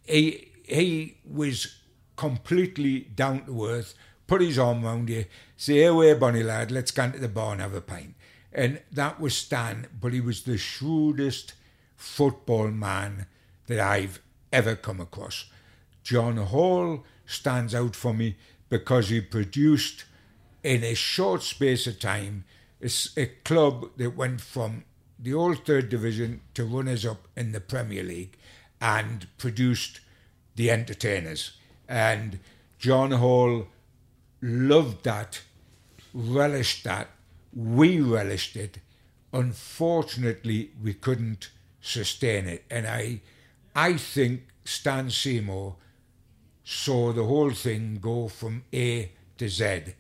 he 0.05 0.48
he 0.65 1.19
was 1.24 1.77
completely 2.16 3.01
down 3.15 3.47
to 3.47 3.66
earth, 3.66 3.94
put 4.27 4.40
his 4.40 4.59
arm 4.59 4.82
round 4.82 5.09
you, 5.09 5.27
say, 5.57 5.74
Here, 5.74 5.94
way, 5.94 6.15
Bonnie 6.15 6.43
lad, 6.43 6.73
let's 6.73 6.90
go 6.90 7.05
into 7.05 7.20
the 7.20 7.28
bar 7.28 7.53
and 7.53 7.61
have 7.61 7.74
a 7.74 7.81
pint. 7.81 8.15
And 8.53 8.81
that 8.90 9.20
was 9.20 9.36
Stan, 9.36 9.86
but 10.01 10.12
he 10.12 10.20
was 10.20 10.43
the 10.43 10.59
shrewdest 10.59 11.53
football 11.97 12.69
man 12.69 13.27
that 13.67 13.81
I've 13.81 14.21
ever 14.53 14.77
come 14.77 15.01
across. 15.01 15.47
John 16.03 16.37
Hall 16.37 17.05
stands 17.27 17.75
out 17.75 17.97
for 17.97 18.15
me 18.15 18.37
because 18.69 19.09
he 19.09 19.21
produced 19.21 20.05
in 20.63 20.83
a 20.85 20.95
short 20.95 21.43
space 21.43 21.87
of 21.87 21.99
time 21.99 22.45
a, 23.17 23.27
club 23.45 23.91
that 23.97 24.17
went 24.17 24.41
from 24.41 24.85
the 25.19 25.33
old 25.35 25.65
third 25.65 25.89
division 25.89 26.41
to 26.55 26.65
runners 26.65 27.07
up 27.07 27.27
in 27.37 27.53
the 27.53 27.61
Premier 27.61 28.03
League 28.03 28.37
and 28.81 29.27
produced 29.39 30.01
the 30.57 30.71
entertainers. 30.71 31.53
And 31.89 32.39
John 32.79 33.13
Hall 33.13 33.69
loved 34.43 35.05
that, 35.05 35.43
relished 36.13 36.85
that. 36.85 37.09
We 37.55 38.01
relished 38.01 38.57
it. 38.57 38.79
Unfortunately, 39.33 40.71
we 40.83 40.95
couldn't 40.95 41.51
sustain 41.81 42.47
it. 42.47 42.65
And 42.71 42.87
I 42.87 43.21
I 43.78 43.98
think 43.98 44.47
Stan 44.65 45.11
Seymour 45.11 45.77
saw 46.65 47.12
the 47.12 47.24
whole 47.24 47.51
thing 47.51 47.98
go 48.01 48.27
from 48.27 48.65
A 48.73 49.12
to 49.36 49.51
Z, 49.51 49.93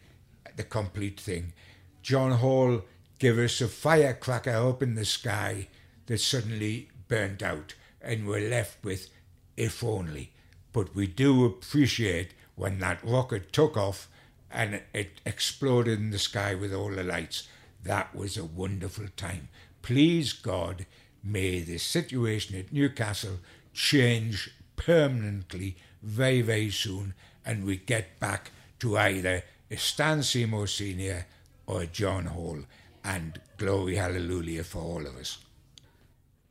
the 0.56 0.64
complete 0.64 1.20
thing. 1.20 1.52
John 2.00 2.32
Hall 2.32 2.84
gave 3.18 3.38
us 3.38 3.60
a 3.60 3.68
firecracker 3.68 4.50
up 4.50 4.82
in 4.82 4.94
the 4.94 5.04
sky 5.04 5.68
that 6.06 6.20
suddenly 6.20 6.88
burnt 7.08 7.42
out, 7.42 7.74
and 8.00 8.26
we're 8.26 8.48
left 8.48 8.82
with 8.82 9.10
if 9.58 9.84
only. 9.84 10.32
But 10.72 10.94
we 10.94 11.06
do 11.06 11.44
appreciate 11.44 12.32
when 12.54 12.78
that 12.78 13.04
rocket 13.04 13.52
took 13.52 13.76
off 13.76 14.08
and 14.50 14.80
it 14.94 15.20
exploded 15.26 15.98
in 15.98 16.12
the 16.12 16.18
sky 16.18 16.54
with 16.54 16.72
all 16.72 16.92
the 16.92 17.04
lights. 17.04 17.46
That 17.84 18.14
was 18.16 18.38
a 18.38 18.44
wonderful 18.44 19.08
time. 19.18 19.50
Please 19.82 20.32
God, 20.32 20.86
may 21.22 21.60
the 21.60 21.76
situation 21.76 22.56
at 22.56 22.72
Newcastle 22.72 23.40
change 23.76 24.50
permanently 24.74 25.76
very, 26.02 26.40
very 26.40 26.70
soon 26.70 27.14
and 27.44 27.64
we 27.64 27.76
get 27.76 28.18
back 28.18 28.50
to 28.80 28.96
either 28.96 29.44
a 29.70 29.76
Stan 29.76 30.22
Seymour 30.22 30.66
Sr. 30.66 31.26
or 31.66 31.82
a 31.82 31.86
John 31.86 32.26
Hall. 32.26 32.60
And 33.04 33.40
glory 33.56 33.96
hallelujah 33.96 34.64
for 34.64 34.82
all 34.82 35.06
of 35.06 35.16
us. 35.16 35.38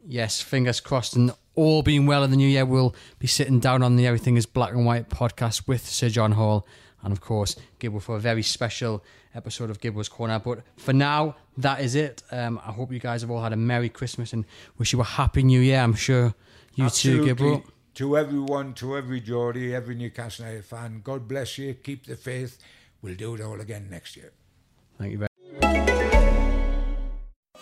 Yes, 0.07 0.39
fingers 0.39 0.79
crossed. 0.79 1.15
And 1.15 1.33
all 1.55 1.83
being 1.83 2.05
well 2.05 2.23
in 2.23 2.31
the 2.31 2.37
new 2.37 2.47
year, 2.47 2.65
we'll 2.65 2.95
be 3.19 3.27
sitting 3.27 3.59
down 3.59 3.83
on 3.83 3.97
the 3.97 4.07
Everything 4.07 4.37
is 4.37 4.45
Black 4.45 4.71
and 4.71 4.85
White 4.85 5.09
podcast 5.09 5.67
with 5.67 5.85
Sir 5.85 6.07
John 6.07 6.33
Hall 6.33 6.65
and, 7.03 7.11
of 7.11 7.19
course, 7.19 7.57
Gibbo 7.79 8.01
for 8.01 8.15
a 8.15 8.19
very 8.19 8.41
special 8.41 9.03
episode 9.33 9.69
of 9.69 9.81
Gibbo's 9.81 10.07
Corner. 10.07 10.39
But 10.39 10.59
for 10.77 10.93
now, 10.93 11.35
that 11.57 11.81
is 11.81 11.95
it. 11.95 12.23
Um, 12.31 12.59
I 12.65 12.71
hope 12.71 12.93
you 12.93 12.99
guys 12.99 13.21
have 13.21 13.31
all 13.31 13.41
had 13.41 13.51
a 13.51 13.57
Merry 13.57 13.89
Christmas 13.89 14.31
and 14.31 14.45
wish 14.77 14.93
you 14.93 15.01
a 15.01 15.03
Happy 15.03 15.43
New 15.43 15.59
Year. 15.59 15.81
I'm 15.81 15.93
sure 15.93 16.33
you 16.75 16.85
Absolutely. 16.85 17.33
too, 17.33 17.35
Gibbo. 17.35 17.63
To 17.95 18.17
everyone, 18.17 18.73
to 18.75 18.97
every 18.97 19.21
Geordie, 19.21 19.73
every 19.73 19.95
Newcastle 19.95 20.45
United 20.45 20.65
fan, 20.65 21.01
God 21.03 21.27
bless 21.27 21.57
you. 21.57 21.73
Keep 21.73 22.05
the 22.05 22.15
faith. 22.15 22.57
We'll 23.01 23.15
do 23.15 23.35
it 23.35 23.41
all 23.41 23.61
again 23.61 23.87
next 23.89 24.17
year. 24.17 24.33
Thank 24.97 25.13
you 25.13 25.17
very 25.19 25.29
much. 25.61 26.35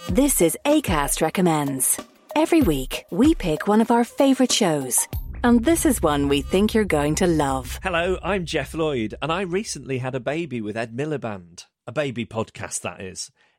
This 0.10 0.42
is 0.42 0.58
ACAST 0.66 1.22
Recommends. 1.22 2.00
Every 2.36 2.62
week, 2.62 3.06
we 3.12 3.36
pick 3.36 3.68
one 3.68 3.80
of 3.80 3.92
our 3.92 4.04
favourite 4.04 4.52
shows. 4.52 5.08
And 5.44 5.64
this 5.64 5.86
is 5.86 6.02
one 6.02 6.30
we 6.30 6.42
think 6.42 6.74
you're 6.74 6.86
going 6.86 7.16
to 7.16 7.28
love. 7.28 7.80
Hello, 7.84 8.18
I'm 8.24 8.46
Geoff 8.46 8.74
Lloyd, 8.74 9.14
and 9.22 9.32
I 9.32 9.42
recently 9.42 9.98
had 10.00 10.16
a 10.16 10.20
baby 10.20 10.62
with 10.62 10.78
Ed 10.78 10.96
Miliband. 10.96 11.66
A 11.86 11.92
baby 11.92 12.26
podcast, 12.26 12.82
that 12.82 13.02
is. 13.02 13.30